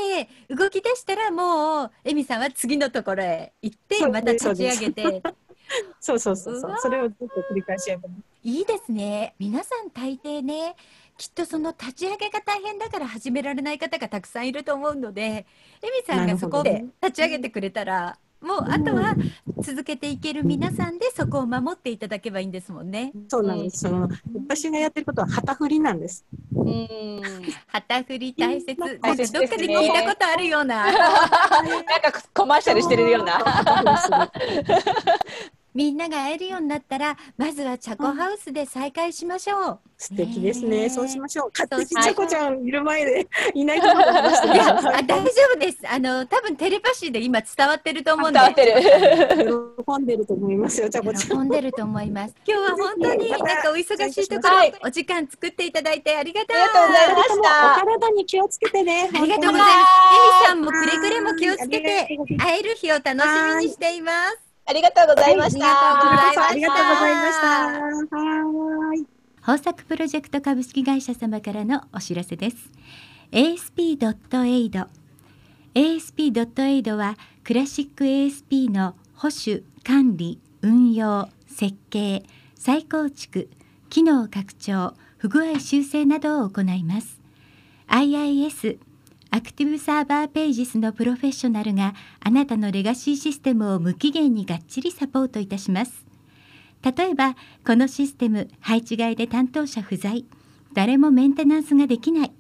[0.51, 5.23] 動き出したらもうエミさんは次のところへ行ってまた立ち上げて。
[6.01, 6.77] そうそうそうそう。
[6.79, 8.21] それをずっと繰り返しやってます。
[8.43, 8.91] いいです。
[8.91, 10.75] ね皆さん大抵ね
[11.19, 15.47] きっとその立ち上げが大変だから始められない方がたくさんいると思うのでエ
[15.83, 19.17] ミさんがそこで立ち上げてくれたら、もうあとは
[19.61, 23.13] 続けていける皆さんでそこを守っていただけばいいんですもんね。
[23.29, 23.81] そうなんです。
[23.81, 24.09] その
[24.49, 26.25] 私がやってることは旗振りなんです。
[26.55, 27.21] うん
[27.67, 28.81] 旗振り大切。
[28.81, 30.85] なんか大切どっかで聞いたことあるような。
[30.87, 33.41] なんかコマーシャルしてるような。
[35.75, 39.79] みんなが会えるようになったら、まずはチャコハウスで再会しましょう。
[39.97, 40.89] 素敵ですね。
[40.89, 41.51] そうしましょう。
[41.51, 45.79] 勝手にそうしちゃんいる前でいないところで話してくいや、ださあ大丈夫です。
[45.89, 48.39] あの、多分テレパシーで今伝わってると思うんで。
[48.41, 48.81] 伝わってる。
[48.81, 49.85] い。
[49.85, 51.39] 喜んでると思いますよ、ちゃこちゃん。
[51.43, 52.35] 喜んでると思います。
[52.47, 56.57] 今日は本当になんかお忙しいところ、はいお時間作っていただいてありがとう。
[56.87, 57.75] ございましおた。
[57.81, 59.11] 体に気をつけてね。
[59.13, 59.69] ありがとうございます。
[60.45, 63.27] エミさんもくれぐれも気をつけて会える日を楽し
[63.59, 64.48] みにしています。
[64.69, 65.65] ありがとうございました。
[65.65, 67.47] はいありがとうございました。
[67.47, 69.07] はーい。
[69.41, 72.71] 豊作プロジェクト株式会社様からのお知らせです。
[73.33, 74.87] ASP.AID
[75.75, 82.25] ASP.AID はクラシック ASP の保守、管理、運用、設計、
[82.55, 83.49] 再構築、
[83.89, 87.19] 機能拡張、不具合修正などを行います。
[87.89, 88.79] IIS
[89.31, 96.07] アクティブサーバーページスのプロフェッショナルがあなたのレガシーシステムを無期限にがっちりサポートいたします。
[96.83, 97.37] 例えば
[97.67, 100.25] このシステム配置外で担当者不在。
[100.73, 102.33] 誰もメンテナンスができない。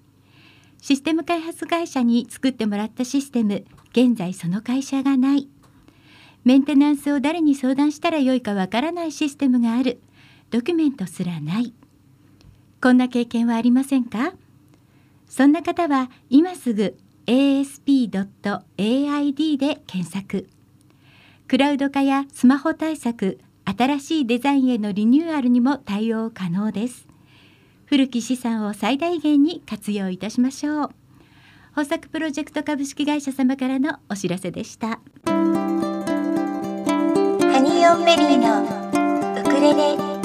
[0.80, 5.48] システム開発会社に作ってもらったシステム現在その会社がない。
[6.44, 10.00] メンテナンスを誰に相談したらよいかわからないシステムがある。
[10.50, 11.74] ドキュメントすらない。
[12.80, 14.32] こんな経験はありませんか？
[15.28, 16.96] そんな方は今すぐ
[17.26, 18.16] asp.aid
[19.58, 20.48] で検索。
[21.46, 27.06] クラウド化やスマホ対策新しいデザインへのリニューアルにも対応可能です。
[27.84, 30.90] 古き資産を最大限に活用いたしましょう。
[31.70, 35.00] 豊作プロジェクト株式会社様からのお知らせでした。
[35.24, 35.34] ハ
[37.60, 38.62] ニーオンベリーの
[39.40, 40.17] ウクレレ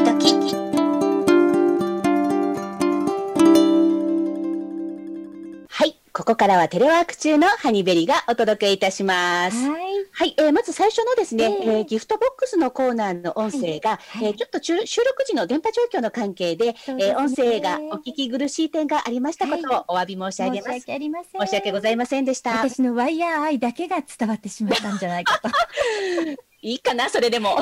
[6.16, 9.68] ここからはテレワーク中のハニベリがお届けいたします。
[9.68, 9.82] はい。
[10.12, 14.86] はい、えー、まず最初のですね、えー、えー、ギフトボックスのコーナーの音声が、はい、えー、ちょっと収録
[15.26, 20.70] 時の電波状況の関係で、でね、えー、音声がお聞き苦しい点がありましたことをお詫び申し上げます。
[20.70, 21.42] はい、申し訳ありません。
[21.42, 22.52] 申し訳ございませんでした。
[22.58, 25.50] 私のワイヤー愛だけが伝わってしまったんじゃないかと。
[26.64, 27.58] いいかな、それでも。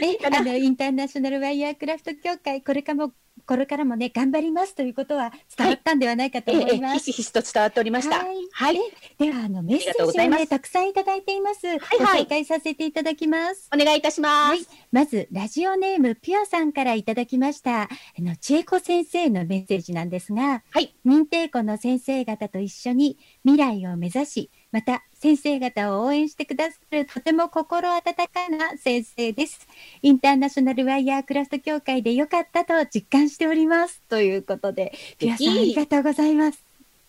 [0.00, 0.38] いいかな？
[0.40, 3.12] え、あの、インターナショナルワイヤークラフト協会、これからも
[3.46, 6.82] これからもね頑張りますということは伝わったんではないかと思います。
[6.82, 8.18] はい、ひしひしと伝わっておりました。
[8.18, 8.36] はい。
[8.52, 8.78] はい、
[9.18, 11.66] ではあのメッセージをねたくさんいただいています。
[11.66, 13.70] はい、はい、ご紹介させていただきます。
[13.74, 14.50] お願いいたします。
[14.50, 17.88] はい、まずラジオネームピュアさんからいただきましたあ
[18.18, 29.66] の千恵子先生のメッセージなんですが、はい、認定校の先生方と一緒に未来を目指しまた先生方を応援してくださるとても心温かな先生です。
[30.02, 34.02] インターナショナルワイヤークラフト協会でよかったと実感しております。
[34.08, 36.67] ということで、皆さんありがとうございます。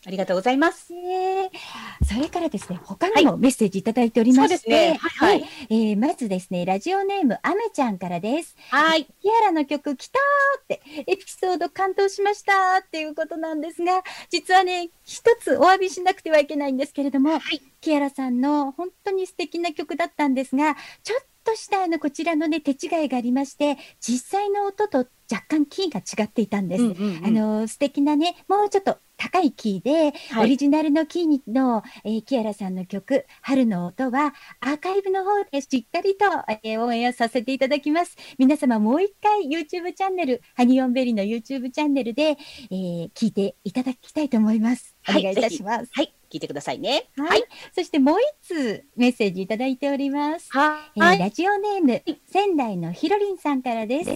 [0.10, 0.92] ありがとうございます。
[0.92, 1.52] え
[2.04, 8.56] それからですね、他にもメッセージいただいておりまして、はい、ねはい、はい、えー、まずですね、ラジオネームあめちゃんからです。
[8.72, 9.06] はい。
[9.06, 26.84] キアラの曲来たーって、エピソード感動しましたっていうことなんですが、実はね、一つお詫びしなくてはいけないんですけれども、はい、キアラさんの本当に素敵な曲だったんですが、ちょっとしたあのこちらのね手違いがありまして実際の音と若干キーが違っていたんです。
[26.84, 36.26] うんうんうん、あの素敵なねもうちょっと高いキーで、はい、オリジナルのキーの、えー、キアラさんの曲「春の音」はアーカイブの方でしっかりと、
[36.64, 38.16] えー、応援をさせていただきます。
[38.38, 42.38] 皆様もう一回 YouTube チャンネルハニオンベリーの YouTube チャンネルで、
[42.72, 44.96] えー、聞いていただきたいと思います。
[45.08, 45.92] お願いいたします。
[45.94, 47.10] はい、聞いてくださいね。
[47.18, 47.44] はい。
[47.76, 50.50] そしてもう一通メッセージいただいております。
[50.52, 54.16] はい、えー、ラジオネーム、仙台のひろりんさんからです。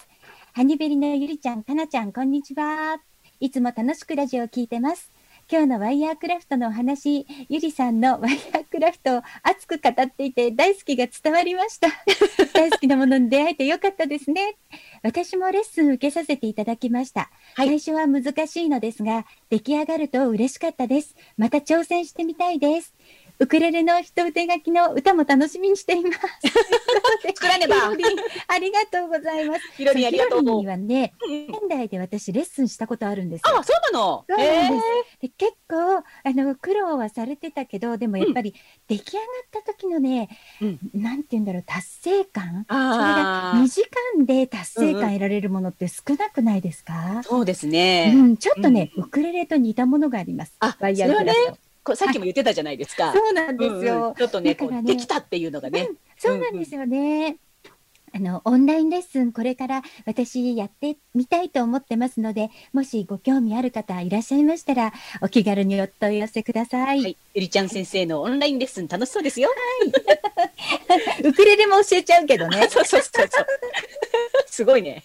[0.54, 3.13] ハニベリのゆりちゃん、かなちゃん、こんにちは。
[3.44, 5.12] いつも楽しくラジオを聞いてます。
[5.52, 11.90] 今日のワイヤークラフトのお話、ゆりさんのワイヤークラフトを熱く語っていて大好きが伝わりました。
[12.56, 14.56] 大好きなものに出会えてよかったですね。
[15.02, 17.30] 私もレッスン受けさせていただきました。
[17.56, 21.14] はい、最初は難しいのですが、出来上がると嬉しかったです。
[21.36, 22.94] また挑戦してみたいです。
[23.44, 26.18] ウクレレの一腕書きの歌も楽しみにしています。
[27.36, 27.76] 作らねば。
[28.48, 29.62] ありがとうございます。
[29.76, 30.42] ひろりありがとう。
[30.44, 34.26] にはね、仙台で私レッスンしたことあるんですあ、そうなの？
[34.30, 34.84] そうなんです。
[35.24, 38.56] で結構あの苦労はされてたけど、でもやっぱり
[38.88, 39.26] 出来上が
[39.60, 40.30] った時のね、
[40.62, 42.66] うん、なんて言うんだろう達成感？
[42.70, 43.82] それが2時
[44.16, 47.22] 間で達成感得られるものって少なくないですか？
[47.24, 48.14] そうですね。
[48.16, 50.56] うん、ちょっとね、ウクレレと似たものがあります。
[50.62, 51.58] あ、ワイヤークラフト。
[51.84, 53.14] こさっきも言ってたじゃないですか。
[53.14, 54.16] そうなんですよ。
[54.18, 55.88] ちょっとね、こうできたっていうのがね。
[55.90, 57.38] うん、そうなんですよね。
[58.16, 67.02] あの、オンラインレッスン、これから私やってみたいと思ってますので、もしご興味ある方いらっしゃいましたら、お気軽にお問い合わせください。
[67.02, 67.18] はい。
[67.34, 69.50] ゆりちゃん先生のオンラインレッスン楽しそうですよ。
[69.50, 69.56] は
[71.24, 71.26] い。
[71.26, 72.68] ウクレレも教えちゃうけどね。
[72.70, 73.48] そうそうそうそう。
[74.46, 75.04] すごいね。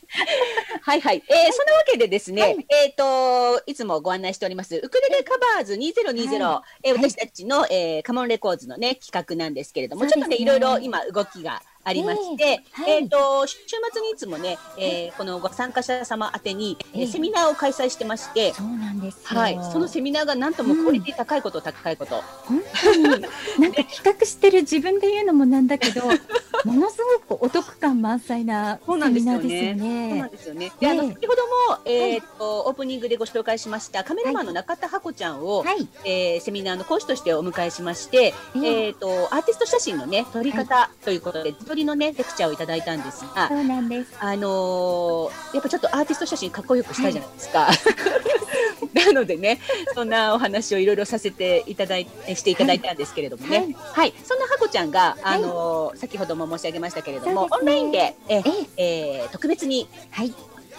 [0.82, 1.22] はいはい。
[1.26, 13.56] えー、そのわけでですね、はい、えっ、と、いつもご案内しております、ウクレレカバーズ2020、はい、えー、私たちの、えー、カモンレコーズのね、企画なんですけれども、ね、ちょっとね、いろいろ今動きがありまして、えーはい、えー、と週
[13.92, 22.22] 末にいつもね、えー、このご参加者様宛てに、えー、セミナーを開催してまして、そうなんですはい、そのセミナーがなんともクオリティ高いこと、うん、高いこと。
[22.44, 23.02] 本当に。
[23.04, 26.02] なんか企画してる自分で言うのもなんだけど、
[26.64, 26.98] ものす
[27.28, 30.08] ごくお得感満載なセミナーですよね。
[30.10, 30.72] そうなんですよね。
[30.80, 44.16] で、あの先ほどもえっ、ー、と、オープニングでご紹介しましたカメラマンの中田ハコちゃんを、はい、えー、セミナーの講師としてお迎えしまして、えっ、ー、とアーティスト写真のね撮り方ということで、自撮りのねレクチャーをいただいたんですが、そうなんです。
[44.18, 47.66] あのー、やっぱちょっとアーティスト写真かっこよくしたいじゃないですか。
[47.66, 49.60] はい、なのでね、
[49.94, 58.42] そんなお話をいろいろさせていただいしていただいたんですけれどもね、はい、はい、そんなハコちゃんがあのー、先ほども申し上げましたけれども、ね、オンラインでえ
[58.76, 60.32] えー、特別に、はい、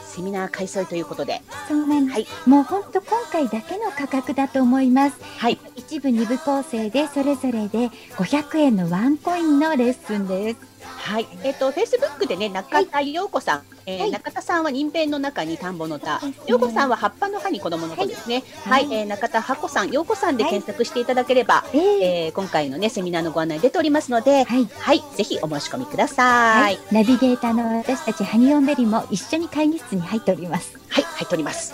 [0.09, 1.41] セミナー開催ということで。
[1.67, 2.13] そうなんです。
[2.13, 5.17] はい、もう本当今回だけの価格だと思います。
[5.37, 5.59] はい。
[5.75, 10.68] 一部二部構成でそれぞれで500円のワンコインのレッスンです。
[10.99, 18.43] はい、えっ、ー、と、フェイスブックでね、中田陽子さん、はい、えー、中田さんは人弁の中に田んぼの田、陽子さんは葉っぱの葉に子供の子ですね。
[18.65, 26.77] はい、はい、えー、中田はこさん、陽子さんで検索していただければ、はい、えー、今回のねセミナーのご案内出ておりますので、はい、はい、ぜひお申し込みください。
[26.91, 30.77] ナビゲーターの私たちハニオンベリーも一緒に会議室に入っております。
[30.89, 31.73] はい、入っております。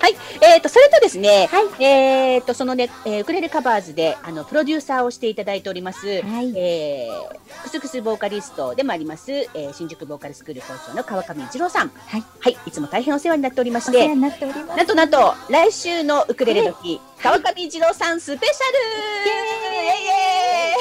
[0.00, 11.88] はい、えっ、ー、と、それとですね、はい、えっ、ー、と、そのね、えー、ウクレレカバーズで、あの、プロデューサーをしていただいております、はい、えー、クスクスボーカリストでもあります、えー、新宿ボーカルスクール校長の川上一郎さん。
[11.88, 12.24] はい。
[12.40, 14.76] はい、いつも大変お世話になっておりまして、なっております。
[14.76, 19.26] なんとなんと、来週のウクレレ時、川上一郎さんスペシャル。
[19.26, 20.72] イエ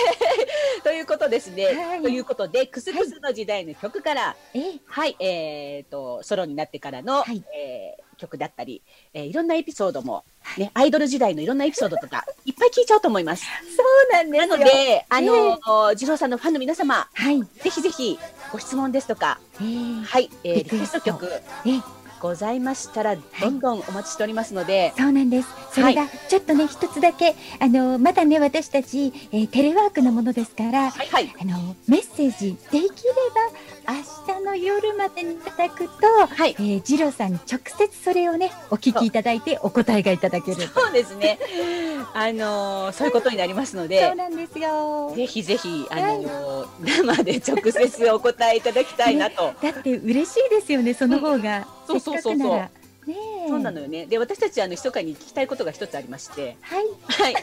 [0.79, 0.81] イ。
[0.83, 8.81] ということですね、はい、ということで、クスクスの時代の曲から、はい、はい、えっ、ー、と、ソロになってからの、はい、えー曲だったり、
[9.13, 10.23] えー、いろんなエピソードも、
[10.57, 13.45] ね、アイドル時代のいろんなエピソードとか、 いっぱい聞いちゃおうと思います。
[13.75, 18.19] そうなんですなので、あのー、次郎さんのファンの皆様、はい、ぜひぜひ
[18.51, 21.05] ご質問ですとか、えー、はい、えー、リクエスト。
[21.05, 21.29] 曲、
[21.65, 21.83] えー、
[22.19, 24.93] ございましたら、どんどんお待ちしておりますので。
[24.97, 25.47] そうなんです。
[25.71, 35.91] それが、ちょっとね、一つだけ、あの、まだね、私たち、えー、テレワークのものですから、はいはい、あの、メッセージ、できれば、明日の夜までにいただくと、
[36.27, 40.67] はい、えー、ジローさんに直接それをね、お聞きいただいて、お答えがいただける。
[40.67, 41.39] そうですね。
[42.13, 45.13] あのー、そういうことになりますので、そうなんですよ。
[45.15, 49.53] ぜひぜひ、あのーはい、生で直接お答えいただきたいなと。
[49.61, 51.67] ね、だって嬉しいですよね、その方が。
[51.87, 52.69] そうそうそうそう。
[53.07, 53.15] ね
[53.47, 54.05] そうなのよね。
[54.05, 56.57] で、私たちあの密かに聞きたいことが一つありまして。
[56.61, 56.83] はい。
[57.07, 57.35] はい。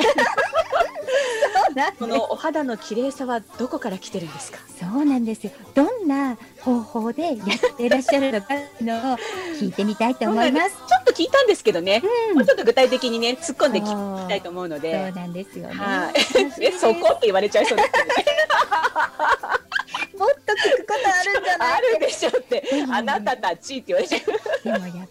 [1.99, 4.59] このお肌の綺麗さはどこから来てるんですか？
[4.79, 5.53] そうなんですよ。
[5.75, 8.49] どんな方法でやっていらっしゃるのか
[8.81, 9.17] のを
[9.59, 10.71] 聞いてみたいと思います。
[10.71, 12.03] ちょっと聞いたんですけどね。
[12.31, 15.07] うん、もうちょっと具体的にね突っ込んで聞きたいと思うので。
[15.07, 15.75] そうなんですよね。
[15.75, 16.15] はい。
[16.65, 17.95] えそこって言われちゃいそうですね。
[20.19, 20.41] もっと聞
[20.77, 21.73] くことあるんじゃない？
[21.79, 22.63] あるでしょって、
[22.93, 24.21] あなたたちって言われちゃう。
[24.65, 25.09] でもやっ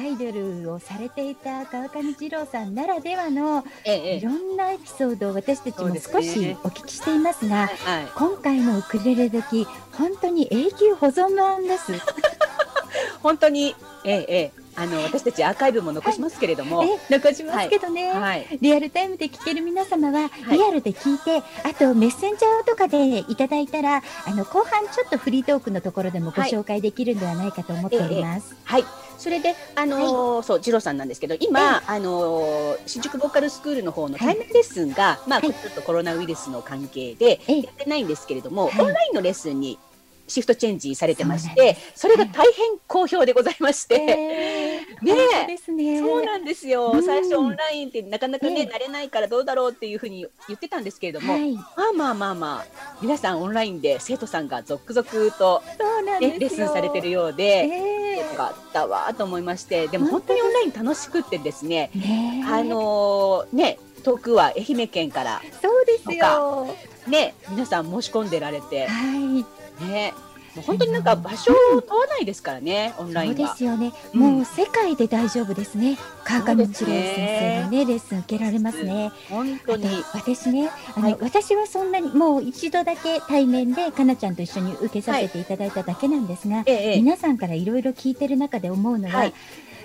[0.00, 11.92] アイドルをされていた川上二郎さんならではの、ええ、いろんなエピソードを私たちも少しお聞きしていますが、すねはいはい、今回のウクレレ時本当に永久保存版です。
[13.22, 23.96] 本当に、ええええ、あの私たちアーカイブも残しますけれども、はい、残しますけどね、はい、リアルタイムで聞ける皆様は、リアルで聞いて、あとメッセンジャーとかでいただいたら
[24.26, 28.56] あの後半ちょっとフリートークのところでもご紹介できるんではないかと思っております。
[28.64, 28.84] はい、
[29.18, 39.78] それで、あのーはい、そう、次郎さんなんですけど、今、あのー、新宿ボーカルスクールの方の対面レッスンが、まあ、ちょっとコロナウイルスの関係でやってないんですけれども、オンラインのレッスンに
[40.30, 44.86] シフトチェンジされてまして、それが大変好評でございまして、ね。
[46.00, 51.36] そうなんですよ、最初オンラインってなかなかね、慣れないからどうだろうっていうふうに言ってたんですけれども、
[51.76, 55.62] まあまあまあまあ、皆さんオンラインで生徒さんが続々と、
[56.20, 57.66] ね、レッスンされてるようで、
[58.20, 61.90] よかったわと思いまして、でも本当にオンライン楽しくってですね、
[62.48, 66.74] あのね、遠くは愛媛県からそうですよ。
[67.06, 69.44] ね、皆さん申し込んでられて、はい、
[69.86, 70.14] ね、
[70.54, 75.96] もう本当になんか場所を問わないですからね、オンラインそうですよね、うん、もう世界で大丈夫ですね。
[76.24, 79.12] 川上一郎先生のね、レッスン受けられますね。
[79.28, 79.86] 本当に。
[80.12, 89.34] 私ね、あの、はい、私はそんなにもう一度だけ対面でかなちゃんと一緒に受けさせていただいただけなんですが、はい、皆さんからいろいろ聞いてる中で思うのは、はい、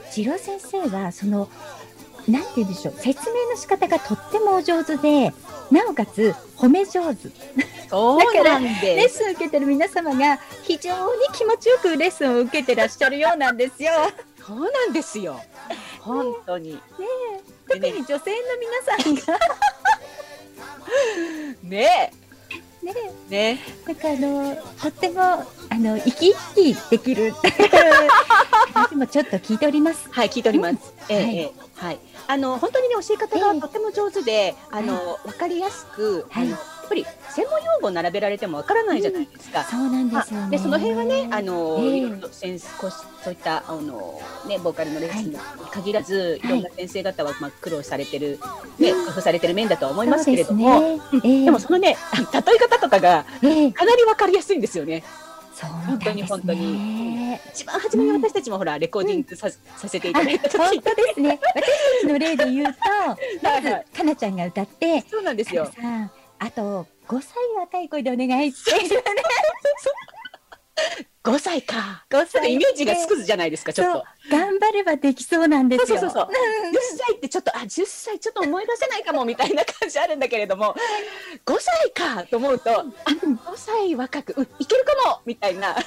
[0.09, 1.49] 次郎先生はその
[2.27, 5.31] なんて言うんでしょう、説明の仕方がとってもお上手で、
[5.71, 7.29] なおかつ褒め上手。
[7.89, 8.67] そうだからレ
[9.05, 13.91] ッスン受けてる皆様が非常に気持ちよくレッスンを受けてらっしゃるようなんですよ。
[14.45, 15.39] そうなんですよ。
[16.01, 16.73] 本当に。
[16.73, 16.79] ね
[17.67, 18.23] 特に女性の皆
[18.85, 19.39] さんが
[21.63, 22.13] ね
[22.83, 22.93] ね
[23.29, 27.33] ねなんかあのとってもあの生き生きできる
[28.73, 30.07] 話もちょっと聞いております。
[30.11, 30.75] はい聞いております。
[31.09, 39.61] うん、えー、はい、はい、あの本当にね教え方がとても上手で、えー、あのわ、かりやすく、はい、やっぱり専門用語を並べられてもわからないじゃないですか。
[39.61, 45.37] うん、そうなんですよ、ね、でその辺はねあの、えー、センスこそういったあのねボーカルのレッスンに
[45.71, 48.39] 限らず、はい、いろんな先生方はまあ苦労されてる、
[48.79, 51.97] ね、工夫されてる面だとは思いますけれども、でもそのね
[52.33, 53.25] 例え方とかが
[53.73, 55.03] かなりわかりやすいんですよね。
[55.55, 57.39] そう本当に本当に。
[57.53, 60.57] 一番初めに私たちもほら、レコーディングさ,、させていただいた時。
[60.57, 61.39] 本当ですね。
[61.55, 61.67] 私た
[62.01, 62.79] ちの例で言うと
[63.41, 65.71] まずかなちゃんが歌ってそうなんですよ。
[66.39, 69.01] あと5歳若い声でお願いして
[71.23, 72.05] 5 歳か。
[72.09, 72.53] 5歳。
[72.53, 74.03] イメージがつくじゃないですか、ちょっと。
[74.29, 75.99] 頑張ればできそうなんですよ。
[75.99, 76.25] そうそうそう。
[76.25, 76.29] 10
[77.07, 80.75] 歳ってちょっと、あ、10歳ちょっと思い出せないかもみたいな感じあるんだけれども、
[81.45, 85.73] 5歳かと思うと、あ、5歳若く、うん、いけるかもみたいな。
[85.73, 85.83] ね。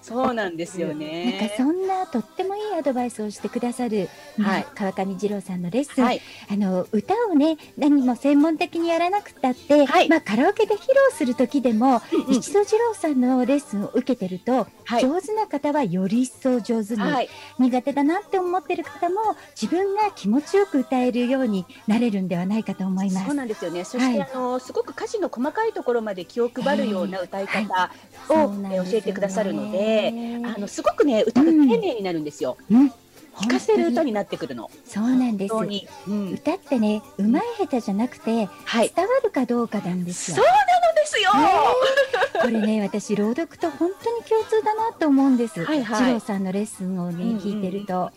[0.00, 1.38] そうなんですよね。
[1.40, 4.08] なんかそんなとってもいいアドバイスをしてくださる、
[4.40, 6.20] はい、川上二郎さんのレッスン、はい、
[6.50, 17.28] あの歌をね何も専門的にやらなくたって、はい、まあカラオケで披露する時でも、うんうん、一度二郎さんのレッスンを受けてると、はい、上手な方はより一層上手に、はい、
[17.58, 23.26] 苦手だなって思ってる方も自分が気持ちよく歌えるようになれるんではないかと思います。
[23.26, 23.84] そうなんですよね。
[23.84, 27.90] そして、はい、あのすごく歌詞の細かいところまで気を配るような歌い方
[28.28, 30.12] を、えー、教えてくださるので、
[30.44, 32.56] あのすごごくね歌が丁寧になるんですよ。
[32.70, 32.92] うん
[33.36, 34.70] 聞かせる歌になってくるの。
[34.84, 35.54] そうなんです。
[35.54, 40.36] うん、歌ってね、うまい下手じゃなくて、はい、伝わるかどうかなんですよ。
[40.36, 41.30] そうなのですよ。
[42.40, 45.64] これね、私朗読と本当に共通だなと思うんです。
[45.64, 48.10] はいはい、郎さんのレッスンをね、聞いてると。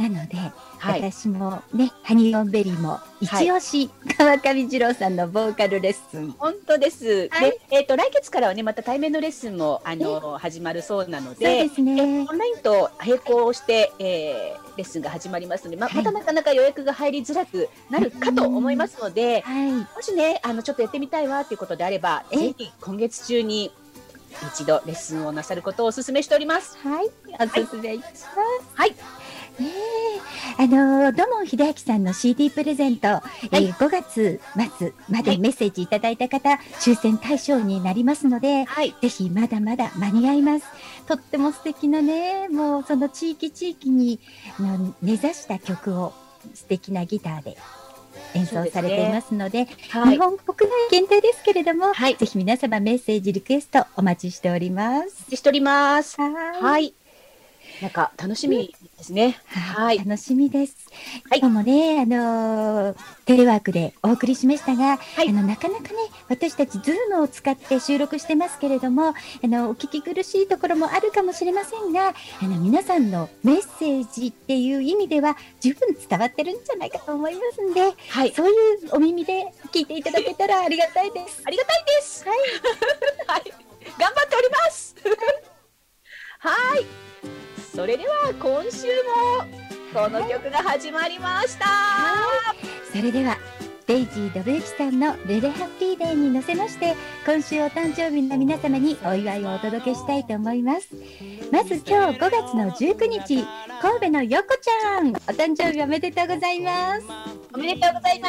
[0.00, 0.36] なので、
[0.78, 6.34] はい、私もね、ハニーオンベリーも一押し、はい、川上二郎さんのボーカルレッスン。
[6.38, 7.28] 本当です。
[7.28, 12.26] はい、で、えっ、ー、と来月からはね、また対面のレッスンもあの始まるそうなので、そうですね。
[12.30, 23.70] オンラインと並行して、えー、レッスンが始まりますので、まあ、またなかなか予約が入りづらくなるかと思いますので、はい、もしね、あのちょっとやってみたいわということであれば、ぜひ今月中に
[24.54, 26.78] 一度レッスンをなさることをお勧めしております。
[26.78, 28.28] はい、お勧めいたします。
[28.74, 28.94] はい。
[29.58, 29.90] ね
[30.58, 34.40] あの土門秀明さんの CD プレゼント、はい、えー、5月
[34.78, 40.66] 末までメッセージいただいた方、はい、抽選対象になりますので、はい、ぜひまだまだ間に合います。
[41.06, 44.20] とっても素敵なね、もうその地域地域に
[44.58, 46.12] の根ざした曲を
[46.52, 47.56] 素敵なギターで
[48.34, 55.34] 演奏されていますので、でねはい、日本国内限定ですけれども、はい、ぜひ皆様メッセージリクエストお待ちしております。
[55.34, 56.16] しております。
[56.20, 56.94] はい。
[57.80, 59.38] なんか楽しみですね。
[59.46, 60.76] はい、楽しみです。
[61.30, 65.88] はい、今日もね、あのー、テレワークでお送りしましたが、はい、あのなかなかね、
[66.28, 77.80] 私たちズームを使って収録してますけれども、あのお聞き苦しいところもあるかもしれませんが、あの皆さんのメッセージっていう意味では十分伝わってるんじゃないかと思いますんで、
[78.10, 78.54] はい、そういう
[78.92, 81.42] お耳で聞いていただけたらありがたいです。
[81.46, 82.24] ありがたいです。
[82.28, 82.38] はい、
[83.26, 83.54] はい、
[83.98, 84.94] 頑張っております。
[86.40, 86.86] はい。
[87.74, 93.36] それでは今週もこの曲が始まりました、はい、それでは
[93.86, 96.94] デイジー・ドブユキさんの「レレハッピーデー」に乗せまして
[97.24, 100.88] 今週お誕生日の皆様にお祝いをお届けしたいと思います。
[101.50, 103.44] まず今日5月の19日
[103.80, 105.08] 神戸のよこちゃん。
[105.08, 107.06] お誕生日おめでとうございます。
[107.52, 108.28] おめでとうございま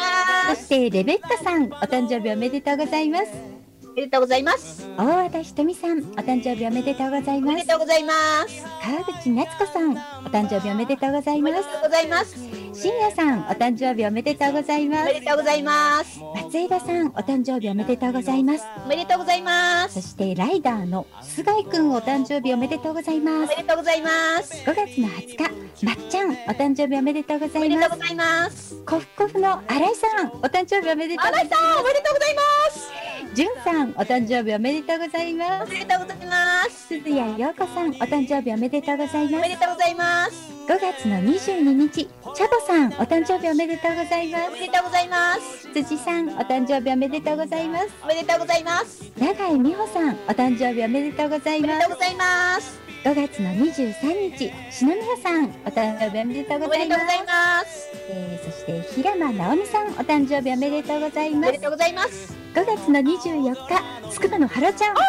[0.55, 0.55] す。
[0.55, 3.60] そしてレベッカさんお誕生日おめでとうございます
[3.91, 4.87] おめでとうございます。
[4.97, 7.51] 大和田ひとみさん、お誕生日おめでとうございます。
[7.51, 8.13] おめでとうございま
[8.47, 8.63] す。
[8.81, 9.95] 川口夏子さん、お
[10.29, 11.51] 誕生日おめでとうございます。
[11.51, 12.35] おめでとうございます。
[12.73, 15.01] 深夜さん、お誕生日おめでとうございます。
[15.03, 16.19] おめでとうございます。
[16.35, 18.63] 松枝さん、お誕生日おめでとうございます。
[18.85, 20.01] おめでとうございます。
[20.01, 23.53] そしてライダーの菅井くん、お誕生日おめでとうございます。
[23.53, 24.09] おめでとうございま
[24.41, 24.53] す。
[24.63, 27.57] 5月の20日、まっちゃん、お誕生日おめでとうございます。
[27.57, 28.75] おめでとうございます。
[28.85, 31.43] コフコフの新井さん、お誕生日おめでとうございます。
[31.43, 32.41] 新井さん、おめでとうございま
[32.71, 33.10] す。
[33.33, 35.69] じゅんさん、お誕生日おめでとうございます。
[35.69, 36.87] おめでとうございます。
[36.87, 39.35] 鈴谷陽子さん、お誕生日おめでとうございます。
[39.35, 40.51] おめでとうございます。
[40.67, 44.47] 5月の22日、チャボさん、お誕生日おめでとうございます。
[44.49, 45.67] おめでとうございます。
[45.73, 47.87] 辻さん、お誕生日おめでとうございます。
[48.03, 49.11] おめでとうございます。
[49.17, 51.71] 永井美穂さん、お誕生日おめでとうございます。
[51.73, 52.90] おめでとうございます。
[53.03, 57.01] 5月の23日、篠宮さん、お誕生日おめでとうございます。
[57.25, 57.89] ます。
[58.09, 61.49] えー、そして平間直美さん、お誕生日おめでとうございます。
[61.49, 62.37] おめでとうございます。
[62.53, 65.01] 5月の24日、つくばの原ちゃん、お誕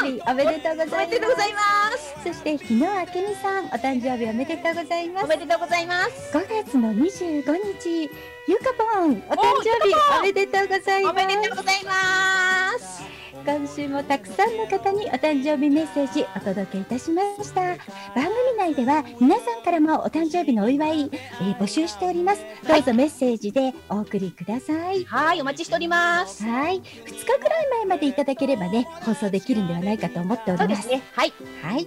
[0.00, 0.94] 生日おめでとうございます。
[0.94, 1.60] おめでとうございま
[1.98, 2.22] す。
[2.24, 5.24] そして日野明美さん、お誕生日おめでとうございます。
[5.26, 6.38] おめでとうございます。
[6.38, 7.44] 5月の25
[7.82, 8.10] 日、
[8.48, 11.12] ゆかぽん、お誕生日おめでとうございます。
[11.12, 13.17] おめでとうございます。
[13.44, 17.60] 今週もたくさんの方にお誕生日メッセージお届けいたしました。
[17.62, 22.44] 番組内では皆さんからもお誕生日のお祝い、えー、募集しております。
[22.66, 25.04] どうぞメッセージでお送りください。
[25.04, 26.44] はいお待ちしております。
[26.44, 26.80] はい。
[26.80, 30.88] 2日くらい前までいただければね放送できるんではないかと思っております。
[30.88, 31.02] ね。
[31.12, 31.32] はい。
[31.62, 31.86] はい。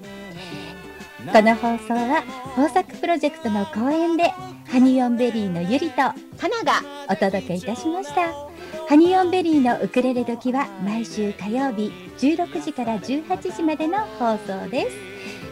[1.32, 2.24] この放送は
[2.58, 4.30] 豊作プロジェクトの後援で
[4.70, 6.02] ハニオンベリーのゆりと
[6.38, 7.02] 花が。
[7.12, 8.51] お届けいたしました
[8.92, 14.98] ハニオンベリーのウクレレドキは毎週火曜日16時から18時までの放送です。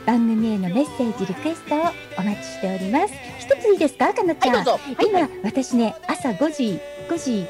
[0.06, 1.80] 番組へのメッセージリクエストを
[2.18, 3.14] お待ちしております。
[3.40, 4.80] 一ついいですかかなちゃん、はい、
[5.10, 7.48] 今私ね朝5時5時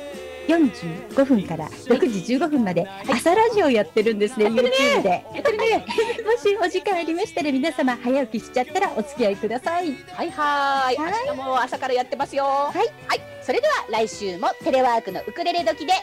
[0.50, 5.24] 45分から6時15分まで朝ラジオやってるんですね、YouTube で。
[6.26, 9.96] もしお時間ありましたら皆様早起きしちゃったらお付き合いください。
[10.14, 10.98] はいはい。
[10.98, 12.46] 明日も朝からやってますよ。
[12.46, 12.78] はい。
[13.08, 13.22] はい。
[13.44, 15.94] それでは来週もテレワークのウクレレ時で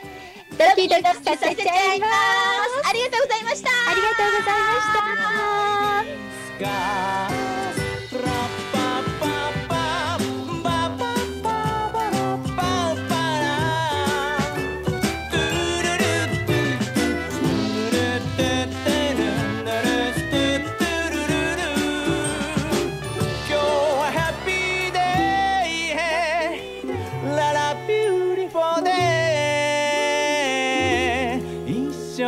[0.51, 2.13] ドキドキさせちゃいます。
[2.89, 3.71] ありがとうございました。
[3.71, 4.93] ありがとうございまし
[8.63, 8.66] た。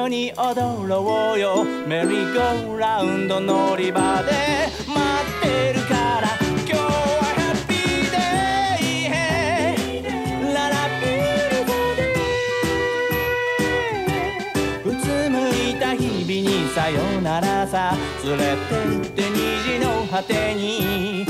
[0.08, 1.64] に踊ろうよ。
[1.64, 4.32] メリーゴーラウンド乗り場で
[4.86, 4.98] 待
[5.38, 6.28] ってるから。
[6.66, 6.80] 今日は
[7.36, 8.16] ハッピーデ
[9.06, 9.08] イ
[10.54, 11.08] ララピー
[11.96, 12.02] デ
[14.84, 17.94] うつむいた日々にさよならさ。
[18.24, 18.48] 連れて
[19.08, 21.26] って虹の果てに。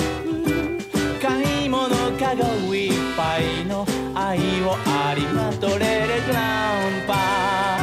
[1.21, 2.45] 買い物かご
[2.75, 3.85] いっぱいの
[4.15, 7.78] 愛をありまとれれトランパ。